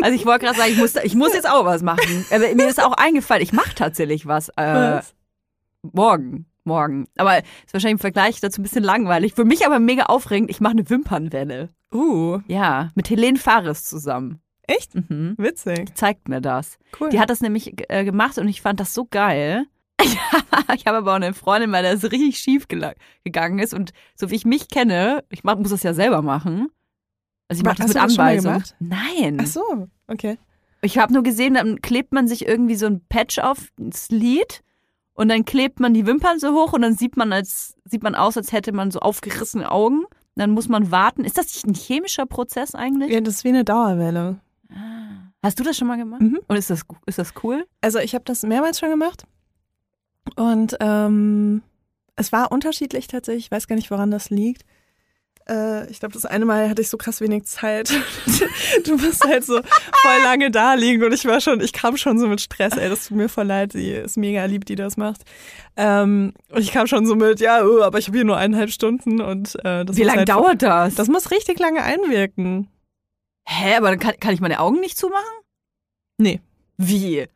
Also 0.00 0.14
ich 0.16 0.24
wollte 0.24 0.46
gerade 0.46 0.58
sagen, 0.58 0.72
ich 0.72 0.78
muss, 0.78 0.96
ich 0.96 1.14
muss 1.14 1.34
jetzt 1.34 1.48
auch 1.48 1.66
was 1.66 1.82
machen. 1.82 2.24
Aber 2.30 2.54
mir 2.54 2.68
ist 2.68 2.82
auch 2.82 2.94
eingefallen, 2.94 3.42
ich 3.42 3.52
mache 3.52 3.74
tatsächlich 3.74 4.26
was. 4.26 4.48
Äh, 4.50 4.62
Was? 4.96 5.14
Morgen. 5.82 6.46
Morgen. 6.64 7.08
Aber 7.18 7.36
ist 7.38 7.74
wahrscheinlich 7.74 7.92
im 7.92 7.98
Vergleich 7.98 8.40
dazu 8.40 8.60
ein 8.60 8.62
bisschen 8.62 8.84
langweilig. 8.84 9.34
Für 9.34 9.44
mich 9.44 9.66
aber 9.66 9.78
mega 9.78 10.04
aufregend, 10.04 10.48
ich 10.48 10.60
mache 10.60 10.72
eine 10.72 10.88
Wimpernwelle. 10.88 11.68
Uh, 11.92 12.40
Ja, 12.48 12.90
mit 12.94 13.10
Helene 13.10 13.38
Fares 13.38 13.84
zusammen. 13.84 14.40
Echt? 14.66 14.94
Mhm. 14.94 15.34
Witzig. 15.38 15.96
Zeigt 15.96 16.28
mir 16.28 16.40
das. 16.40 16.78
Cool. 16.98 17.10
Die 17.10 17.20
hat 17.20 17.30
das 17.30 17.40
nämlich 17.40 17.74
äh, 17.88 18.04
gemacht 18.04 18.38
und 18.38 18.48
ich 18.48 18.62
fand 18.62 18.80
das 18.80 18.94
so 18.94 19.04
geil. 19.04 19.66
ich 20.74 20.86
habe 20.86 20.98
aber 20.98 21.12
auch 21.12 21.16
eine 21.16 21.34
Freundin, 21.34 21.70
bei 21.70 21.82
der 21.82 21.92
es 21.92 22.10
richtig 22.10 22.38
schief 22.38 22.66
gegangen 22.68 23.58
ist. 23.58 23.74
Und 23.74 23.92
so 24.14 24.30
wie 24.30 24.34
ich 24.34 24.44
mich 24.44 24.68
kenne, 24.68 25.24
ich 25.30 25.44
mach, 25.44 25.56
muss 25.56 25.70
das 25.70 25.82
ja 25.82 25.94
selber 25.94 26.22
machen. 26.22 26.68
Also 27.48 27.60
ich 27.60 27.64
mache 27.64 27.76
das 27.76 27.88
mit 27.88 27.96
das 27.96 28.18
Anweisung. 28.18 28.52
gemacht? 28.52 28.76
Nein. 28.80 29.38
Ach 29.40 29.46
so, 29.46 29.88
okay. 30.08 30.38
Ich 30.82 30.98
habe 30.98 31.12
nur 31.12 31.22
gesehen, 31.22 31.54
dann 31.54 31.80
klebt 31.80 32.12
man 32.12 32.28
sich 32.28 32.46
irgendwie 32.46 32.74
so 32.74 32.86
ein 32.86 33.00
Patch 33.08 33.38
auf 33.38 33.68
das 33.78 34.10
Lid 34.10 34.62
und 35.14 35.28
dann 35.28 35.44
klebt 35.44 35.80
man 35.80 35.94
die 35.94 36.06
Wimpern 36.06 36.38
so 36.38 36.52
hoch 36.52 36.72
und 36.72 36.82
dann 36.82 36.94
sieht 36.94 37.16
man 37.16 37.32
als 37.32 37.76
sieht 37.84 38.02
man 38.02 38.14
aus, 38.14 38.36
als 38.36 38.52
hätte 38.52 38.72
man 38.72 38.90
so 38.90 39.00
aufgerissene 39.00 39.70
Augen. 39.70 40.04
Dann 40.36 40.50
muss 40.50 40.68
man 40.68 40.90
warten. 40.90 41.24
Ist 41.24 41.38
das 41.38 41.46
nicht 41.46 41.66
ein 41.66 41.74
chemischer 41.74 42.26
Prozess 42.26 42.74
eigentlich? 42.74 43.12
Ja, 43.12 43.20
das 43.20 43.36
ist 43.36 43.44
wie 43.44 43.50
eine 43.50 43.64
Dauerwelle. 43.64 44.40
Hast 45.42 45.58
du 45.60 45.64
das 45.64 45.76
schon 45.76 45.88
mal 45.88 45.96
gemacht? 45.96 46.22
Mhm. 46.22 46.40
Und 46.46 46.56
ist 46.56 46.70
das 46.70 46.84
ist 47.06 47.18
das 47.18 47.34
cool? 47.42 47.66
Also 47.80 47.98
ich 47.98 48.14
habe 48.14 48.24
das 48.24 48.42
mehrmals 48.42 48.78
schon 48.78 48.90
gemacht. 48.90 49.24
Und 50.36 50.76
ähm, 50.80 51.62
es 52.16 52.32
war 52.32 52.50
unterschiedlich 52.50 53.06
tatsächlich. 53.06 53.46
Ich 53.46 53.50
weiß 53.50 53.66
gar 53.66 53.76
nicht, 53.76 53.90
woran 53.90 54.10
das 54.10 54.30
liegt. 54.30 54.64
Äh, 55.48 55.90
ich 55.90 56.00
glaube, 56.00 56.14
das 56.14 56.24
eine 56.24 56.44
Mal 56.46 56.70
hatte 56.70 56.80
ich 56.80 56.88
so 56.88 56.96
krass 56.96 57.20
wenig 57.20 57.44
Zeit. 57.44 57.92
du 58.86 58.96
musst 58.96 59.24
halt 59.24 59.44
so 59.44 59.60
voll 59.60 60.22
lange 60.22 60.50
da 60.50 60.74
liegen 60.74 61.02
und 61.04 61.12
ich 61.12 61.26
war 61.26 61.40
schon, 61.40 61.60
ich 61.60 61.72
kam 61.72 61.96
schon 61.96 62.18
so 62.18 62.26
mit 62.26 62.40
Stress. 62.40 62.76
Ey, 62.76 62.88
das 62.88 63.08
tut 63.08 63.16
mir 63.16 63.28
voll 63.28 63.46
leid. 63.46 63.72
Sie 63.72 63.90
ist 63.90 64.16
mega 64.16 64.44
lieb, 64.46 64.64
die 64.64 64.76
das 64.76 64.96
macht. 64.96 65.22
Ähm, 65.76 66.32
und 66.50 66.62
ich 66.62 66.72
kam 66.72 66.86
schon 66.86 67.06
so 67.06 67.14
mit, 67.14 67.40
ja, 67.40 67.62
oh, 67.64 67.82
aber 67.82 67.98
ich 67.98 68.06
habe 68.06 68.16
hier 68.16 68.24
nur 68.24 68.38
eineinhalb 68.38 68.70
Stunden 68.70 69.20
und 69.20 69.56
äh, 69.64 69.84
das 69.84 69.96
Wie 69.96 70.04
lange 70.04 70.20
halt, 70.20 70.28
dauert 70.30 70.62
das? 70.62 70.94
Das 70.94 71.08
muss 71.08 71.30
richtig 71.30 71.58
lange 71.58 71.82
einwirken. 71.82 72.68
Hä, 73.46 73.76
aber 73.76 73.90
dann 73.90 73.98
kann, 73.98 74.14
kann 74.20 74.32
ich 74.34 74.40
meine 74.40 74.60
Augen 74.60 74.80
nicht 74.80 74.96
zumachen? 74.96 75.24
Nee. 76.18 76.40
Wie? 76.76 77.26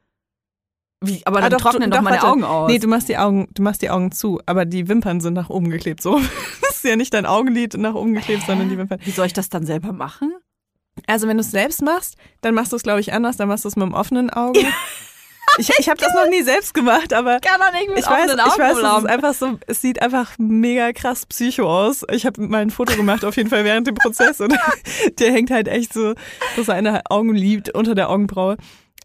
Wie? 1.04 1.20
Aber 1.26 1.38
Ah, 1.38 1.40
dann 1.42 1.52
doch, 1.52 1.60
trocknen 1.60 1.90
doch, 1.90 1.98
doch, 1.98 2.02
meine 2.04 2.16
warte. 2.16 2.28
Augen 2.28 2.44
aus. 2.44 2.70
Nee, 2.70 2.78
du 2.78 2.88
machst 2.88 3.08
die 3.08 3.16
Augen, 3.18 3.48
du 3.54 3.62
machst 3.62 3.82
die 3.82 3.90
Augen 3.90 4.10
zu, 4.10 4.40
aber 4.46 4.64
die 4.64 4.88
Wimpern 4.88 5.20
sind 5.20 5.34
nach 5.34 5.48
oben 5.50 5.70
geklebt. 5.70 6.02
So, 6.02 6.18
das 6.62 6.76
ist 6.76 6.84
ja 6.84 6.96
nicht 6.96 7.14
dein 7.14 7.26
Augenlid 7.26 7.74
nach 7.74 7.94
oben 7.94 8.14
geklebt, 8.14 8.44
sondern 8.46 8.68
die 8.68 8.78
Wimpern. 8.78 8.98
Wie 9.04 9.10
soll 9.10 9.26
ich 9.26 9.32
das 9.32 9.48
dann 9.48 9.64
selber 9.66 9.92
machen? 9.92 10.34
Also 11.06 11.28
wenn 11.28 11.36
du 11.36 11.42
es 11.42 11.52
selbst 11.52 11.82
machst, 11.82 12.16
dann 12.40 12.54
machst 12.54 12.72
du 12.72 12.76
es, 12.76 12.82
glaube 12.82 12.98
ich, 13.00 13.12
anders. 13.12 13.36
Dann 13.36 13.46
machst 13.48 13.64
du 13.64 13.68
es 13.68 13.76
mit 13.76 13.84
dem 13.86 13.94
offenen 13.94 14.30
Auge. 14.30 14.60
Ich, 15.56 15.70
ich 15.78 15.88
habe 15.88 16.00
das 16.00 16.14
noch 16.14 16.28
nie 16.28 16.42
selbst 16.42 16.74
gemacht, 16.74 17.12
aber 17.12 17.40
Kann 17.40 17.60
doch 17.60 17.72
nicht 17.72 17.88
mit 17.88 17.98
ich 17.98 18.06
weiß, 18.06 18.30
offenen 18.30 18.38
ich 18.38 18.52
Augen 18.52 18.62
weiß, 18.62 18.76
es 18.76 18.98
ist 18.98 19.06
einfach 19.06 19.34
so, 19.34 19.58
es 19.66 19.80
sieht 19.80 20.02
einfach 20.02 20.32
mega 20.38 20.92
krass 20.92 21.26
psycho 21.26 21.64
aus. 21.64 22.04
Ich 22.12 22.26
habe 22.26 22.40
mal 22.42 22.62
ein 22.62 22.70
Foto 22.70 22.94
gemacht, 22.96 23.24
auf 23.24 23.36
jeden 23.36 23.50
Fall 23.50 23.64
während 23.64 23.86
dem 23.86 23.94
Prozess 23.94 24.40
und 24.40 24.54
der 25.18 25.32
hängt 25.32 25.50
halt 25.50 25.68
echt 25.68 25.92
so, 25.92 26.14
so 26.56 26.62
seine 26.62 27.02
Augenlid 27.10 27.74
unter 27.74 27.94
der 27.94 28.10
Augenbraue. 28.10 28.56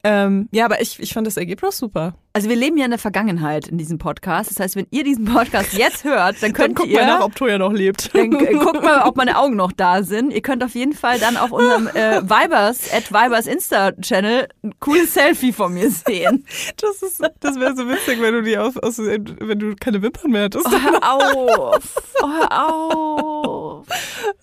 Ähm, 0.06 0.50
ja, 0.52 0.66
aber 0.66 0.82
ich, 0.82 1.00
ich 1.00 1.14
fand 1.14 1.26
das 1.26 1.38
Ergebnis 1.38 1.78
super. 1.78 2.16
Also 2.34 2.50
wir 2.50 2.58
leben 2.58 2.78
ja 2.78 2.84
in 2.84 2.92
der 2.92 3.00
Vergangenheit 3.00 3.70
in 3.70 3.78
diesem 3.78 4.00
Podcast. 4.00 4.50
Das 4.52 4.60
heißt, 4.60 4.76
wenn 4.76 4.88
ihr 4.92 5.06
diesen 5.06 5.24
Podcast 5.24 5.72
jetzt 5.78 6.04
hört, 6.04 6.36
dann 6.42 6.52
Dann 6.52 6.54
könnt 6.54 6.76
guck 6.76 6.88
ihr 6.88 7.00
mal 7.00 7.06
nach, 7.08 7.22
ob 7.22 7.36
Toya 7.36 7.58
noch 7.58 7.72
lebt. 7.72 8.14
dann 8.14 8.30
guckt 8.60 8.84
mal, 8.84 9.04
ob 9.08 9.16
meine 9.16 9.38
Augen 9.38 9.56
noch 9.56 9.72
da 9.72 10.04
sind. 10.04 10.34
Ihr 10.34 10.42
könnt 10.42 10.62
auf 10.62 10.76
jeden 10.76 10.92
Fall 10.92 11.20
dann 11.20 11.38
auf 11.38 11.52
unserem 11.54 11.88
äh, 11.88 12.22
Vibers 12.24 12.92
at 12.92 13.12
Vibers 13.12 13.48
Insta 13.48 13.94
Channel 13.94 14.50
ein 14.64 14.74
cooles 14.82 15.14
Selfie 15.14 15.54
von 15.54 15.74
mir 15.74 15.90
sehen. 15.90 16.44
Das 16.82 17.02
ist, 17.02 17.22
das 17.40 17.58
wäre 17.58 17.74
so 17.76 17.88
witzig, 17.88 18.20
wenn 18.20 18.34
du 18.34 18.42
die 18.44 18.58
auf, 18.58 18.76
aus, 18.78 18.98
wenn 18.98 19.60
du 19.60 19.76
keine 19.80 20.02
Wimpern 20.02 20.32
mehr 20.32 20.44
hättest. 20.44 20.68
Oh, 20.68 20.72
hör 20.72 21.14
auf. 21.14 21.96
Oh, 22.22 22.28
hör 22.28 22.76
auf. 22.76 23.88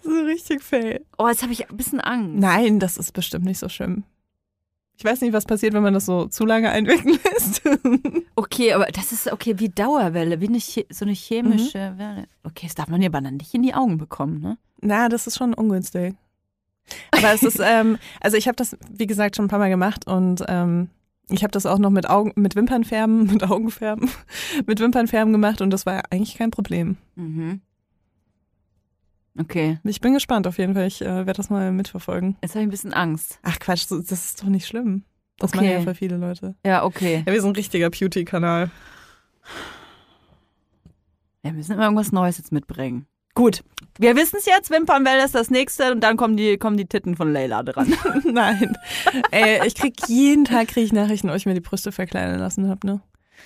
So 0.02 0.10
richtig 0.22 0.62
fail. 0.62 1.04
Oh, 1.18 1.28
jetzt 1.28 1.42
habe 1.42 1.52
ich 1.52 1.68
ein 1.68 1.76
bisschen 1.76 2.00
Angst. 2.00 2.36
Nein, 2.38 2.78
das 2.80 2.96
ist 2.96 3.12
bestimmt 3.12 3.44
nicht 3.44 3.58
so 3.58 3.68
schlimm. 3.68 4.04
Ich 5.00 5.04
weiß 5.04 5.22
nicht, 5.22 5.32
was 5.32 5.46
passiert, 5.46 5.72
wenn 5.72 5.82
man 5.82 5.94
das 5.94 6.04
so 6.04 6.26
zu 6.26 6.44
lange 6.44 6.70
einwirken 6.70 7.18
lässt. 7.24 7.62
Okay, 8.36 8.72
aber 8.72 8.86
das 8.86 9.12
ist 9.12 9.30
okay 9.32 9.58
wie 9.58 9.68
Dauerwelle, 9.68 10.40
wie 10.40 10.48
eine, 10.48 10.60
so 10.60 11.04
eine 11.04 11.12
chemische 11.12 11.94
Welle. 11.96 12.24
Okay, 12.42 12.66
das 12.66 12.74
darf 12.74 12.88
man 12.88 13.02
ja 13.02 13.08
aber 13.08 13.20
dann 13.20 13.36
nicht 13.36 13.52
in 13.54 13.62
die 13.62 13.74
Augen 13.74 13.98
bekommen, 13.98 14.40
ne? 14.40 14.56
Na, 14.80 15.08
das 15.08 15.26
ist 15.26 15.36
schon 15.36 15.52
ungünstig. 15.52 16.14
Aber 17.10 17.32
es 17.34 17.42
ist, 17.42 17.60
ähm, 17.62 17.98
also 18.20 18.36
ich 18.36 18.46
habe 18.46 18.56
das, 18.56 18.76
wie 18.90 19.06
gesagt, 19.06 19.36
schon 19.36 19.46
ein 19.46 19.48
paar 19.48 19.58
Mal 19.58 19.68
gemacht 19.68 20.06
und 20.06 20.42
ähm, 20.48 20.88
ich 21.30 21.42
habe 21.42 21.50
das 21.50 21.66
auch 21.66 21.78
noch 21.78 21.90
mit 21.90 22.08
Augen, 22.08 22.32
mit 22.34 22.56
Wimpernfärben, 22.56 23.26
mit 23.32 23.42
Augenfärben, 23.42 24.10
mit 24.66 24.80
Wimpernfärben 24.80 25.32
gemacht 25.32 25.60
und 25.60 25.70
das 25.70 25.86
war 25.86 26.02
eigentlich 26.10 26.36
kein 26.36 26.50
Problem. 26.50 26.96
Mhm. 27.16 27.60
Okay, 29.38 29.78
Ich 29.84 30.00
bin 30.00 30.12
gespannt 30.14 30.46
auf 30.46 30.58
jeden 30.58 30.74
Fall. 30.74 30.86
Ich 30.86 31.00
äh, 31.02 31.04
werde 31.06 31.34
das 31.34 31.50
mal 31.50 31.70
mitverfolgen. 31.72 32.36
jetzt 32.42 32.50
habe 32.54 32.60
ich 32.62 32.66
ein 32.66 32.70
bisschen 32.70 32.92
Angst. 32.92 33.38
Ach 33.42 33.58
Quatsch, 33.58 33.86
das 33.90 34.10
ist 34.10 34.42
doch 34.42 34.48
nicht 34.48 34.66
schlimm. 34.66 35.04
Das 35.38 35.50
Okay. 35.50 35.56
machen 35.58 35.70
ja 35.70 35.80
voll 35.82 35.94
viele 35.94 36.16
Leute. 36.16 36.54
Ja, 36.66 36.84
okay. 36.84 37.22
Ja, 37.26 37.32
wir 37.32 37.40
sind 37.40 37.50
ein 37.50 37.56
richtiger 37.56 37.88
Beauty-Kanal. 37.90 38.70
Wir 41.42 41.52
müssen 41.52 41.72
immer 41.72 41.84
irgendwas 41.84 42.12
Neues 42.12 42.38
jetzt 42.38 42.52
mitbringen. 42.52 43.06
Gut, 43.34 43.62
wir 43.98 44.16
wissen 44.16 44.36
es 44.38 44.44
jetzt, 44.46 44.70
Wimpernwelle 44.70 45.24
ist 45.24 45.34
das 45.36 45.50
nächste 45.50 45.92
und 45.92 46.00
dann 46.00 46.16
kommen 46.16 46.36
die, 46.36 46.58
kommen 46.58 46.76
die 46.76 46.86
Titten 46.86 47.16
von 47.16 47.32
Leila 47.32 47.62
dran. 47.62 47.94
Nein. 48.24 48.76
Ey, 49.30 49.64
ich 49.66 49.76
krieg 49.76 49.94
jeden 50.08 50.44
Tag 50.44 50.68
krieg 50.68 50.84
ich 50.84 50.92
Nachrichten, 50.92 51.30
ob 51.30 51.36
ich 51.36 51.46
mir 51.46 51.54
die 51.54 51.60
Brüste 51.60 51.92
verkleinern 51.92 52.40
lassen 52.40 52.68
habe, 52.68 52.84
ne? 52.86 53.00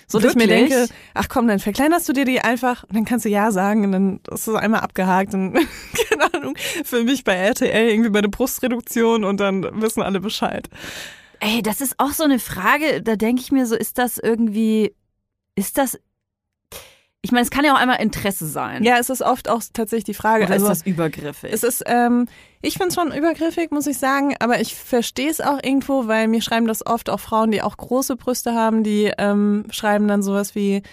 So, 0.07 0.19
dass 0.19 0.31
ich 0.31 0.37
mir 0.37 0.47
denke, 0.47 0.87
ach 1.13 1.27
komm, 1.29 1.47
dann 1.47 1.59
verkleinerst 1.59 2.07
du 2.07 2.13
dir 2.13 2.25
die 2.25 2.39
einfach 2.41 2.83
und 2.83 2.95
dann 2.95 3.05
kannst 3.05 3.25
du 3.25 3.29
ja 3.29 3.51
sagen 3.51 3.85
und 3.85 3.91
dann 3.91 4.19
ist 4.31 4.47
es 4.47 4.55
einmal 4.55 4.81
abgehakt 4.81 5.33
und 5.33 5.53
keine 6.09 6.33
Ahnung, 6.33 6.55
für 6.83 7.03
mich 7.03 7.23
bei 7.23 7.33
RTL 7.33 7.89
irgendwie 7.89 8.09
bei 8.09 8.21
der 8.21 8.29
Brustreduktion 8.29 9.23
und 9.23 9.39
dann 9.39 9.81
wissen 9.81 10.01
alle 10.01 10.19
Bescheid. 10.19 10.69
Ey, 11.39 11.61
das 11.61 11.81
ist 11.81 11.95
auch 11.97 12.11
so 12.11 12.23
eine 12.23 12.39
Frage, 12.39 13.01
da 13.01 13.15
denke 13.15 13.41
ich 13.41 13.51
mir 13.51 13.65
so, 13.65 13.75
ist 13.75 13.97
das 13.97 14.17
irgendwie, 14.17 14.95
ist 15.55 15.77
das, 15.77 15.99
ich 17.25 17.31
meine, 17.31 17.41
es 17.41 17.49
kann 17.49 17.65
ja 17.65 17.73
auch 17.73 17.79
einmal 17.79 17.99
Interesse 17.99 18.45
sein. 18.45 18.83
Ja, 18.83 18.99
es 18.99 19.09
ist 19.09 19.23
oft 19.23 19.49
auch 19.49 19.59
tatsächlich 19.73 20.03
die 20.03 20.13
Frage. 20.13 20.43
Oder 20.43 20.53
also, 20.53 20.67
ist 20.67 20.81
das 20.81 20.85
übergriffig? 20.85 21.51
Es 21.51 21.63
ist, 21.63 21.83
ähm, 21.87 22.27
ich 22.61 22.75
finde 22.75 22.89
es 22.89 22.93
schon 22.93 23.11
übergriffig, 23.11 23.71
muss 23.71 23.87
ich 23.87 23.97
sagen, 23.97 24.35
aber 24.39 24.61
ich 24.61 24.75
verstehe 24.75 25.31
es 25.31 25.41
auch 25.41 25.57
irgendwo, 25.63 26.05
weil 26.05 26.27
mir 26.27 26.43
schreiben 26.43 26.67
das 26.67 26.85
oft 26.85 27.09
auch 27.09 27.19
Frauen, 27.19 27.49
die 27.49 27.63
auch 27.63 27.77
große 27.77 28.15
Brüste 28.15 28.53
haben, 28.53 28.83
die 28.83 29.11
ähm, 29.17 29.65
schreiben 29.71 30.07
dann 30.07 30.21
sowas 30.21 30.53
wie, 30.53 30.83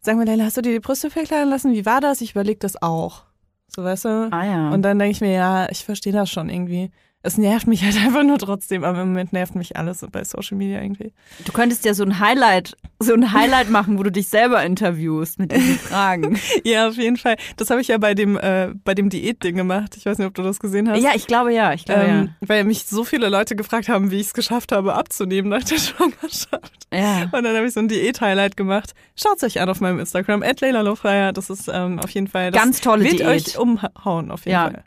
sagen 0.00 0.18
wir, 0.18 0.26
Leila, 0.26 0.46
hast 0.46 0.56
du 0.56 0.62
dir 0.62 0.72
die 0.72 0.80
Brüste 0.80 1.10
verkleinern 1.10 1.50
lassen? 1.50 1.72
Wie 1.72 1.86
war 1.86 2.00
das? 2.00 2.22
Ich 2.22 2.32
überlege 2.32 2.58
das 2.58 2.82
auch. 2.82 3.22
So, 3.68 3.84
weißt 3.84 4.06
du? 4.06 4.28
ah 4.32 4.44
ja. 4.44 4.70
Und 4.70 4.82
dann 4.82 4.98
denke 4.98 5.12
ich 5.12 5.20
mir, 5.20 5.32
ja, 5.32 5.68
ich 5.70 5.84
verstehe 5.84 6.12
das 6.12 6.28
schon 6.28 6.48
irgendwie. 6.48 6.90
Es 7.22 7.36
nervt 7.36 7.66
mich 7.66 7.82
halt 7.82 7.96
einfach 8.04 8.22
nur 8.22 8.38
trotzdem, 8.38 8.84
aber 8.84 9.02
im 9.02 9.08
Moment 9.08 9.32
nervt 9.32 9.54
mich 9.56 9.76
alles 9.76 10.06
bei 10.12 10.22
Social 10.24 10.56
Media 10.56 10.80
irgendwie. 10.80 11.12
du 11.44 11.52
könntest 11.52 11.84
ja 11.84 11.92
so 11.92 12.04
ein 12.04 12.20
Highlight, 12.20 12.76
so 13.00 13.12
ein 13.12 13.32
Highlight 13.32 13.70
machen, 13.70 13.98
wo 13.98 14.04
du 14.04 14.12
dich 14.12 14.28
selber 14.28 14.62
interviewst 14.64 15.38
mit 15.38 15.50
diesen 15.52 15.74
Fragen. 15.78 16.38
Ja, 16.64 16.88
auf 16.88 16.96
jeden 16.96 17.16
Fall. 17.16 17.36
Das 17.56 17.70
habe 17.70 17.80
ich 17.80 17.88
ja 17.88 17.98
bei 17.98 18.14
dem, 18.14 18.36
äh, 18.38 18.72
bei 18.84 18.94
dem 18.94 19.10
Diätding 19.10 19.56
gemacht. 19.56 19.96
Ich 19.96 20.06
weiß 20.06 20.18
nicht, 20.18 20.26
ob 20.28 20.34
du 20.34 20.42
das 20.42 20.60
gesehen 20.60 20.88
hast. 20.88 21.02
ja, 21.02 21.10
ich 21.14 21.26
glaube 21.26 21.52
ja, 21.52 21.72
ich 21.72 21.84
glaube 21.84 22.02
Ähm, 22.02 22.34
weil 22.40 22.62
mich 22.64 22.84
so 22.84 23.02
viele 23.04 23.28
Leute 23.28 23.56
gefragt 23.56 23.88
haben, 23.88 24.10
wie 24.12 24.16
ich 24.20 24.28
es 24.28 24.32
geschafft 24.34 24.70
habe, 24.72 24.94
abzunehmen 24.94 25.50
nach 25.50 25.64
der 25.64 25.78
Schwangerschaft. 25.78 26.86
ja. 26.92 26.98
Ja. 27.18 27.22
Und 27.32 27.42
dann 27.44 27.56
habe 27.56 27.66
ich 27.66 27.72
so 27.74 27.80
ein 27.80 27.88
Diät-Highlight 27.88 28.56
gemacht. 28.56 28.94
Schaut 29.16 29.42
euch 29.42 29.60
an 29.60 29.68
auf 29.68 29.80
meinem 29.80 29.98
Instagram, 29.98 30.42
@leilalofreier. 30.60 31.32
Das 31.32 31.50
ist 31.50 31.68
ähm, 31.72 31.98
auf 31.98 32.10
jeden 32.10 32.28
Fall 32.28 32.50
das 32.52 32.62
Ganz 32.62 32.80
tolle 32.80 33.04
wird 33.04 33.20
Diät. 33.20 33.26
euch 33.26 33.58
umhauen 33.58 34.30
auf 34.30 34.40
jeden 34.46 34.52
Ja. 34.52 34.70
Fall. 34.70 34.84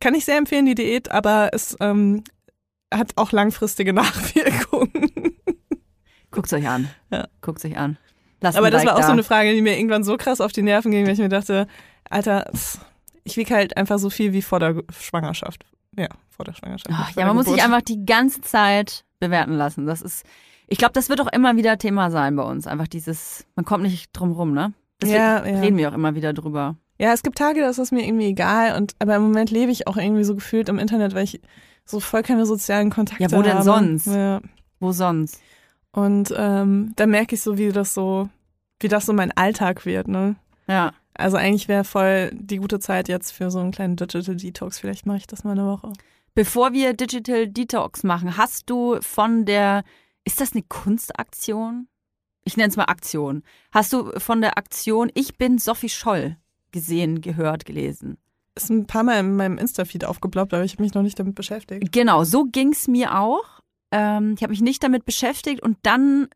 Kann 0.00 0.14
ich 0.14 0.24
sehr 0.24 0.36
empfehlen 0.38 0.66
die 0.66 0.74
Diät, 0.74 1.10
aber 1.10 1.50
es 1.52 1.76
ähm, 1.80 2.24
hat 2.92 3.12
auch 3.16 3.32
langfristige 3.32 3.92
Nachwirkungen. 3.94 5.10
Guckt's 6.30 6.52
euch 6.52 6.66
an. 6.68 6.88
Ja. 7.10 7.28
Guckt's 7.40 7.64
euch 7.64 7.76
an. 7.76 7.98
Lasst 8.40 8.58
aber 8.58 8.70
das 8.70 8.82
Like 8.82 8.88
war 8.88 8.94
auch 8.96 9.00
da. 9.00 9.06
so 9.06 9.12
eine 9.12 9.22
Frage, 9.22 9.52
die 9.54 9.62
mir 9.62 9.76
irgendwann 9.78 10.02
so 10.04 10.16
krass 10.16 10.40
auf 10.40 10.52
die 10.52 10.62
Nerven 10.62 10.90
ging, 10.90 11.06
weil 11.06 11.12
ich 11.12 11.18
mir 11.18 11.28
dachte, 11.28 11.66
Alter, 12.08 12.50
ich 13.24 13.36
wiege 13.36 13.54
halt 13.54 13.76
einfach 13.76 13.98
so 13.98 14.10
viel 14.10 14.32
wie 14.32 14.42
vor 14.42 14.58
der 14.58 14.82
Schwangerschaft. 14.98 15.64
Ja, 15.96 16.08
vor 16.30 16.44
der 16.44 16.54
Schwangerschaft. 16.54 16.90
Ach, 16.92 17.10
ja, 17.14 17.26
man 17.26 17.36
muss 17.36 17.44
sich 17.44 17.54
Geburt. 17.54 17.66
einfach 17.66 17.82
die 17.82 18.04
ganze 18.04 18.40
Zeit 18.40 19.04
bewerten 19.20 19.52
lassen. 19.52 19.86
Das 19.86 20.02
ist, 20.02 20.24
ich 20.66 20.78
glaube, 20.78 20.94
das 20.94 21.08
wird 21.08 21.20
auch 21.20 21.30
immer 21.32 21.56
wieder 21.56 21.78
Thema 21.78 22.10
sein 22.10 22.34
bei 22.34 22.42
uns. 22.42 22.66
Einfach 22.66 22.88
dieses, 22.88 23.44
man 23.54 23.64
kommt 23.64 23.84
nicht 23.84 24.10
drum 24.12 24.32
rum, 24.32 24.52
ne? 24.54 24.72
Deswegen 25.00 25.18
Ja, 25.18 25.46
ja. 25.46 25.60
reden 25.60 25.76
wir 25.76 25.90
auch 25.90 25.94
immer 25.94 26.14
wieder 26.14 26.32
drüber. 26.32 26.76
Ja, 27.02 27.12
es 27.12 27.24
gibt 27.24 27.36
Tage, 27.36 27.62
da 27.62 27.68
ist 27.68 27.78
es 27.78 27.90
mir 27.90 28.06
irgendwie 28.06 28.26
egal. 28.26 28.76
Und 28.76 28.94
aber 29.00 29.16
im 29.16 29.22
Moment 29.22 29.50
lebe 29.50 29.72
ich 29.72 29.88
auch 29.88 29.96
irgendwie 29.96 30.22
so 30.22 30.36
gefühlt 30.36 30.68
im 30.68 30.78
Internet, 30.78 31.16
weil 31.16 31.24
ich 31.24 31.40
so 31.84 31.98
voll 31.98 32.22
keine 32.22 32.46
sozialen 32.46 32.90
Kontakte 32.90 33.24
habe. 33.24 33.34
Ja, 33.34 33.38
wo 33.38 33.42
denn 33.42 33.62
sonst? 33.64 34.06
Ja. 34.06 34.40
Wo 34.78 34.92
sonst? 34.92 35.40
Und 35.90 36.32
ähm, 36.36 36.92
da 36.94 37.08
merke 37.08 37.34
ich 37.34 37.42
so, 37.42 37.58
wie 37.58 37.70
das 37.72 37.92
so, 37.92 38.28
wie 38.78 38.86
das 38.86 39.04
so 39.04 39.12
mein 39.12 39.32
Alltag 39.32 39.84
wird, 39.84 40.06
ne? 40.06 40.36
Ja. 40.68 40.92
Also 41.14 41.38
eigentlich 41.38 41.66
wäre 41.66 41.82
voll 41.82 42.30
die 42.34 42.58
gute 42.58 42.78
Zeit 42.78 43.08
jetzt 43.08 43.32
für 43.32 43.50
so 43.50 43.58
einen 43.58 43.72
kleinen 43.72 43.96
Digital 43.96 44.36
Detox. 44.36 44.78
Vielleicht 44.78 45.04
mache 45.04 45.16
ich 45.16 45.26
das 45.26 45.42
mal 45.42 45.58
eine 45.58 45.66
Woche. 45.66 45.92
Bevor 46.36 46.72
wir 46.72 46.94
Digital 46.94 47.48
Detox 47.48 48.04
machen, 48.04 48.36
hast 48.36 48.70
du 48.70 49.00
von 49.00 49.44
der, 49.44 49.82
ist 50.22 50.40
das 50.40 50.52
eine 50.52 50.62
Kunstaktion? 50.62 51.88
Ich 52.44 52.56
nenne 52.56 52.68
es 52.68 52.76
mal 52.76 52.84
Aktion. 52.84 53.42
Hast 53.72 53.92
du 53.92 54.12
von 54.20 54.40
der 54.40 54.56
Aktion 54.56 55.10
Ich 55.14 55.36
bin 55.36 55.58
Sophie 55.58 55.88
Scholl 55.88 56.36
gesehen, 56.72 57.20
gehört, 57.20 57.64
gelesen? 57.64 58.18
Ist 58.54 58.70
ein 58.70 58.86
paar 58.86 59.02
Mal 59.02 59.20
in 59.20 59.36
meinem 59.36 59.58
Insta-Feed 59.58 60.04
aufgeploppt, 60.04 60.52
aber 60.52 60.64
ich 60.64 60.72
habe 60.72 60.82
mich 60.82 60.94
noch 60.94 61.02
nicht 61.02 61.18
damit 61.18 61.34
beschäftigt. 61.34 61.92
Genau, 61.92 62.24
so 62.24 62.44
ging's 62.44 62.88
mir 62.88 63.18
auch. 63.18 63.60
Ähm, 63.92 64.34
ich 64.36 64.42
habe 64.42 64.50
mich 64.50 64.60
nicht 64.60 64.82
damit 64.82 65.04
beschäftigt 65.04 65.62
und 65.62 65.78
dann 65.82 66.28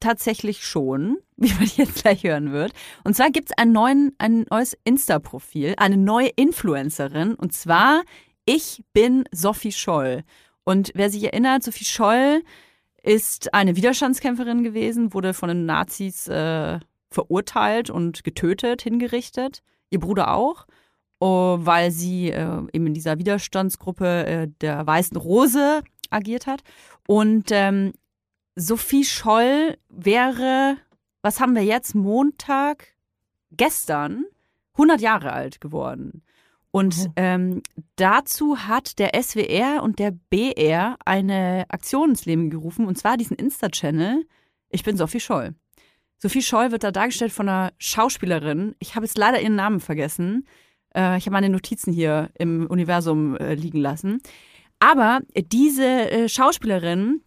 tatsächlich 0.00 0.64
schon, 0.64 1.18
wie 1.36 1.52
man 1.54 1.70
jetzt 1.76 2.02
gleich 2.02 2.24
hören 2.24 2.52
wird. 2.52 2.72
Und 3.04 3.14
zwar 3.14 3.30
gibt's 3.30 3.52
einen 3.56 3.72
neuen, 3.72 4.12
ein 4.18 4.46
neues 4.50 4.76
Insta-Profil, 4.84 5.74
eine 5.76 5.96
neue 5.96 6.28
Influencerin 6.28 7.34
und 7.34 7.52
zwar 7.52 8.02
Ich 8.44 8.82
bin 8.92 9.24
Sophie 9.32 9.72
Scholl. 9.72 10.22
Und 10.64 10.92
wer 10.94 11.10
sich 11.10 11.24
erinnert, 11.24 11.62
Sophie 11.62 11.84
Scholl 11.84 12.42
ist 13.02 13.52
eine 13.52 13.76
Widerstandskämpferin 13.76 14.64
gewesen, 14.64 15.12
wurde 15.12 15.34
von 15.34 15.48
den 15.48 15.66
Nazis 15.66 16.26
äh, 16.26 16.80
verurteilt 17.14 17.88
und 17.90 18.24
getötet, 18.24 18.82
hingerichtet. 18.82 19.62
Ihr 19.90 20.00
Bruder 20.00 20.34
auch, 20.34 20.66
oh, 21.20 21.58
weil 21.60 21.90
sie 21.90 22.30
äh, 22.30 22.62
eben 22.72 22.86
in 22.88 22.94
dieser 22.94 23.18
Widerstandsgruppe 23.18 24.26
äh, 24.26 24.48
der 24.60 24.86
Weißen 24.86 25.16
Rose 25.16 25.82
agiert 26.10 26.46
hat. 26.46 26.62
Und 27.06 27.46
ähm, 27.50 27.92
Sophie 28.56 29.04
Scholl 29.04 29.76
wäre, 29.88 30.76
was 31.22 31.40
haben 31.40 31.54
wir 31.54 31.64
jetzt, 31.64 31.94
Montag, 31.94 32.88
gestern, 33.50 34.24
100 34.74 35.00
Jahre 35.00 35.32
alt 35.32 35.60
geworden. 35.60 36.22
Und 36.70 36.94
Oh. 37.06 37.12
ähm, 37.16 37.62
dazu 37.96 38.58
hat 38.58 38.98
der 38.98 39.12
SWR 39.22 39.82
und 39.84 40.00
der 40.00 40.10
BR 40.10 40.96
eine 41.04 41.64
Aktion 41.68 42.10
ins 42.10 42.26
Leben 42.26 42.50
gerufen, 42.50 42.86
und 42.86 42.98
zwar 42.98 43.16
diesen 43.16 43.36
Insta-Channel 43.36 44.26
Ich 44.70 44.82
bin 44.82 44.96
Sophie 44.96 45.20
Scholl. 45.20 45.54
Sophie 46.24 46.40
Scholl 46.40 46.72
wird 46.72 46.84
da 46.84 46.90
dargestellt 46.90 47.34
von 47.34 47.50
einer 47.50 47.74
Schauspielerin. 47.76 48.74
Ich 48.78 48.94
habe 48.94 49.04
jetzt 49.04 49.18
leider 49.18 49.42
ihren 49.42 49.56
Namen 49.56 49.78
vergessen. 49.78 50.46
Äh, 50.96 51.18
ich 51.18 51.26
habe 51.26 51.34
meine 51.34 51.50
Notizen 51.50 51.92
hier 51.92 52.30
im 52.38 52.66
Universum 52.66 53.36
äh, 53.36 53.52
liegen 53.52 53.78
lassen. 53.78 54.22
Aber 54.78 55.20
diese 55.36 55.84
äh, 55.84 56.28
Schauspielerin, 56.30 57.20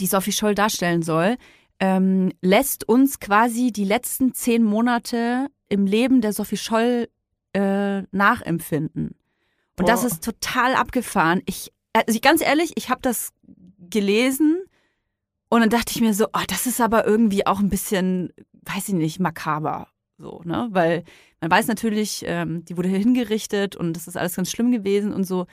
die 0.00 0.06
Sophie 0.06 0.32
Scholl 0.32 0.56
darstellen 0.56 1.02
soll, 1.02 1.36
ähm, 1.78 2.32
lässt 2.40 2.88
uns 2.88 3.20
quasi 3.20 3.70
die 3.70 3.84
letzten 3.84 4.34
zehn 4.34 4.64
Monate 4.64 5.46
im 5.68 5.86
Leben 5.86 6.20
der 6.20 6.32
Sophie 6.32 6.56
Scholl 6.56 7.08
äh, 7.52 8.02
nachempfinden. 8.10 9.14
Und 9.78 9.88
das 9.88 10.00
Boah. 10.00 10.06
ist 10.08 10.24
total 10.24 10.74
abgefahren. 10.74 11.42
Ich, 11.46 11.72
also 11.92 12.16
ich, 12.16 12.22
ganz 12.22 12.40
ehrlich, 12.40 12.72
ich 12.74 12.90
habe 12.90 13.02
das 13.02 13.30
gelesen 13.88 14.64
und 15.52 15.60
dann 15.60 15.68
dachte 15.68 15.92
ich 15.94 16.00
mir 16.00 16.14
so, 16.14 16.28
oh, 16.32 16.44
das 16.48 16.66
ist 16.66 16.80
aber 16.80 17.06
irgendwie 17.06 17.44
auch 17.44 17.60
ein 17.60 17.68
bisschen, 17.68 18.32
weiß 18.62 18.88
ich 18.88 18.94
nicht, 18.94 19.20
makaber. 19.20 19.86
So, 20.16 20.40
ne? 20.46 20.68
Weil 20.70 21.04
man 21.42 21.50
weiß 21.50 21.66
natürlich, 21.66 22.24
ähm, 22.26 22.64
die 22.64 22.78
wurde 22.78 22.88
hingerichtet 22.88 23.76
und 23.76 23.92
das 23.92 24.08
ist 24.08 24.16
alles 24.16 24.34
ganz 24.34 24.50
schlimm 24.50 24.72
gewesen 24.72 25.12
und 25.12 25.24
so. 25.24 25.44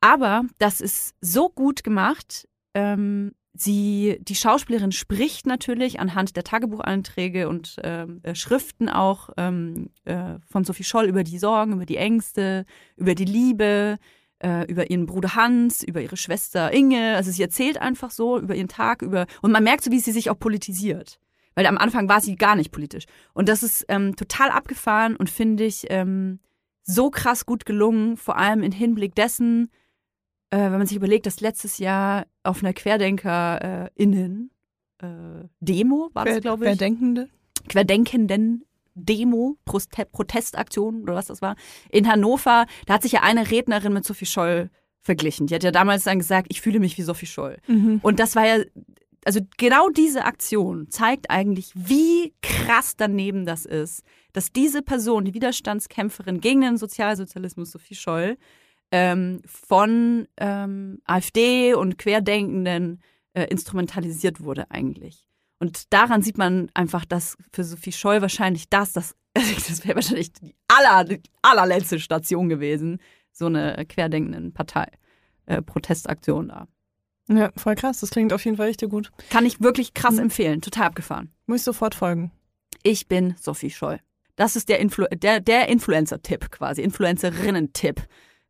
Aber 0.00 0.42
das 0.58 0.80
ist 0.80 1.14
so 1.20 1.48
gut 1.48 1.84
gemacht. 1.84 2.48
Ähm, 2.74 3.30
sie, 3.54 4.18
die 4.20 4.34
Schauspielerin 4.34 4.90
spricht 4.90 5.46
natürlich 5.46 6.00
anhand 6.00 6.34
der 6.34 6.42
Tagebucheinträge 6.42 7.48
und 7.48 7.76
ähm, 7.84 8.18
äh, 8.24 8.34
Schriften 8.34 8.88
auch 8.88 9.30
ähm, 9.36 9.90
äh, 10.06 10.40
von 10.44 10.64
Sophie 10.64 10.82
Scholl 10.82 11.06
über 11.06 11.22
die 11.22 11.38
Sorgen, 11.38 11.74
über 11.74 11.86
die 11.86 11.98
Ängste, 11.98 12.66
über 12.96 13.14
die 13.14 13.26
Liebe, 13.26 13.98
äh, 14.42 14.64
über 14.70 14.90
ihren 14.90 15.06
Bruder 15.06 15.34
Hans, 15.34 15.82
über 15.82 16.00
ihre 16.00 16.16
Schwester 16.16 16.72
Inge. 16.72 17.16
Also 17.16 17.30
sie 17.30 17.42
erzählt 17.42 17.80
einfach 17.80 18.10
so 18.10 18.38
über 18.38 18.54
ihren 18.54 18.68
Tag, 18.68 19.02
über 19.02 19.26
und 19.42 19.52
man 19.52 19.64
merkt 19.64 19.84
so, 19.84 19.90
wie 19.90 20.00
sie 20.00 20.12
sich 20.12 20.30
auch 20.30 20.38
politisiert. 20.38 21.18
Weil 21.54 21.66
am 21.66 21.78
Anfang 21.78 22.08
war 22.08 22.20
sie 22.20 22.36
gar 22.36 22.56
nicht 22.56 22.70
politisch. 22.72 23.04
Und 23.34 23.48
das 23.48 23.62
ist 23.62 23.84
ähm, 23.88 24.16
total 24.16 24.50
abgefahren 24.50 25.16
und 25.16 25.28
finde 25.28 25.64
ich 25.64 25.86
ähm, 25.90 26.38
so 26.82 27.10
krass 27.10 27.44
gut 27.44 27.66
gelungen, 27.66 28.16
vor 28.16 28.36
allem 28.36 28.62
im 28.62 28.72
Hinblick 28.72 29.14
dessen, 29.14 29.70
äh, 30.50 30.58
wenn 30.58 30.78
man 30.78 30.86
sich 30.86 30.96
überlegt, 30.96 31.26
dass 31.26 31.40
letztes 31.40 31.78
Jahr 31.78 32.26
auf 32.42 32.62
einer 32.62 32.72
QuerdenkerInnen 32.72 34.50
äh, 35.02 35.06
Demo, 35.60 36.10
war 36.12 36.24
das, 36.24 36.34
Wer, 36.34 36.40
glaube 36.40 36.70
ich, 36.70 36.78
Denkende? 36.78 37.28
Querdenkenden 37.68 38.64
Demo, 39.04 39.56
Protestaktion 39.64 41.02
oder 41.02 41.14
was 41.14 41.26
das 41.26 41.42
war, 41.42 41.56
in 41.90 42.08
Hannover, 42.08 42.66
da 42.86 42.94
hat 42.94 43.02
sich 43.02 43.12
ja 43.12 43.22
eine 43.22 43.50
Rednerin 43.50 43.92
mit 43.92 44.04
Sophie 44.04 44.26
Scholl 44.26 44.70
verglichen. 45.02 45.46
Die 45.46 45.54
hat 45.54 45.64
ja 45.64 45.70
damals 45.70 46.04
dann 46.04 46.18
gesagt, 46.18 46.48
ich 46.50 46.60
fühle 46.60 46.80
mich 46.80 46.98
wie 46.98 47.02
Sophie 47.02 47.26
Scholl. 47.26 47.58
Mhm. 47.66 48.00
Und 48.02 48.20
das 48.20 48.36
war 48.36 48.46
ja, 48.46 48.62
also 49.24 49.40
genau 49.56 49.88
diese 49.90 50.24
Aktion 50.24 50.88
zeigt 50.90 51.30
eigentlich, 51.30 51.72
wie 51.74 52.34
krass 52.42 52.94
daneben 52.96 53.46
das 53.46 53.66
ist, 53.66 54.02
dass 54.32 54.52
diese 54.52 54.82
Person, 54.82 55.24
die 55.24 55.34
Widerstandskämpferin 55.34 56.40
gegen 56.40 56.60
den 56.60 56.76
Sozialsozialismus, 56.76 57.70
Sophie 57.70 57.94
Scholl, 57.94 58.36
ähm, 58.92 59.40
von 59.46 60.26
ähm, 60.36 61.00
AfD 61.04 61.74
und 61.74 61.96
Querdenkenden 61.96 63.00
äh, 63.34 63.44
instrumentalisiert 63.44 64.40
wurde 64.40 64.70
eigentlich. 64.70 65.29
Und 65.60 65.92
daran 65.92 66.22
sieht 66.22 66.38
man 66.38 66.68
einfach, 66.74 67.04
dass 67.04 67.36
für 67.52 67.62
Sophie 67.64 67.92
Scholl 67.92 68.22
wahrscheinlich 68.22 68.68
das, 68.68 68.92
das, 68.92 69.14
das 69.34 69.84
wäre 69.84 69.94
wahrscheinlich 69.94 70.32
die, 70.32 70.56
aller, 70.68 71.04
die 71.04 71.20
allerletzte 71.42 72.00
Station 72.00 72.48
gewesen, 72.48 72.98
so 73.32 73.46
eine 73.46 73.84
querdenkenden 73.86 74.52
Partei, 74.52 74.88
äh, 75.46 75.62
Protestaktion 75.62 76.48
da. 76.48 76.66
Ja, 77.28 77.52
voll 77.56 77.76
krass. 77.76 78.00
Das 78.00 78.10
klingt 78.10 78.32
auf 78.32 78.44
jeden 78.44 78.56
Fall 78.56 78.66
richtig 78.66 78.90
gut. 78.90 79.12
Kann 79.30 79.46
ich 79.46 79.60
wirklich 79.60 79.94
krass 79.94 80.14
Mhm. 80.14 80.22
empfehlen, 80.24 80.60
total 80.62 80.86
abgefahren. 80.88 81.30
Muss 81.46 81.58
ich 81.60 81.64
sofort 81.64 81.94
folgen. 81.94 82.32
Ich 82.82 83.06
bin 83.06 83.36
Sophie 83.40 83.70
Scholl. 83.70 84.00
Das 84.36 84.56
ist 84.56 84.68
der, 84.70 84.80
Influ 84.80 85.04
der, 85.14 85.38
der 85.40 85.68
Influencer-Tipp 85.68 86.50
quasi, 86.50 86.82
Influencerinnen-Tipp 86.82 88.00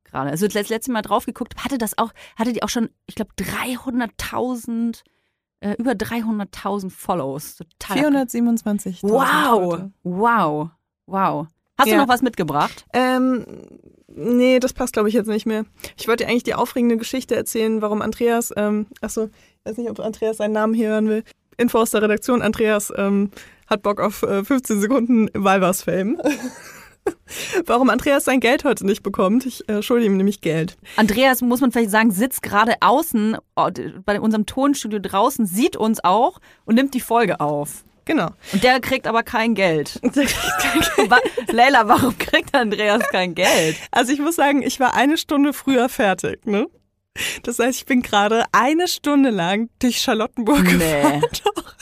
gerade. 0.05 0.31
Also 0.31 0.47
das 0.49 0.69
letzte 0.69 0.93
Mal 0.93 1.03
drauf 1.03 1.27
geguckt, 1.27 1.57
hatte 1.65 1.77
das 1.79 1.99
auch, 1.99 2.13
hatte 2.37 2.53
die 2.53 2.63
auch 2.63 2.69
schon, 2.69 2.89
ich 3.07 3.17
glaube, 3.17 3.33
300.000, 3.37 5.03
äh, 5.61 5.75
über 5.79 5.93
300.000 5.93 6.91
Follows. 6.91 7.57
Total 7.57 7.99
427. 7.99 9.03
Wow, 9.03 9.83
wow, 10.03 10.71
wow. 11.07 11.47
Hast 11.79 11.87
Ja. 11.89 11.95
du 11.97 12.03
noch 12.03 12.09
was 12.09 12.23
mitgebracht? 12.23 12.85
Ähm, 12.93 13.47
nee, 14.09 14.59
das 14.59 14.73
passt, 14.73 14.93
glaube 14.93 15.09
ich, 15.09 15.15
jetzt 15.15 15.29
nicht 15.29 15.47
mehr. 15.47 15.65
Ich 15.99 16.09
wollte 16.09 16.27
eigentlich 16.27 16.43
die 16.43 16.55
aufregende 16.55 16.97
Geschichte 16.97 17.35
erzählen, 17.37 17.81
warum 17.81 18.03
Andreas, 18.03 18.53
ähm, 18.57 18.87
achso, 19.01 19.25
ich 19.65 19.71
weiß 19.71 19.77
nicht, 19.79 19.91
ob 19.91 20.01
Andreas 20.01 20.39
seinen 20.39 20.53
Namen 20.53 20.75
hier 20.75 20.89
hören 20.91 21.09
will. 21.09 21.25
Info 21.57 21.79
aus 21.79 21.91
der 21.91 22.03
Redaktion, 22.03 22.43
Andreas 22.43 22.93
ähm, 22.97 23.31
hat 23.67 23.83
Bock 23.83 24.01
auf 24.01 24.23
äh, 24.23 24.45
15 24.45 24.81
Sekunden 24.81 25.29
Walvers-Fame. 25.35 26.19
warum 27.67 27.91
Andreas 27.91 28.25
sein 28.25 28.41
Geld 28.41 28.65
heute 28.65 28.87
nicht 28.87 29.03
bekommt. 29.03 29.47
Ich 29.47 29.69
äh, 29.69 29.83
schulde 29.83 30.07
ihm 30.07 30.17
nämlich 30.17 30.41
Geld. 30.41 30.77
Andreas, 30.97 31.43
muss 31.43 31.61
man 31.61 31.73
vielleicht 31.73 31.91
sagen, 31.91 32.11
sitzt 32.11 32.43
gerade 32.43 32.75
außen 32.81 33.37
oh, 33.57 33.69
bei 34.05 34.21
unserem 34.21 34.47
Tonstudio 34.47 34.99
draußen, 34.99 35.47
sieht 35.47 35.77
uns 35.77 36.03
auch 36.03 36.41
und 36.65 36.75
nimmt 36.75 36.95
die 36.95 37.01
Folge 37.01 37.41
auf. 37.41 37.85
Genau. 38.05 38.31
Und 38.53 38.65
der 38.65 38.81
kriegt 38.81 39.07
aber 39.07 39.23
kein 39.23 39.55
Geld. 39.55 40.01
Der 40.03 40.25
kriegt 40.25 40.59
kein 40.59 40.81
Geld. 40.81 41.11
Wa 41.11 41.19
Leila, 41.53 41.87
warum 41.87 42.17
kriegt 42.19 42.55
Andreas 42.55 43.09
kein 43.11 43.35
Geld? 43.35 43.77
Also 43.91 44.13
ich 44.13 44.19
muss 44.19 44.37
sagen, 44.37 44.63
ich 44.63 44.81
war 44.81 44.95
eine 44.95 45.17
Stunde 45.17 45.53
früher 45.53 45.89
fertig, 45.89 46.45
ne? 46.45 46.67
Das 47.43 47.59
heißt, 47.59 47.79
ich 47.79 47.87
bin 47.87 48.03
gerade 48.03 48.45
eine 48.53 48.89
Stunde 48.89 49.31
lang 49.31 49.69
durch 49.79 50.01
Charlottenburg 50.01 50.65
gefahren. 50.65 51.21
Nee. 51.21 51.41
Doch. 51.45 51.75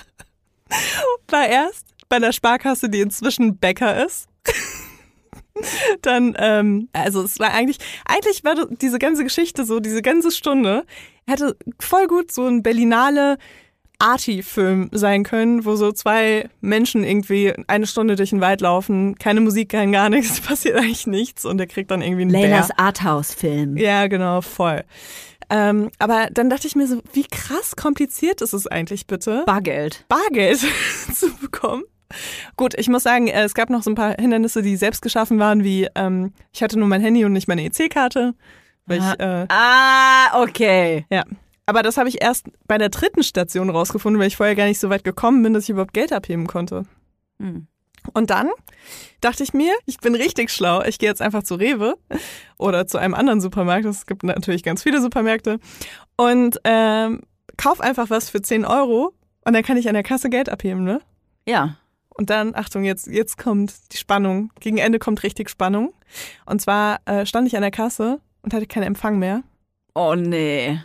War 1.29 1.47
erst 1.47 1.95
bei 2.09 2.19
der 2.19 2.33
Sparkasse, 2.33 2.89
die 2.89 3.01
inzwischen 3.01 3.59
Bäcker 3.59 4.05
ist. 4.05 4.29
Dann, 6.03 6.35
ähm, 6.39 6.89
also 6.93 7.23
es 7.23 7.39
war 7.39 7.53
eigentlich, 7.53 7.79
eigentlich 8.07 8.45
war 8.45 8.55
diese 8.71 8.99
ganze 8.99 9.25
Geschichte 9.25 9.65
so, 9.65 9.81
diese 9.81 10.03
ganze 10.03 10.31
Stunde, 10.31 10.85
hätte 11.27 11.57
voll 11.79 12.07
gut 12.07 12.33
so 12.33 12.47
ein 12.47 12.63
Berlinale 12.63 13.39
Arty-Film 14.01 14.91
sein 14.93 15.25
können, 15.25 15.65
wo 15.65 15.75
so 15.75 15.91
zwei 15.91 16.49
Menschen 16.61 17.03
irgendwie 17.03 17.53
eine 17.67 17.87
Stunde 17.87 18.15
durch 18.15 18.31
den 18.31 18.41
Wald 18.41 18.61
laufen, 18.61 19.17
keine 19.17 19.41
Musik, 19.41 19.71
kein 19.71 19.91
gar 19.91 20.09
nichts, 20.09 20.41
passiert 20.47 20.77
eigentlich 20.77 21.07
nichts 21.07 21.45
und 21.45 21.59
der 21.59 21.67
kriegt 21.67 21.91
dann 21.91 22.03
irgendwie 22.03 22.23
einen. 22.23 22.31
Leilas 22.31 22.71
Arthouse-Film. 22.71 23.77
Ja, 23.77 24.07
genau, 24.07 24.41
voll. 24.41 24.85
Ähm, 25.51 25.91
aber 25.99 26.29
dann 26.31 26.51
dachte 26.51 26.67
ich 26.67 26.77
mir 26.77 26.87
so, 26.87 27.01
wie 27.13 27.25
krass 27.25 27.75
kompliziert 27.75 28.43
ist 28.43 28.53
es 28.53 28.67
eigentlich 28.67 29.07
bitte, 29.07 29.45
Bargeld. 29.47 30.05
Bargeld 30.09 30.61
zu 31.15 31.35
bekommen? 31.41 31.83
Gut, 32.57 32.75
ich 32.79 32.89
muss 32.89 33.03
sagen, 33.03 33.29
äh, 33.29 33.43
es 33.45 33.55
gab 33.55 33.71
noch 33.71 33.83
so 33.83 33.91
ein 33.91 33.95
paar 33.95 34.15
Hindernisse, 34.19 34.63
die 34.63 34.77
selbst 34.77 35.03
geschaffen 35.03 35.39
waren, 35.39 35.63
wie 35.65 35.89
ähm, 35.95 36.33
ich 36.53 36.63
hatte 36.63 36.79
nur 36.79 36.89
mein 36.89 37.01
Handy 37.03 37.25
und 37.25 37.33
nicht 37.33 37.49
meine 37.49 37.65
EC-Karte. 37.65 38.35
Weil 38.87 38.99
ich, 39.01 39.21
äh, 39.21 39.47
Ah, 39.51 40.41
okay. 40.43 41.05
ja. 41.11 41.25
Aber 41.67 41.83
das 41.83 41.99
habe 41.99 42.09
ich 42.09 42.23
erst 42.23 42.47
bei 42.67 42.79
der 42.79 42.89
dritten 42.89 43.23
Station 43.23 43.69
rausgefunden, 43.69 44.19
weil 44.19 44.29
ich 44.29 44.39
vorher 44.39 44.55
gar 44.55 44.65
nicht 44.65 44.81
so 44.81 44.89
weit 44.89 45.05
gekommen 45.05 45.43
bin, 45.43 45.53
dass 45.53 45.65
ich 45.65 45.71
überhaupt 45.71 45.93
Geld 45.93 46.15
abheben 46.15 46.47
konnte. 46.47 46.85
Hm. 47.39 47.67
Und 48.15 48.31
dann 48.31 48.49
dachte 49.21 49.43
ich 49.43 49.53
mir, 49.53 49.75
ich 49.85 49.99
bin 49.99 50.15
richtig 50.15 50.51
schlau. 50.51 50.83
Ich 50.83 50.99
gehe 50.99 51.11
jetzt 51.11 51.21
einfach 51.21 51.43
zu 51.43 51.57
Rewe 51.57 51.97
oder 52.57 52.87
zu 52.87 52.97
einem 52.97 53.13
anderen 53.13 53.43
Supermarkt. 53.43 53.85
Es 53.85 54.07
gibt 54.07 54.23
natürlich 54.23 54.63
ganz 54.63 54.83
viele 54.83 55.03
Supermärkte. 55.03 55.59
Und 56.17 56.59
ähm, 56.65 57.21
kauf 57.59 57.83
einfach 57.83 58.09
was 58.09 58.31
für 58.31 58.41
10 58.41 58.65
Euro 58.65 59.13
und 59.45 59.53
dann 59.53 59.63
kann 59.63 59.77
ich 59.77 59.89
an 59.89 59.95
der 59.95 60.03
Kasse 60.03 60.31
Geld 60.31 60.49
abheben, 60.49 60.85
ne? 60.85 61.03
Ja. 61.47 61.77
Und 62.19 62.31
dann, 62.31 62.55
Achtung, 62.55 62.85
jetzt, 62.85 63.07
jetzt 63.07 63.39
kommt 63.39 63.73
die 63.93 63.97
Spannung. 63.97 64.51
Gegen 64.61 64.77
Ende 64.79 64.99
kommt 64.99 65.23
richtig 65.23 65.49
Spannung. 65.49 65.95
Und 66.47 66.61
zwar 66.61 66.99
äh, 67.07 67.25
stand 67.25 67.47
ich 67.47 67.55
an 67.57 67.63
der 67.63 67.71
Kasse 67.71 68.21
und 68.43 68.53
hatte 68.53 68.67
keinen 68.67 68.83
Empfang 68.83 69.19
mehr. 69.19 69.43
Oh 69.95 70.15
nee. 70.15 70.81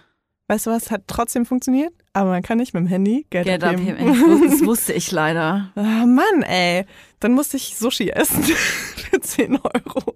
Weißt 0.48 0.68
du 0.68 0.72
was? 0.72 0.92
Hat 0.92 1.04
trotzdem 1.08 1.46
funktioniert, 1.46 1.92
aber 2.14 2.30
man 2.30 2.44
kann 2.44 2.58
nicht 2.60 2.74
mit 2.76 2.82
dem 2.84 2.88
Handy 2.88 3.26
Geld, 3.32 3.46
Geld 3.46 3.64
abheben. 3.64 3.98
Ich 3.98 4.18
wus- 4.20 4.50
Das 4.50 4.66
wusste 4.66 4.94
ich 4.94 5.12
leider. 5.12 5.72
Ah, 5.76 6.06
Mann, 6.06 6.44
ey. 6.44 6.86
Dann 7.20 7.32
musste 7.34 7.58
ich 7.58 7.76
Sushi 7.78 8.10
essen 8.10 8.44
für 8.44 9.20
10 9.20 9.56
Euro. 9.56 10.14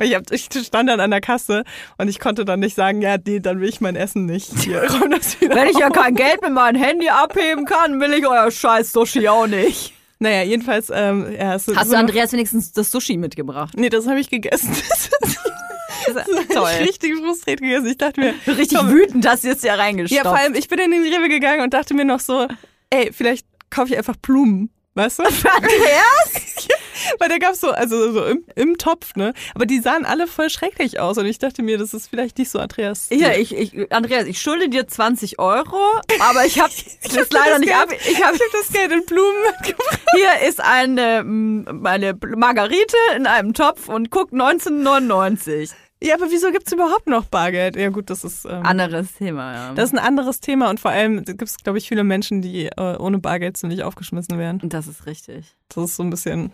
Ich, 0.00 0.14
hab, 0.16 0.28
ich 0.32 0.48
stand 0.64 0.88
dann 0.88 0.98
an 0.98 1.10
der 1.12 1.20
Kasse 1.20 1.62
und 1.98 2.08
ich 2.08 2.18
konnte 2.18 2.44
dann 2.44 2.58
nicht 2.58 2.74
sagen, 2.74 3.02
ja, 3.02 3.16
nee, 3.24 3.38
dann 3.38 3.60
will 3.60 3.68
ich 3.68 3.80
mein 3.80 3.94
Essen 3.94 4.26
nicht. 4.26 4.58
Hier, 4.64 4.82
Wenn 4.82 5.68
ich 5.68 5.78
ja 5.78 5.90
kein 5.90 6.16
Geld 6.16 6.42
mit 6.42 6.52
meinem 6.52 6.82
Handy 6.82 7.08
abheben 7.08 7.66
kann, 7.66 8.00
will 8.00 8.12
ich 8.14 8.26
euer 8.26 8.50
scheiß 8.50 8.90
Sushi 8.90 9.28
auch 9.28 9.46
nicht. 9.46 9.92
Naja, 10.22 10.42
jedenfalls, 10.42 10.90
ähm, 10.94 11.32
ja, 11.32 11.54
ist 11.54 11.66
Hast 11.74 11.86
so 11.88 11.94
du 11.94 11.98
Andreas 11.98 12.32
wenigstens 12.32 12.72
das 12.72 12.90
Sushi 12.90 13.16
mitgebracht? 13.16 13.74
Nee, 13.76 13.88
das 13.88 14.06
habe 14.06 14.20
ich 14.20 14.30
gegessen. 14.30 14.70
Das 16.12 16.26
ich 16.26 16.48
Toll. 16.54 16.64
richtig 16.80 17.14
frustriert 17.18 17.60
gegessen. 17.60 17.86
Ich 17.86 17.98
dachte 17.98 18.20
mir, 18.20 18.34
Richtig 18.56 18.78
komm, 18.78 18.90
wütend, 18.90 19.24
dass 19.24 19.42
jetzt 19.44 19.62
ja 19.62 19.74
reingestopft. 19.74 20.24
Ja, 20.24 20.28
vor 20.28 20.38
allem, 20.38 20.54
ich 20.54 20.66
bin 20.66 20.78
in 20.80 20.90
den 20.90 21.02
Rewe 21.02 21.28
gegangen 21.28 21.60
und 21.62 21.72
dachte 21.72 21.94
mir 21.94 22.04
noch 22.04 22.18
so, 22.20 22.48
ey, 22.88 23.12
vielleicht 23.12 23.46
kaufe 23.68 23.92
ich 23.92 23.98
einfach 23.98 24.16
Blumen. 24.16 24.70
Weißt 24.94 25.20
du? 25.20 25.22
Andreas? 25.22 26.66
Weil 27.18 27.28
da 27.28 27.38
gab's 27.38 27.60
so, 27.60 27.70
also 27.70 28.12
so 28.12 28.24
im, 28.24 28.44
im 28.56 28.78
Topf, 28.78 29.14
ne? 29.16 29.32
Aber 29.54 29.66
die 29.66 29.80
sahen 29.80 30.04
alle 30.04 30.26
voll 30.26 30.50
schrecklich 30.50 30.98
aus 31.00 31.18
und 31.18 31.26
ich 31.26 31.38
dachte 31.38 31.62
mir, 31.62 31.78
das 31.78 31.94
ist 31.94 32.08
vielleicht 32.08 32.38
nicht 32.38 32.50
so 32.50 32.58
Andreas. 32.58 33.06
Stil. 33.06 33.20
Ja, 33.20 33.32
ich, 33.32 33.54
ich, 33.56 33.92
Andreas, 33.92 34.26
ich 34.26 34.40
schulde 34.40 34.68
dir 34.68 34.86
20 34.88 35.38
Euro, 35.38 35.78
aber 36.20 36.44
ich 36.46 36.60
habe 36.60 36.72
das 37.02 37.16
hab 37.16 37.32
leider 37.32 37.50
das 37.52 37.58
nicht 37.60 37.68
Geld- 37.68 37.80
ab. 37.82 37.88
Ich 38.10 38.22
habe 38.24 38.30
habe 38.34 38.38
das 38.52 38.72
Geld 38.72 38.92
in 38.92 39.04
Blumen 39.06 39.42
mitgebracht. 39.50 40.00
hier 40.14 40.48
ist 40.48 40.60
eine 40.60 41.22
meine 41.24 42.16
Margarite 42.36 42.96
in 43.16 43.26
einem 43.26 43.54
Topf 43.54 43.88
und 43.88 44.10
guck 44.10 44.32
1999. 44.32 45.70
Ja, 46.02 46.14
aber 46.14 46.30
wieso 46.30 46.50
gibt's 46.50 46.72
überhaupt 46.72 47.08
noch 47.08 47.26
Bargeld? 47.26 47.76
Ja 47.76 47.90
gut, 47.90 48.08
das 48.08 48.24
ist 48.24 48.46
ähm, 48.46 48.64
Anderes 48.64 49.12
Thema, 49.14 49.52
ja. 49.54 49.74
das 49.74 49.90
ist 49.90 49.92
ein 49.92 49.98
anderes 49.98 50.40
Thema 50.40 50.70
und 50.70 50.80
vor 50.80 50.90
allem 50.90 51.24
gibt 51.24 51.42
es, 51.42 51.58
glaube 51.58 51.76
ich, 51.78 51.88
viele 51.88 52.04
Menschen, 52.04 52.40
die 52.40 52.66
äh, 52.66 52.96
ohne 52.96 53.18
Bargeld 53.18 53.58
ziemlich 53.58 53.82
aufgeschmissen 53.82 54.38
werden. 54.38 54.60
das 54.70 54.86
ist 54.86 55.04
richtig. 55.04 55.54
Das 55.68 55.84
ist 55.84 55.96
so 55.96 56.02
ein 56.02 56.08
bisschen 56.10 56.52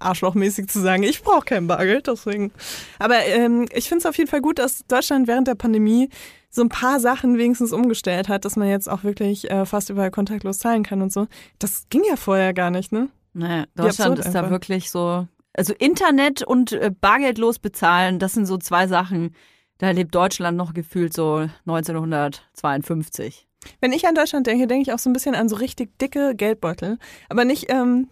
arschlochmäßig 0.00 0.68
zu 0.68 0.80
sagen, 0.80 1.02
ich 1.02 1.22
brauche 1.22 1.44
kein 1.44 1.66
Bargeld, 1.66 2.06
deswegen. 2.06 2.52
Aber 2.98 3.24
ähm, 3.26 3.66
ich 3.72 3.88
finde 3.88 4.00
es 4.00 4.06
auf 4.06 4.16
jeden 4.16 4.30
Fall 4.30 4.40
gut, 4.40 4.58
dass 4.58 4.84
Deutschland 4.86 5.28
während 5.28 5.46
der 5.48 5.54
Pandemie 5.54 6.08
so 6.50 6.62
ein 6.62 6.68
paar 6.68 6.98
Sachen 7.00 7.38
wenigstens 7.38 7.72
umgestellt 7.72 8.28
hat, 8.28 8.44
dass 8.44 8.56
man 8.56 8.68
jetzt 8.68 8.90
auch 8.90 9.04
wirklich 9.04 9.50
äh, 9.50 9.64
fast 9.64 9.88
überall 9.90 10.10
kontaktlos 10.10 10.58
zahlen 10.58 10.82
kann 10.82 11.00
und 11.00 11.12
so. 11.12 11.28
Das 11.58 11.88
ging 11.90 12.02
ja 12.08 12.16
vorher 12.16 12.52
gar 12.52 12.70
nicht, 12.70 12.90
ne? 12.90 13.08
Naja, 13.32 13.66
Deutschland 13.76 14.18
ist 14.18 14.32
da 14.32 14.40
einfach. 14.40 14.50
wirklich 14.50 14.90
so. 14.90 15.28
Also 15.52 15.72
Internet 15.78 16.42
und 16.42 16.72
äh, 16.72 16.90
bargeldlos 17.00 17.60
bezahlen, 17.60 18.18
das 18.18 18.32
sind 18.34 18.46
so 18.46 18.58
zwei 18.58 18.88
Sachen. 18.88 19.34
Da 19.78 19.90
lebt 19.90 20.14
Deutschland 20.14 20.56
noch 20.56 20.74
gefühlt 20.74 21.12
so 21.12 21.46
1952. 21.66 23.46
Wenn 23.80 23.92
ich 23.92 24.06
an 24.06 24.14
Deutschland 24.14 24.46
denke, 24.46 24.66
denke 24.66 24.82
ich 24.82 24.92
auch 24.92 24.98
so 24.98 25.08
ein 25.10 25.12
bisschen 25.12 25.34
an 25.34 25.48
so 25.48 25.56
richtig 25.56 25.98
dicke 25.98 26.34
Geldbeutel. 26.34 26.98
Aber 27.28 27.44
nicht, 27.44 27.66
ähm, 27.70 28.08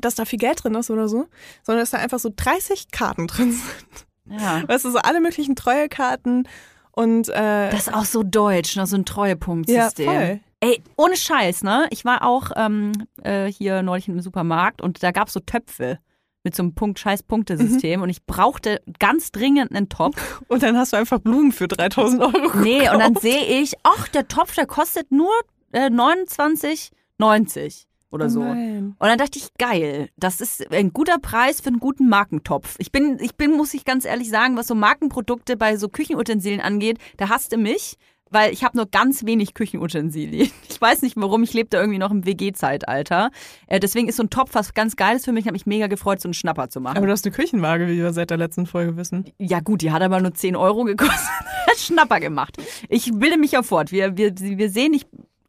dass 0.00 0.14
da 0.14 0.24
viel 0.24 0.38
Geld 0.38 0.62
drin 0.64 0.74
ist 0.74 0.90
oder 0.90 1.08
so, 1.08 1.26
sondern 1.62 1.82
dass 1.82 1.90
da 1.90 1.98
einfach 1.98 2.18
so 2.18 2.30
30 2.34 2.90
Karten 2.90 3.26
drin 3.26 3.52
sind. 3.52 4.40
Ja. 4.40 4.66
Weißt 4.68 4.84
du, 4.84 4.90
so 4.90 4.98
alle 4.98 5.20
möglichen 5.20 5.54
Treuekarten 5.56 6.48
und 6.92 7.28
äh, 7.28 7.70
Das 7.70 7.86
ist 7.86 7.94
auch 7.94 8.04
so 8.04 8.22
deutsch, 8.22 8.76
ne? 8.76 8.86
so 8.86 8.96
ein 8.96 9.00
ja, 9.00 9.04
Treuepunktsystem. 9.04 10.06
voll. 10.06 10.40
Ey, 10.60 10.82
ohne 10.96 11.16
Scheiß, 11.16 11.62
ne? 11.62 11.86
Ich 11.90 12.04
war 12.04 12.24
auch 12.24 12.50
ähm, 12.56 12.92
äh, 13.22 13.46
hier 13.46 13.82
neulich 13.82 14.08
im 14.08 14.20
Supermarkt 14.20 14.80
und 14.82 15.02
da 15.02 15.10
gab's 15.12 15.34
so 15.34 15.40
Töpfe. 15.40 15.98
mit 16.44 16.54
so 16.56 16.62
einem 16.62 16.74
Punkt 16.74 16.98
scheiß 16.98 17.24
Punktesystem 17.24 18.00
und 18.02 18.08
ich 18.08 18.24
brauchte 18.24 18.80
ganz 18.98 19.30
dringend 19.32 19.72
einen 19.74 19.88
Topf. 19.88 20.40
Und 20.48 20.62
dann 20.62 20.76
hast 20.78 20.92
du 20.92 20.96
einfach 20.96 21.18
Blumen 21.18 21.50
für 21.52 21.66
3000 21.68 22.22
Euro 22.22 22.56
Nee, 22.58 22.78
gekauft. 22.78 22.94
und 22.94 23.00
dann 23.00 23.16
sehe 23.16 23.44
ich, 23.60 23.74
ach, 23.82 24.06
der 24.08 24.28
Topf, 24.28 24.54
der 24.54 24.66
kostet 24.66 25.10
nur 25.12 25.32
äh, 25.72 25.90
29,90 25.90 27.85
oder 28.10 28.30
so. 28.30 28.40
Oh 28.40 28.44
nein. 28.44 28.94
Und 28.98 29.08
dann 29.08 29.18
dachte 29.18 29.38
ich, 29.38 29.54
geil, 29.58 30.08
das 30.16 30.40
ist 30.40 30.72
ein 30.72 30.92
guter 30.92 31.18
Preis 31.18 31.60
für 31.60 31.68
einen 31.68 31.80
guten 31.80 32.08
Markentopf. 32.08 32.76
Ich 32.78 32.92
bin, 32.92 33.18
ich 33.20 33.36
bin, 33.36 33.52
muss 33.52 33.74
ich 33.74 33.84
ganz 33.84 34.04
ehrlich 34.04 34.28
sagen, 34.28 34.56
was 34.56 34.66
so 34.66 34.74
Markenprodukte 34.74 35.56
bei 35.56 35.76
so 35.76 35.88
Küchenutensilien 35.88 36.60
angeht, 36.60 36.98
da 37.16 37.28
hasste 37.28 37.56
mich, 37.56 37.96
weil 38.30 38.52
ich 38.52 38.64
habe 38.64 38.76
nur 38.76 38.86
ganz 38.86 39.24
wenig 39.24 39.54
Küchenutensilien. 39.54 40.50
Ich 40.68 40.82
weiß 40.82 41.00
nicht 41.00 41.16
warum, 41.16 41.42
ich 41.42 41.54
lebe 41.54 41.70
da 41.70 41.80
irgendwie 41.80 41.98
noch 41.98 42.10
im 42.10 42.26
WG-Zeitalter. 42.26 43.30
Äh, 43.66 43.80
deswegen 43.80 44.08
ist 44.08 44.16
so 44.16 44.24
ein 44.24 44.28
Topf 44.28 44.50
was 44.52 44.74
ganz 44.74 44.94
Geiles 44.96 45.24
für 45.24 45.32
mich. 45.32 45.44
Ich 45.44 45.46
habe 45.46 45.54
mich 45.54 45.64
mega 45.64 45.86
gefreut, 45.86 46.20
so 46.20 46.28
einen 46.28 46.34
Schnapper 46.34 46.68
zu 46.68 46.82
machen. 46.82 46.98
Aber 46.98 47.06
du 47.06 47.12
hast 47.12 47.24
eine 47.24 47.34
Küchenwaage, 47.34 47.88
wie 47.88 47.96
wir 47.96 48.12
seit 48.12 48.28
der 48.28 48.36
letzten 48.36 48.66
Folge 48.66 48.98
wissen. 48.98 49.24
Ja 49.38 49.60
gut, 49.60 49.80
die 49.80 49.90
hat 49.90 50.02
aber 50.02 50.20
nur 50.20 50.34
10 50.34 50.54
Euro 50.54 50.84
gekostet. 50.84 51.18
Schnapper 51.78 52.20
gemacht. 52.20 52.58
Ich 52.90 53.10
bilde 53.10 53.38
mich 53.38 53.52
ja 53.52 53.62
fort. 53.62 53.90
Wir, 53.90 54.18
wir, 54.18 54.34
wir 54.38 54.68
sehen, 54.68 54.92
ich, 54.92 55.06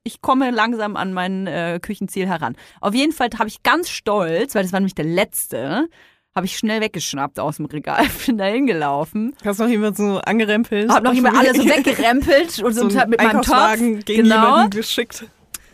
ich 0.08 0.22
komme 0.22 0.52
langsam 0.52 0.96
an 0.96 1.14
mein 1.14 1.46
äh, 1.48 1.80
Küchenziel 1.82 2.28
heran. 2.28 2.56
Auf 2.82 2.96
jeden 2.96 3.12
Fall 3.12 3.30
habe 3.38 3.50
ich 3.50 3.62
ganz 3.62 3.90
stolz, 3.90 4.56
weil 4.56 4.64
das 4.64 4.74
war 4.74 4.80
nämlich 4.80 4.96
der 4.96 5.06
letzte, 5.06 5.90
habe 6.34 6.46
ich 6.46 6.58
schnell 6.58 6.82
weggeschnappt 6.82 7.40
aus 7.40 7.58
dem 7.58 7.66
Regal, 7.66 8.06
bin 8.26 8.38
da 8.38 8.46
hingelaufen, 8.46 9.36
Hast 9.44 9.60
noch 9.60 9.68
jemand 9.68 9.98
so 9.98 10.20
angerempelt? 10.20 10.90
habe 10.90 11.06
noch 11.06 11.14
immer 11.14 11.38
alle 11.38 11.54
so 11.54 11.66
weggerempelt 11.66 12.64
und, 12.64 12.74
so 12.74 12.88
einen 12.88 13.10
mit 13.10 13.22
meinem 13.22 13.42
Topf. 13.42 13.78
gegen 14.06 14.24
genau. 14.24 14.68
geschickt. 14.70 15.26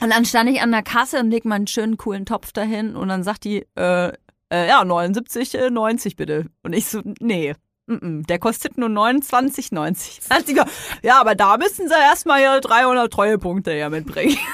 Und 0.02 0.10
dann 0.10 0.26
stand 0.26 0.50
ich 0.50 0.62
an 0.62 0.72
der 0.72 0.84
Kasse 0.84 1.20
und 1.20 1.30
leg 1.30 1.46
meinen 1.46 1.68
schönen 1.68 1.98
coolen 1.98 2.26
Topf 2.26 2.52
dahin 2.52 2.96
und 2.96 3.08
dann 3.08 3.24
sagt 3.24 3.46
die, 3.46 3.66
äh, 3.76 4.12
äh, 4.54 4.68
ja, 4.68 4.84
79, 4.84 5.56
äh, 5.56 5.70
90 5.70 6.16
bitte. 6.16 6.48
Und 6.62 6.74
ich 6.74 6.88
so, 6.88 7.02
nee. 7.20 7.56
Der 7.86 8.40
kostet 8.40 8.78
nur 8.78 8.88
29,90. 8.90 10.30
Dann 10.30 10.38
hat 10.38 10.48
sie 10.48 10.54
gesagt, 10.54 10.72
ja, 11.02 11.20
aber 11.20 11.36
da 11.36 11.58
müssen 11.58 11.90
sie 11.90 11.94
erstmal 11.94 12.42
ihre 12.42 12.62
300 12.62 13.12
Treuepunkte 13.12 13.74
ja 13.74 13.90
mitbringen. 13.90 14.38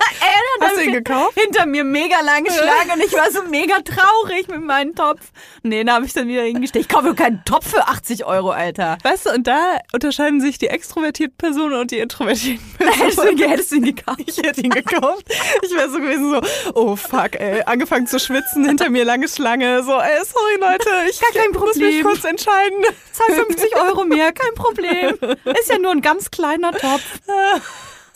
Ey, 0.20 0.66
Hast 0.66 0.76
du 0.76 0.80
ihn 0.82 0.92
gekauft? 0.92 1.38
hinter 1.38 1.64
mir 1.66 1.84
mega 1.84 2.20
lang 2.20 2.44
geschlagen 2.44 2.90
und 2.94 3.00
ich 3.02 3.12
war 3.14 3.30
so 3.30 3.42
mega 3.44 3.76
traurig 3.80 4.48
mit 4.48 4.62
meinem 4.62 4.94
Topf. 4.94 5.20
Nee, 5.62 5.84
da 5.84 5.94
habe 5.94 6.04
ich 6.06 6.12
dann 6.12 6.28
wieder 6.28 6.42
hingestellt. 6.42 6.84
Ich 6.84 6.88
kaufe 6.88 7.08
doch 7.08 7.16
keinen 7.16 7.42
Topf 7.44 7.70
für 7.70 7.86
80 7.86 8.24
Euro, 8.26 8.50
Alter. 8.50 8.98
Weißt 9.02 9.26
du, 9.26 9.30
und 9.30 9.46
da 9.46 9.78
unterscheiden 9.92 10.40
sich 10.40 10.58
die 10.58 10.66
extrovertierten 10.68 11.36
Personen 11.36 11.74
und 11.74 11.90
die 11.90 11.98
introvertierten 11.98 12.60
Hättest 12.78 13.18
du, 13.18 13.22
Personen. 13.22 13.48
hättest 13.50 13.72
du 13.72 13.76
ihn 13.76 13.84
gekauft? 13.84 14.20
Ich 14.26 14.38
hätte 14.38 14.60
ihn 14.60 14.70
gekauft. 14.70 15.24
Ich 15.62 15.74
wäre 15.74 15.88
so 15.90 15.98
gewesen, 15.98 16.30
so, 16.30 16.72
oh 16.74 16.96
fuck, 16.96 17.38
ey, 17.38 17.62
angefangen 17.64 18.06
zu 18.06 18.18
schwitzen, 18.18 18.66
hinter 18.66 18.90
mir 18.90 19.04
lange 19.04 19.28
Schlange, 19.28 19.82
so, 19.82 19.92
ey, 19.98 20.18
sorry 20.24 20.56
Leute, 20.60 20.90
ich 21.10 21.20
Gar 21.20 21.30
kein 21.42 21.50
muss 21.52 21.76
mich 21.76 21.84
Problem. 22.02 22.04
kurz 22.04 22.24
entscheiden. 22.24 22.84
Zahl 23.12 23.34
50 23.36 23.76
Euro 23.76 24.04
mehr, 24.04 24.32
kein 24.32 24.54
Problem. 24.54 25.18
Ist 25.58 25.68
ja 25.70 25.78
nur 25.78 25.92
ein 25.92 26.02
ganz 26.02 26.30
kleiner 26.30 26.72
Topf. 26.72 27.02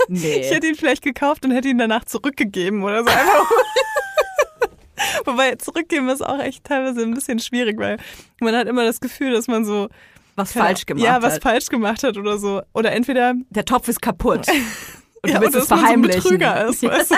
Nee. 0.09 0.41
Ich 0.41 0.51
hätte 0.51 0.67
ihn 0.67 0.75
vielleicht 0.75 1.03
gekauft 1.03 1.45
und 1.45 1.51
hätte 1.53 1.69
ihn 1.69 1.79
danach 1.79 2.05
zurückgegeben 2.05 2.83
oder 2.83 3.03
so. 3.03 3.11
Einfach. 3.11 3.51
Wobei 5.25 5.55
zurückgeben 5.57 6.09
ist 6.09 6.25
auch 6.25 6.39
echt 6.39 6.65
teilweise 6.65 7.03
ein 7.03 7.15
bisschen 7.15 7.39
schwierig, 7.39 7.79
weil 7.79 7.99
man 8.41 8.55
hat 8.55 8.67
immer 8.69 8.85
das 8.85 9.01
Gefühl, 9.01 9.33
dass 9.33 9.49
man 9.49 9.65
so 9.65 9.89
was 10.37 10.53
falsch 10.53 10.87
gemacht 10.87 11.05
ja, 11.05 11.23
was 11.23 11.35
hat. 11.35 11.43
falsch 11.43 11.67
gemacht 11.67 12.03
hat 12.03 12.17
oder 12.17 12.39
so. 12.39 12.63
Oder 12.73 12.93
entweder 12.93 13.35
Der 13.51 13.65
Topf 13.65 13.89
ist 13.89 14.03
kaputt. 14.03 14.47
Und 15.23 15.31
ja, 15.31 15.39
du 15.39 15.43
willst 15.43 15.57
oder 15.57 15.65
es 15.65 15.71
man 15.71 15.79
so 15.79 15.85
ein 15.85 15.89
verheimlichen. 15.89 16.23
Betrüger 16.23 16.67
ist. 16.67 16.83
Weißt 16.83 17.13
du? 17.13 17.17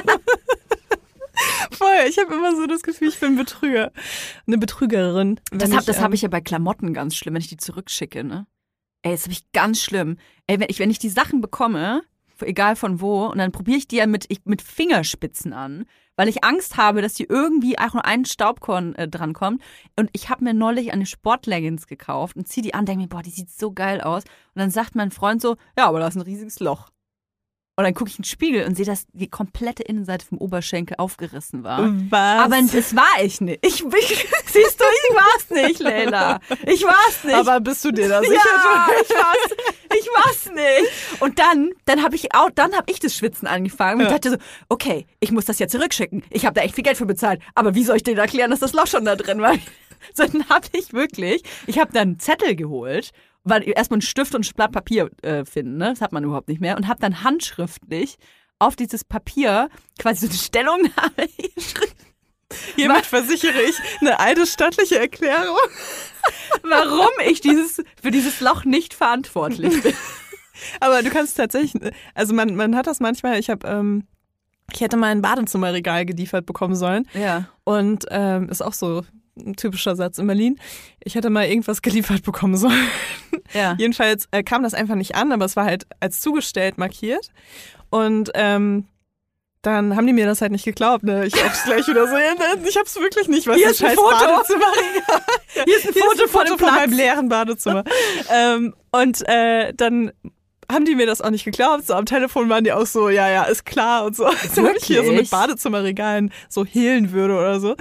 Voll, 1.73 1.89
ich 2.09 2.19
habe 2.19 2.35
immer 2.35 2.55
so 2.55 2.67
das 2.67 2.83
Gefühl, 2.83 3.09
ich 3.09 3.19
bin 3.19 3.31
ein 3.31 3.37
Betrüger. 3.37 3.93
Eine 4.47 4.59
Betrügerin. 4.59 5.41
Das 5.51 5.75
habe 5.75 5.91
ähm, 5.91 6.01
hab 6.01 6.15
ich 6.15 6.23
ja 6.23 6.29
bei 6.29 6.41
Klamotten 6.41 6.95
ganz 6.95 7.17
schlimm, 7.17 7.35
wenn 7.35 7.41
ich 7.41 7.49
die 7.49 7.57
zurückschicke, 7.57 8.23
ne? 8.23 8.47
Ey, 9.03 9.13
das 9.13 9.23
habe 9.25 9.33
ich 9.33 9.51
ganz 9.53 9.83
schlimm. 9.83 10.19
Ey, 10.47 10.61
wenn 10.61 10.69
ich, 10.71 10.79
wenn 10.79 10.91
ich 10.91 10.99
die 10.99 11.09
Sachen 11.09 11.41
bekomme, 11.41 12.03
egal 12.43 12.77
von 12.77 13.01
wo, 13.01 13.27
und 13.27 13.39
dann 13.39 13.53
probiere 13.53 13.79
ich 13.79 13.89
die 13.89 13.97
ja 13.97 14.07
mit, 14.07 14.27
ich, 14.29 14.41
mit 14.45 14.63
Fingerspitzen 14.63 15.53
an, 15.53 15.87
weil 16.17 16.29
ich 16.29 16.45
Angst 16.45 16.77
habe, 16.77 17.03
dass 17.03 17.15
die 17.15 17.25
irgendwie 17.25 17.79
auch 17.79 17.93
nur 17.93 18.05
ein 18.05 18.25
Staubkorn 18.25 18.95
äh, 18.95 19.09
dran 19.09 19.33
kommt. 19.33 19.63
Und 19.97 20.11
ich 20.13 20.31
habe 20.31 20.45
mir 20.45 20.55
neulich 20.55 20.93
eine 20.93 21.07
Sportleggings 21.07 21.87
gekauft 21.87 22.37
und 22.37 22.49
ziehe 22.49 22.63
die 22.63 22.75
an, 22.75 22.87
denke 22.87 23.03
mir, 23.03 23.09
boah, 23.09 23.23
die 23.23 23.31
sieht 23.31 23.51
so 23.51 23.73
geil 23.73 24.01
aus. 24.01 24.25
Und 24.25 24.61
dann 24.61 24.71
sagt 24.71 24.95
mein 24.95 25.11
Freund 25.11 25.43
so, 25.43 25.57
ja, 25.77 25.87
aber 25.87 26.01
da 26.01 26.09
ist 26.09 26.17
ein 26.17 26.23
riesiges 26.23 26.61
Loch. 26.61 26.89
Und 27.79 27.85
dann 27.85 27.93
gucke 27.93 28.09
ich 28.09 28.19
in 28.19 28.23
den 28.23 28.29
Spiegel 28.29 28.65
und 28.65 28.75
sehe, 28.75 28.87
dass 28.87 29.07
die 29.13 29.29
komplette 29.29 29.83
Innenseite 29.83 30.25
vom 30.25 30.39
Oberschenkel 30.39 30.97
aufgerissen 30.97 31.63
war. 31.63 31.93
Was? 32.09 32.45
Aber 32.47 32.57
das 32.73 32.97
war 32.97 33.23
ich 33.23 33.43
nicht. 33.43 33.59
Ich, 33.67 33.85
ich, 33.85 34.29
siehst 34.47 34.81
du, 34.81 34.85
ich 34.85 35.15
war's 35.15 35.51
nicht, 35.51 35.81
Leila. 35.81 36.41
Ich 36.67 36.83
war's 36.85 37.23
nicht. 37.25 37.35
Aber 37.35 37.61
bist 37.61 37.85
du 37.85 37.93
dir 37.93 38.09
da 38.09 38.21
sicher? 38.23 38.33
ja, 38.35 38.87
ich 39.03 39.11
war's, 39.11 39.57
ich 39.99 40.07
war's 40.09 40.47
nicht. 40.55 41.21
Und 41.21 41.39
dann, 41.39 41.73
dann 41.85 42.03
habe 42.03 42.17
ich 42.17 42.35
auch, 42.35 42.49
dann 42.55 42.75
habe 42.75 42.91
ich 42.91 42.99
das 42.99 43.15
Schwitzen 43.15 43.47
angefangen 43.47 44.01
und 44.01 44.07
Ja. 44.07 44.13
dachte 44.13 44.31
so, 44.31 44.37
okay, 44.71 45.07
ich 45.21 45.31
muss 45.31 45.45
das 45.45 45.59
ja 45.59 45.69
zurückschicken. 45.69 46.23
Ich 46.31 46.47
habe 46.47 46.55
da 46.55 46.63
echt 46.63 46.75
viel 46.77 46.85
Geld 46.85 46.97
für 46.97 47.05
bezahlt. 47.05 47.43
Aber 47.55 47.75
wie 47.75 47.85
soll 47.85 47.97
ich 47.97 48.03
denen 48.05 48.17
erklären, 48.19 48.51
dass 48.51 48.61
das 48.61 48.73
Loch 48.73 48.87
schon 48.87 49.05
da 49.05 49.17
drin 49.17 49.41
war? 49.43 49.55
So, 50.15 50.25
dann 50.25 50.49
habe 50.51 50.67
ich 50.73 50.93
wirklich, 50.93 51.43
ich 51.67 51.79
habe 51.79 51.91
dann 51.93 52.03
einen 52.03 52.19
Zettel 52.21 52.55
geholt, 52.55 53.11
weil 53.49 53.67
erstmal 53.69 53.97
einen 53.97 54.03
Stift 54.03 54.35
und 54.35 54.47
ein 54.47 54.55
Blatt 54.55 54.73
Papier 54.73 55.11
äh, 55.23 55.45
finden, 55.45 55.79
ne? 55.79 55.91
Das 55.91 56.01
hat 56.01 56.13
man 56.13 56.25
überhaupt 56.25 56.49
nicht 56.49 56.61
mehr. 56.61 56.77
Und 56.77 56.89
habe 56.89 57.01
dann 57.01 57.23
handschriftlich 57.23 58.17
auf 58.59 58.77
dieses 58.77 59.05
Papier 59.05 59.69
quasi 59.99 60.27
so 60.27 60.31
eine 60.31 60.39
Stellungnahme 60.39 61.29
geschrieben. 61.55 61.93
Hiermit 62.77 63.07
versichere 63.07 63.61
ich 63.63 63.77
eine 64.01 64.21
eidesstattliche 64.21 64.99
Erklärung. 64.99 65.59
warum 66.63 67.11
ich 67.29 67.41
dieses, 67.41 67.83
für 68.01 68.11
dieses 68.11 68.41
Loch 68.41 68.65
nicht 68.65 68.95
verantwortlich 68.95 69.83
bin. 69.83 69.95
Aber 70.81 71.03
du 71.03 71.11
kannst 71.11 71.37
tatsächlich, 71.37 71.75
also 72.15 72.35
man, 72.35 72.55
man 72.55 72.77
hat 72.77 72.87
das 72.87 73.01
manchmal, 73.01 73.39
ich 73.39 73.51
habe, 73.51 73.67
ähm, 73.69 74.05
ich 74.73 74.81
hätte 74.81 74.97
mal 74.97 75.09
ein 75.09 75.23
Badezimmerregal 75.23 76.07
geliefert 76.07 76.47
bekommen 76.47 76.75
sollen 76.77 77.07
Ja. 77.15 77.49
und 77.65 78.07
ähm, 78.11 78.49
ist 78.49 78.63
auch 78.63 78.73
so 78.73 79.03
ein 79.37 79.57
typischer 79.57 79.97
Satz 79.97 80.19
in 80.19 80.27
Berlin. 80.27 80.59
Ich 81.05 81.15
hätte 81.15 81.31
mal 81.31 81.47
irgendwas 81.47 81.83
geliefert 81.83 82.23
bekommen 82.23 82.57
sollen. 82.57 82.89
Ja. 83.53 83.75
Jedenfalls 83.79 84.29
äh, 84.31 84.43
kam 84.43 84.63
das 84.63 84.75
einfach 84.75 84.95
nicht 84.95 85.15
an, 85.15 85.33
aber 85.33 85.45
es 85.45 85.57
war 85.57 85.65
halt 85.65 85.87
als 86.01 86.21
zugestellt 86.21 86.79
markiert 86.79 87.31
und 87.91 88.31
ähm, 88.35 88.87
dann 89.63 89.97
haben 89.97 90.07
die 90.07 90.13
mir 90.13 90.27
das 90.27 90.41
halt 90.41 90.53
nicht 90.53 90.65
geglaubt. 90.65 91.03
Ne? 91.03 91.27
Ich 91.27 91.35
hab's 91.43 91.65
gleich 91.65 91.89
wieder 91.89 92.07
so, 92.07 92.15
ich 92.69 92.77
hab's 92.77 92.95
wirklich 92.97 93.27
nicht, 93.27 93.49
was 93.49 93.57
Hier 93.57 93.71
ist 93.71 93.83
ein 93.83 93.89
scheiß 93.89 93.97
Foto. 93.97 94.11
Badezimmerregal. 94.11 95.23
Hier 95.65 95.77
ist 95.77 95.87
ein 95.89 95.93
Hier 95.93 96.03
Foto, 96.03 96.15
ist 96.15 96.21
ein 96.23 96.29
von 96.29 96.41
Foto 96.41 96.49
von 96.51 96.57
Platz. 96.59 96.75
meinem 96.75 96.93
leeren 96.93 97.29
Badezimmer. 97.29 97.85
ähm, 98.33 98.75
und 98.93 99.29
äh, 99.29 99.75
dann 99.75 100.13
haben 100.71 100.85
die 100.85 100.95
mir 100.95 101.07
das 101.07 101.21
auch 101.21 101.31
nicht 101.31 101.45
geglaubt. 101.45 101.87
So 101.87 101.95
am 101.95 102.07
Telefon 102.07 102.49
waren 102.49 102.63
die 102.63 102.73
auch 102.73 102.87
so, 102.87 103.09
ja, 103.09 103.29
ja, 103.29 103.43
ist 103.45 103.65
klar 103.67 104.05
und 104.05 104.15
so. 104.15 104.27
Als 104.27 104.57
ob 104.57 104.73
ich 104.77 104.85
hier 104.85 105.05
so 105.05 105.13
mit? 105.13 105.31
Badezimmerregalen 105.31 106.33
so 106.49 106.65
hehlen 106.65 107.11
würde 107.13 107.35
oder 107.35 107.59
so. 107.59 107.77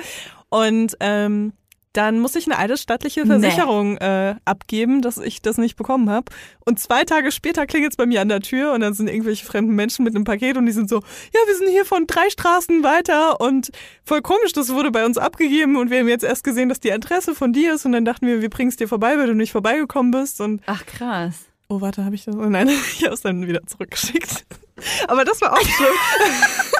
Und 0.49 0.95
ähm, 0.99 1.53
dann 1.93 2.19
musste 2.19 2.39
ich 2.39 2.45
eine 2.45 2.57
eidesstattliche 2.57 3.21
Nee. 3.21 3.27
Versicherung 3.39 3.95
äh, 3.99 4.35
abgeben, 4.43 5.01
dass 5.01 5.17
ich 5.17 5.41
das 5.41 5.57
nicht 5.57 5.77
bekommen 5.77 6.09
habe. 6.09 6.25
Und 6.65 6.77
zwei 6.77 7.05
Tage 7.05 7.31
später 7.31 7.65
klingelt 7.65 7.93
es 7.93 7.95
bei 7.95 8.05
mir 8.05 8.19
an 8.19 8.27
der 8.27 8.41
Tür 8.41 8.73
und 8.73 8.81
dann 8.81 8.93
sind 8.93 9.07
irgendwelche 9.07 9.45
fremden 9.45 9.75
Menschen 9.75 10.03
mit 10.03 10.13
einem 10.13 10.25
Paket 10.25 10.57
und 10.57 10.65
die 10.65 10.73
sind 10.73 10.89
so, 10.89 10.97
ja, 10.97 11.39
wir 11.47 11.55
sind 11.55 11.69
hier 11.69 11.85
von 11.85 12.05
drei 12.05 12.29
Straßen 12.29 12.83
weiter 12.83 13.39
und 13.39 13.71
voll 14.03 14.21
komisch, 14.21 14.51
das 14.51 14.73
wurde 14.73 14.91
bei 14.91 15.05
uns 15.05 15.17
abgegeben 15.17 15.77
und 15.77 15.89
wir 15.89 15.99
haben 15.99 16.09
jetzt 16.09 16.25
erst 16.25 16.43
gesehen, 16.43 16.67
dass 16.67 16.81
die 16.81 16.91
Adresse 16.91 17.33
von 17.33 17.53
dir 17.53 17.75
ist 17.75 17.85
und 17.85 17.93
dann 17.93 18.03
dachten 18.03 18.27
wir, 18.27 18.41
wir 18.41 18.49
bringen 18.49 18.69
es 18.69 18.75
dir 18.75 18.89
vorbei, 18.89 19.17
weil 19.17 19.27
du 19.27 19.33
nicht 19.33 19.53
vorbeigekommen 19.53 20.11
bist 20.11 20.41
und 20.41 20.61
Ach 20.65 20.85
krass. 20.85 21.45
oh, 21.69 21.79
warte, 21.79 22.03
habe 22.03 22.15
ich 22.15 22.25
das? 22.25 22.35
Oh 22.35 22.41
nein, 22.41 22.67
ich 22.97 23.05
habe 23.05 23.13
es 23.13 23.21
dann 23.21 23.47
wieder 23.47 23.65
zurückgeschickt. 23.65 24.45
Aber 25.07 25.23
das 25.23 25.39
war 25.39 25.53
auch 25.53 25.61
schlimm. 25.61 25.93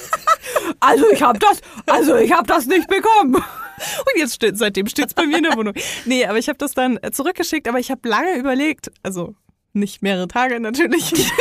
Also 0.80 1.10
ich 1.12 1.22
habe 1.22 1.40
das, 1.40 1.62
also 1.86 2.16
ich 2.16 2.32
habe 2.32 2.48
das 2.48 2.66
nicht 2.66 2.88
bekommen. 2.88 3.36
Und 3.36 4.18
jetzt 4.18 4.36
steht, 4.36 4.58
seitdem 4.58 4.88
steht 4.88 5.08
es 5.08 5.14
bei 5.14 5.26
mir 5.26 5.38
in 5.38 5.44
der 5.44 5.58
Wohnung. 5.58 5.74
Nee, 6.06 6.26
aber 6.26 6.38
ich 6.38 6.48
habe 6.48 6.58
das 6.58 6.74
dann 6.74 6.98
äh, 7.02 7.12
zurückgeschickt, 7.12 7.68
aber 7.68 7.80
ich 7.80 7.92
habe 7.92 8.08
lange 8.08 8.38
überlegt, 8.38 8.92
also 9.04 9.36
nicht 9.74 10.02
mehrere 10.02 10.28
Tage 10.28 10.60
natürlich. 10.60 11.12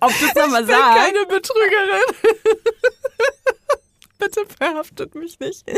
Ob 0.00 0.12
du 0.18 0.26
es 0.26 0.34
nochmal 0.34 0.62
Ich 0.62 0.68
bin 0.68 0.76
keine 0.76 1.26
Betrügerin. 1.26 2.02
Bitte 4.18 4.42
verhaftet 4.58 5.14
mich 5.14 5.38
nicht. 5.40 5.64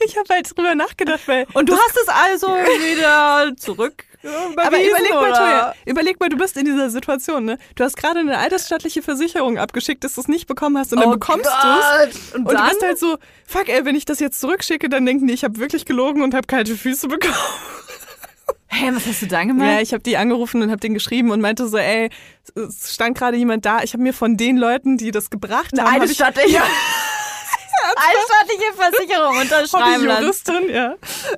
ich 0.00 0.16
habe 0.16 0.34
halt 0.34 0.56
drüber 0.56 0.74
nachgedacht, 0.74 1.26
weil. 1.26 1.46
Und 1.52 1.68
du 1.68 1.74
hast 1.74 1.96
es 1.96 2.08
also 2.08 2.48
wieder 2.48 3.52
zurück. 3.56 4.04
Aber 4.22 4.76
überleg 4.82 5.10
mal, 5.10 5.32
Toya, 5.32 5.74
überleg 5.86 6.20
mal, 6.20 6.28
du 6.28 6.36
bist 6.36 6.56
in 6.56 6.66
dieser 6.66 6.90
Situation, 6.90 7.44
ne? 7.44 7.58
Du 7.74 7.84
hast 7.84 7.96
gerade 7.96 8.20
eine 8.20 8.36
altersstattliche 8.38 9.02
Versicherung 9.02 9.56
abgeschickt, 9.58 10.04
dass 10.04 10.14
du 10.16 10.20
es 10.20 10.28
nicht 10.28 10.46
bekommen 10.46 10.76
hast 10.76 10.92
und 10.92 11.00
dann 11.00 11.10
bekommst 11.10 11.46
du 11.46 11.68
es. 12.08 12.34
Und, 12.34 12.46
Und 12.46 12.54
dann? 12.54 12.64
du 12.66 12.70
bist 12.70 12.82
halt 12.82 12.98
so, 12.98 13.16
fuck 13.46 13.68
ey, 13.68 13.84
wenn 13.84 13.96
ich 13.96 14.04
das 14.04 14.20
jetzt 14.20 14.40
zurückschicke, 14.40 14.88
dann 14.90 15.06
denken 15.06 15.26
die, 15.26 15.32
ich 15.32 15.44
habe 15.44 15.58
wirklich 15.58 15.86
gelogen 15.86 16.22
und 16.22 16.34
habe 16.34 16.46
kalte 16.46 16.76
Füße 16.76 17.08
bekommen. 17.08 17.34
Hä, 18.72 18.90
was 18.94 19.04
hast 19.06 19.22
du 19.22 19.26
dann 19.26 19.48
gemacht? 19.48 19.66
Ja, 19.66 19.80
ich 19.80 19.92
habe 19.92 20.02
die 20.02 20.16
angerufen 20.16 20.62
und 20.62 20.70
habe 20.70 20.80
den 20.80 20.94
geschrieben 20.94 21.30
und 21.32 21.40
meinte 21.40 21.66
so, 21.66 21.76
ey, 21.76 22.08
es 22.54 22.94
stand 22.94 23.18
gerade 23.18 23.36
jemand 23.36 23.64
da. 23.64 23.82
Ich 23.82 23.94
habe 23.94 24.02
mir 24.02 24.12
von 24.14 24.36
den 24.36 24.56
Leuten, 24.56 24.96
die 24.96 25.10
das 25.10 25.28
gebracht 25.30 25.72
Eine 25.72 25.90
haben, 25.90 26.02
hab 26.02 26.08
ich, 26.08 26.18
ja, 26.52 26.62
freistaatliche 27.96 28.72
Versicherung 28.76 29.36
unterschreiben 29.38 30.04
lassen. 30.04 30.18
Hobbyjuristin, 30.18 30.70
ja. 30.70 30.94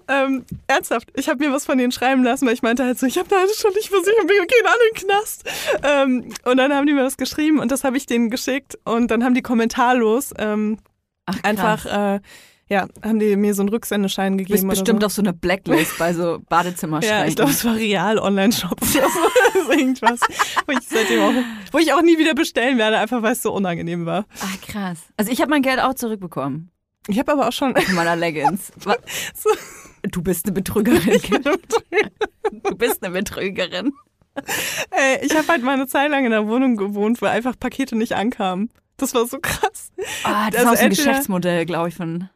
Ähm, 0.09 0.45
ernsthaft, 0.67 1.09
ich 1.15 1.29
habe 1.29 1.45
mir 1.45 1.53
was 1.53 1.65
von 1.65 1.79
denen 1.79 1.93
schreiben 1.93 2.25
lassen, 2.25 2.47
weil 2.47 2.55
ich 2.55 2.63
meinte 2.63 2.85
halt 2.85 2.99
so, 2.99 3.07
ich 3.07 3.19
habe 3.19 3.29
da 3.29 3.37
schon 3.57 3.73
nicht 3.75 3.89
versichert, 3.89 4.29
wir 4.29 4.47
gehen 4.47 4.67
an 4.67 4.79
den 4.91 5.07
Knast. 5.07 5.45
Ähm, 5.83 6.35
und 6.45 6.57
dann 6.57 6.75
haben 6.75 6.87
die 6.87 6.93
mir 6.93 7.05
was 7.05 7.17
geschrieben 7.17 7.59
und 7.59 7.71
das 7.71 7.85
habe 7.85 7.97
ich 7.97 8.07
denen 8.07 8.31
geschickt 8.31 8.79
und 8.85 9.11
dann 9.11 9.25
haben 9.25 9.35
die 9.35 9.43
kommentarlos 9.43 10.33
ähm, 10.39 10.79
Ach, 11.27 11.39
einfach, 11.43 11.87
äh, 11.87 12.21
ja, 12.73 12.89
haben 13.03 13.19
die 13.19 13.37
mir 13.37 13.53
so 13.55 13.61
einen 13.61 13.69
Rücksendeschein 13.69 14.39
gegeben. 14.39 14.55
bist 14.55 14.67
bestimmt 14.67 15.03
so. 15.03 15.07
auf 15.07 15.13
so 15.13 15.21
eine 15.21 15.35
Blacklist 15.35 15.99
bei 15.99 16.15
so 16.15 16.39
Badezimmerschränken. 16.49 17.21
Ja, 17.21 17.27
ich 17.29 17.37
glaube, 17.37 17.51
es 17.51 17.63
war 17.67 17.75
Real 17.77 18.19
Online-Shop 18.19 18.81
oder 18.81 19.09
so. 19.11 19.73
irgendwas, 19.73 20.21
wo 20.67 20.73
ich 20.73 20.89
seitdem 20.89 21.21
auch, 21.21 21.33
wo 21.71 21.79
ich 21.79 21.93
auch 21.93 22.01
nie 22.01 22.19
wieder 22.19 22.35
bestellen 22.35 22.79
werde, 22.79 22.99
einfach 22.99 23.21
weil 23.23 23.33
es 23.33 23.43
so 23.43 23.53
unangenehm 23.53 24.07
war. 24.07 24.25
Ach, 24.41 24.61
krass. 24.63 25.01
Also 25.19 25.31
ich 25.31 25.43
habe 25.43 25.51
mein 25.51 25.61
Geld 25.61 25.81
auch 25.81 25.93
zurückbekommen 25.93 26.71
Ich 27.09 27.19
habe 27.19 27.33
aber 27.33 27.49
auch 27.49 27.53
schon 27.53 27.77
von 27.77 27.95
meiner 27.95 28.17
Leggings. 28.17 28.73
So. 29.35 29.51
Du 30.11 30.23
bist 30.23 30.47
eine 30.47 30.53
Betrügerin. 30.53 31.21
Du 32.65 32.75
bist 32.77 33.05
eine 33.05 33.13
Betrügerin. 33.13 33.93
Ey, 34.91 35.25
ich 35.27 35.37
habe 35.37 35.47
halt 35.47 35.63
mal 35.63 35.75
eine 35.75 35.87
Zeit 35.87 36.11
lang 36.11 36.25
in 36.25 36.31
der 36.31 36.49
Wohnung 36.49 36.77
gewohnt, 36.77 37.21
wo 37.21 37.27
einfach 37.27 37.55
Pakete 37.59 37.97
nicht 37.97 38.15
ankamen. 38.15 38.71
Das 38.97 39.15
war 39.15 39.27
so 39.27 39.39
krass. 39.41 39.93
Ah, 40.25 40.51
das 40.51 40.61
Also 40.61 40.61
ist 40.61 40.67
auch 40.67 40.77
so 40.77 40.85
ein 40.85 40.91
Geschäftsmodell, 40.91 41.67
glaube 41.67 41.89
ich, 41.91 41.95
von. 41.95 42.29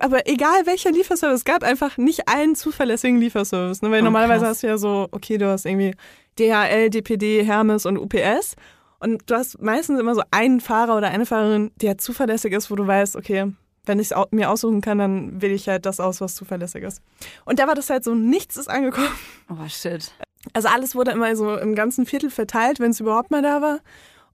Aber 0.00 0.26
egal 0.26 0.64
welcher 0.66 0.90
Lieferservice, 0.92 1.40
es 1.40 1.44
gab 1.44 1.62
einfach 1.62 1.96
nicht 1.98 2.28
einen 2.28 2.54
zuverlässigen 2.54 3.18
Lieferservice. 3.20 3.82
Ne? 3.82 3.90
Weil 3.90 4.00
Oh, 4.00 4.04
normalerweise 4.04 4.40
krass. 4.44 4.50
hast 4.56 4.62
du 4.62 4.66
ja 4.68 4.78
so, 4.78 5.08
okay, 5.10 5.38
du 5.38 5.46
hast 5.46 5.66
irgendwie 5.66 5.94
DHL, 6.38 6.90
DPD, 6.90 7.44
Hermes 7.44 7.86
und 7.86 7.98
UPS. 7.98 8.56
Und 9.00 9.28
du 9.30 9.34
hast 9.34 9.60
meistens 9.60 10.00
immer 10.00 10.14
so 10.14 10.22
einen 10.30 10.60
Fahrer 10.60 10.96
oder 10.96 11.08
eine 11.08 11.26
Fahrerin, 11.26 11.70
die 11.76 11.88
halt 11.88 12.00
zuverlässig 12.00 12.52
ist, 12.54 12.70
wo 12.70 12.74
du 12.76 12.86
weißt, 12.86 13.16
okay, 13.16 13.52
wenn 13.84 13.98
ich 14.00 14.10
es 14.10 14.16
mir 14.30 14.50
aussuchen 14.50 14.80
kann, 14.80 14.96
dann 14.98 15.42
wähle 15.42 15.52
ich 15.52 15.68
halt 15.68 15.84
das 15.84 16.00
aus, 16.00 16.22
was 16.22 16.34
zuverlässig 16.34 16.82
ist. 16.84 17.02
Und 17.44 17.58
da 17.58 17.66
war 17.66 17.74
das 17.74 17.90
halt 17.90 18.02
so, 18.04 18.14
nichts 18.14 18.56
ist 18.56 18.68
angekommen. 18.70 19.08
Oh 19.50 19.68
shit. 19.68 20.10
Also 20.54 20.68
alles 20.68 20.94
wurde 20.94 21.10
immer 21.10 21.36
so 21.36 21.56
im 21.56 21.74
ganzen 21.74 22.06
Viertel 22.06 22.30
verteilt, 22.30 22.80
wenn 22.80 22.92
es 22.92 23.00
überhaupt 23.00 23.30
mal 23.30 23.42
da 23.42 23.60
war. 23.60 23.80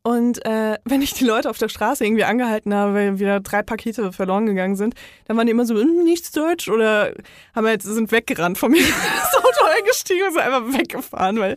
Und 0.03 0.43
äh, 0.47 0.79
wenn 0.87 1.03
ich 1.03 1.13
die 1.13 1.25
Leute 1.25 1.51
auf 1.51 1.59
der 1.59 1.69
Straße 1.69 2.07
irgendwie 2.07 2.25
angehalten 2.25 2.73
habe, 2.73 2.95
weil 2.95 3.19
wieder 3.19 3.39
drei 3.41 3.63
Pakete 3.63 4.13
verloren 4.13 4.47
gegangen 4.47 4.75
sind, 4.75 4.95
dann 5.27 5.37
waren 5.37 5.47
die 5.47 5.51
immer 5.51 5.67
so, 5.67 5.75
"Hm, 5.79 6.05
nichts 6.05 6.31
Deutsch 6.33 6.71
oder 6.71 7.13
haben 7.55 7.67
halt, 7.67 7.83
sind 7.83 8.11
weggerannt 8.11 8.57
von 8.57 8.71
mir 8.71 8.79
ins 8.81 9.37
Auto 9.37 9.67
eingestiegen 9.77 10.27
und 10.27 10.33
sind 10.33 10.43
einfach 10.43 10.79
weggefahren, 10.79 11.39
weil 11.39 11.57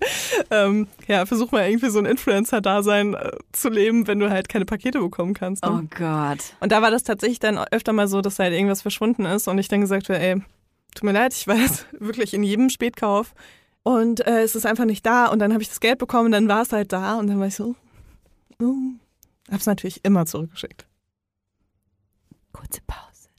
ähm, 0.52 0.88
ja, 1.08 1.26
versuch 1.26 1.54
mal 1.54 1.70
irgendwie 1.70 1.90
so 1.90 2.00
ein 2.00 2.06
Influencer-Dasein 2.06 3.14
äh, 3.14 3.32
zu 3.54 3.70
leben, 3.70 4.08
wenn 4.08 4.20
du 4.20 4.30
halt 4.30 4.50
keine 4.50 4.66
Pakete 4.66 5.00
bekommen 5.00 5.34
kannst. 5.34 5.64
Ne? 5.64 5.82
Oh 5.82 5.88
Gott. 5.98 6.40
Und 6.60 6.74
da 6.74 6.82
war 6.82 6.92
das 6.92 7.04
tatsächlich 7.04 7.40
dann 7.40 7.58
öfter 7.72 7.94
mal 7.94 8.10
so, 8.10 8.20
dass 8.20 8.40
halt 8.40 8.52
irgendwas 8.54 8.82
verschwunden 8.82 9.24
ist 9.26 9.48
und 9.48 9.58
ich 9.58 9.70
dann 9.70 9.80
gesagt 9.80 10.10
habe, 10.10 10.20
ey, 10.20 10.42
tut 10.96 11.04
mir 11.06 11.14
leid, 11.14 11.34
ich 11.34 11.48
war 11.48 11.56
jetzt 11.56 11.86
wirklich 11.98 12.34
in 12.34 12.44
jedem 12.44 12.70
Spätkauf 12.70 13.34
und 13.84 14.28
äh, 14.28 14.42
es 14.42 14.56
ist 14.58 14.66
einfach 14.66 14.84
nicht 14.86 15.06
da 15.06 15.28
und 15.28 15.40
dann 15.40 15.54
habe 15.54 15.62
ich 15.64 15.70
das 15.70 15.80
Geld 15.80 15.98
bekommen 15.98 16.26
und 16.26 16.32
dann 16.34 16.50
war 16.50 16.64
es 16.64 16.74
halt 16.74 16.92
da 16.92 17.16
und 17.16 17.28
dann 17.28 17.40
war 17.40 17.48
ich 17.48 17.56
so, 17.56 17.76
hab's 19.52 19.66
natürlich 19.66 20.04
immer 20.04 20.26
zurückgeschickt. 20.26 20.86
Kurze 22.52 22.82
Pause. 22.88 23.30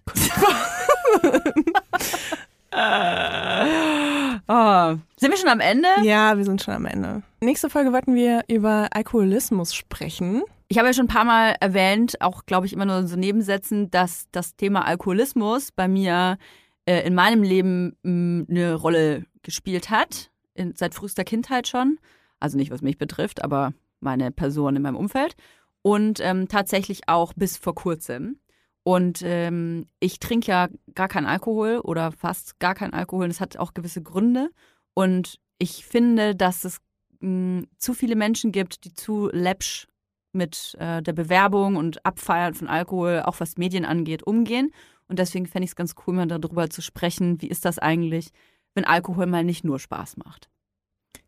oh. 4.49 4.99
Sind 5.16 5.31
wir 5.31 5.37
schon 5.37 5.49
am 5.49 5.61
Ende? 5.61 5.89
Ja, 6.03 6.37
wir 6.37 6.45
sind 6.45 6.62
schon 6.62 6.75
am 6.75 6.87
Ende. 6.87 7.22
Nächste 7.41 7.70
Folge 7.70 7.93
wollten 7.93 8.14
wir 8.14 8.45
über 8.49 8.89
Alkoholismus 8.93 9.75
sprechen. 9.75 10.43
Ich 10.68 10.79
habe 10.79 10.89
ja 10.89 10.95
schon 10.95 11.05
ein 11.05 11.09
paar 11.09 11.25
Mal 11.25 11.55
erwähnt, 11.61 12.20
auch 12.20 12.47
glaube 12.47 12.66
ich 12.66 12.72
immer 12.72 12.87
nur 12.87 13.07
so 13.07 13.16
Nebensätzen, 13.16 13.91
dass 13.91 14.27
das 14.33 14.57
Thema 14.57 14.87
Alkoholismus 14.87 15.70
bei 15.72 15.89
mir 15.89 16.39
äh, 16.87 17.07
in 17.07 17.14
meinem 17.14 17.43
Leben 17.43 17.97
mh, 18.03 18.47
eine 18.49 18.75
Rolle 18.75 19.25
gespielt 19.43 19.91
hat, 19.91 20.31
in, 20.55 20.75
seit 20.75 20.95
frühester 20.95 21.25
Kindheit 21.25 21.68
schon. 21.68 21.99
Also 22.41 22.57
nicht, 22.57 22.70
was 22.70 22.83
mich 22.83 22.99
betrifft, 22.99 23.43
aber 23.45 23.72
meine 24.05 24.30
Person 24.30 24.76
in 24.76 24.82
meinem 24.82 24.96
Umfeld. 24.96 25.34
Und 25.82 26.20
ähm, 26.20 26.48
tatsächlich 26.48 27.09
auch 27.09 27.32
bis 27.34 27.57
vor 27.57 27.74
kurzem. 27.74 28.38
Und 28.84 29.22
ähm, 29.22 29.86
ich 29.98 30.18
trinke 30.18 30.50
ja 30.50 30.68
gar 30.94 31.09
keinen 31.09 31.26
Alkohol 31.26 31.80
oder 31.82 32.12
fast 32.12 32.59
gar 32.59 32.74
keinen 32.74 32.94
Alkohol. 32.94 33.28
Das 33.28 33.40
hat 33.40 33.57
auch 33.57 33.74
gewisse 33.74 34.02
Gründe. 34.02 34.50
Und 34.94 35.40
ich 35.59 35.84
finde, 35.84 36.34
dass 36.34 36.64
es 36.64 36.78
mh, 37.20 37.64
zu 37.78 37.94
viele 37.94 38.16
Menschen 38.16 38.52
gibt, 38.52 38.84
die 38.84 38.94
zu 38.94 39.28
läppsch 39.32 39.88
mit 40.32 40.76
äh, 40.78 41.02
der 41.02 41.12
Bewerbung 41.12 41.76
und 41.76 42.05
Abfeiern 42.05 42.55
von 42.55 42.68
Alkohol, 42.68 43.22
auch 43.24 43.40
was 43.40 43.57
Medien 43.57 43.84
angeht, 43.84 44.22
umgehen. 44.22 44.70
Und 45.09 45.18
deswegen 45.18 45.46
fände 45.46 45.64
ich 45.64 45.70
es 45.70 45.76
ganz 45.76 45.94
cool, 46.07 46.14
mal 46.14 46.26
darüber 46.26 46.68
zu 46.70 46.82
sprechen, 46.82 47.40
wie 47.40 47.48
ist 47.48 47.64
das 47.64 47.78
eigentlich, 47.78 48.30
wenn 48.74 48.84
Alkohol 48.84 49.26
mal 49.26 49.44
nicht 49.44 49.64
nur 49.64 49.78
Spaß 49.78 50.16
macht. 50.18 50.50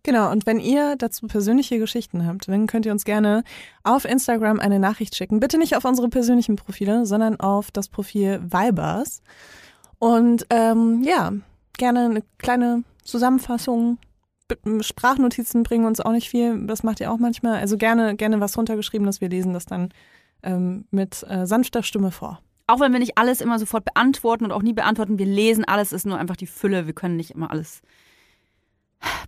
Genau, 0.06 0.30
und 0.30 0.46
wenn 0.46 0.60
ihr 0.60 0.94
dazu 0.94 1.26
persönliche 1.26 1.80
Geschichten 1.80 2.24
habt, 2.28 2.46
dann 2.46 2.68
könnt 2.68 2.86
ihr 2.86 2.92
uns 2.92 3.04
gerne 3.04 3.42
auf 3.82 4.04
Instagram 4.04 4.60
eine 4.60 4.78
Nachricht 4.78 5.16
schicken. 5.16 5.40
Bitte 5.40 5.58
nicht 5.58 5.76
auf 5.76 5.84
unsere 5.84 6.08
persönlichen 6.08 6.54
Profile, 6.54 7.04
sondern 7.06 7.40
auf 7.40 7.72
das 7.72 7.88
Profil 7.88 8.40
Vibers. 8.40 9.20
Und 9.98 10.46
ähm, 10.50 11.02
ja, 11.02 11.32
gerne 11.76 12.04
eine 12.04 12.22
kleine 12.38 12.84
Zusammenfassung. 13.02 13.98
Sprachnotizen 14.80 15.64
bringen 15.64 15.86
uns 15.86 15.98
auch 15.98 16.12
nicht 16.12 16.30
viel, 16.30 16.68
das 16.68 16.84
macht 16.84 17.00
ihr 17.00 17.10
auch 17.10 17.18
manchmal. 17.18 17.58
Also 17.58 17.76
gerne, 17.76 18.14
gerne 18.14 18.38
was 18.38 18.56
runtergeschriebenes, 18.56 19.20
wir 19.20 19.28
lesen 19.28 19.54
das 19.54 19.66
dann 19.66 19.88
ähm, 20.44 20.84
mit 20.92 21.26
äh, 21.28 21.48
sanfter 21.48 21.82
Stimme 21.82 22.12
vor. 22.12 22.40
Auch 22.68 22.78
wenn 22.78 22.92
wir 22.92 23.00
nicht 23.00 23.18
alles 23.18 23.40
immer 23.40 23.58
sofort 23.58 23.84
beantworten 23.84 24.44
und 24.44 24.52
auch 24.52 24.62
nie 24.62 24.72
beantworten, 24.72 25.18
wir 25.18 25.26
lesen 25.26 25.64
alles, 25.64 25.92
ist 25.92 26.06
nur 26.06 26.16
einfach 26.16 26.36
die 26.36 26.46
Fülle. 26.46 26.86
Wir 26.86 26.94
können 26.94 27.16
nicht 27.16 27.32
immer 27.32 27.50
alles 27.50 27.82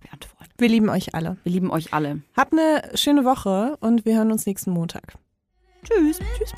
beantworten. 0.01 0.53
Wir 0.57 0.69
lieben 0.69 0.89
euch 0.89 1.15
alle. 1.15 1.37
Wir 1.43 1.51
lieben 1.51 1.71
euch 1.71 1.93
alle. 1.93 2.21
Habt 2.35 2.53
eine 2.53 2.83
schöne 2.95 3.25
Woche 3.25 3.77
und 3.79 4.05
wir 4.05 4.17
hören 4.17 4.31
uns 4.31 4.45
nächsten 4.45 4.71
Montag. 4.71 5.13
Tschüss. 5.83 6.19
Tschüss. 6.37 6.53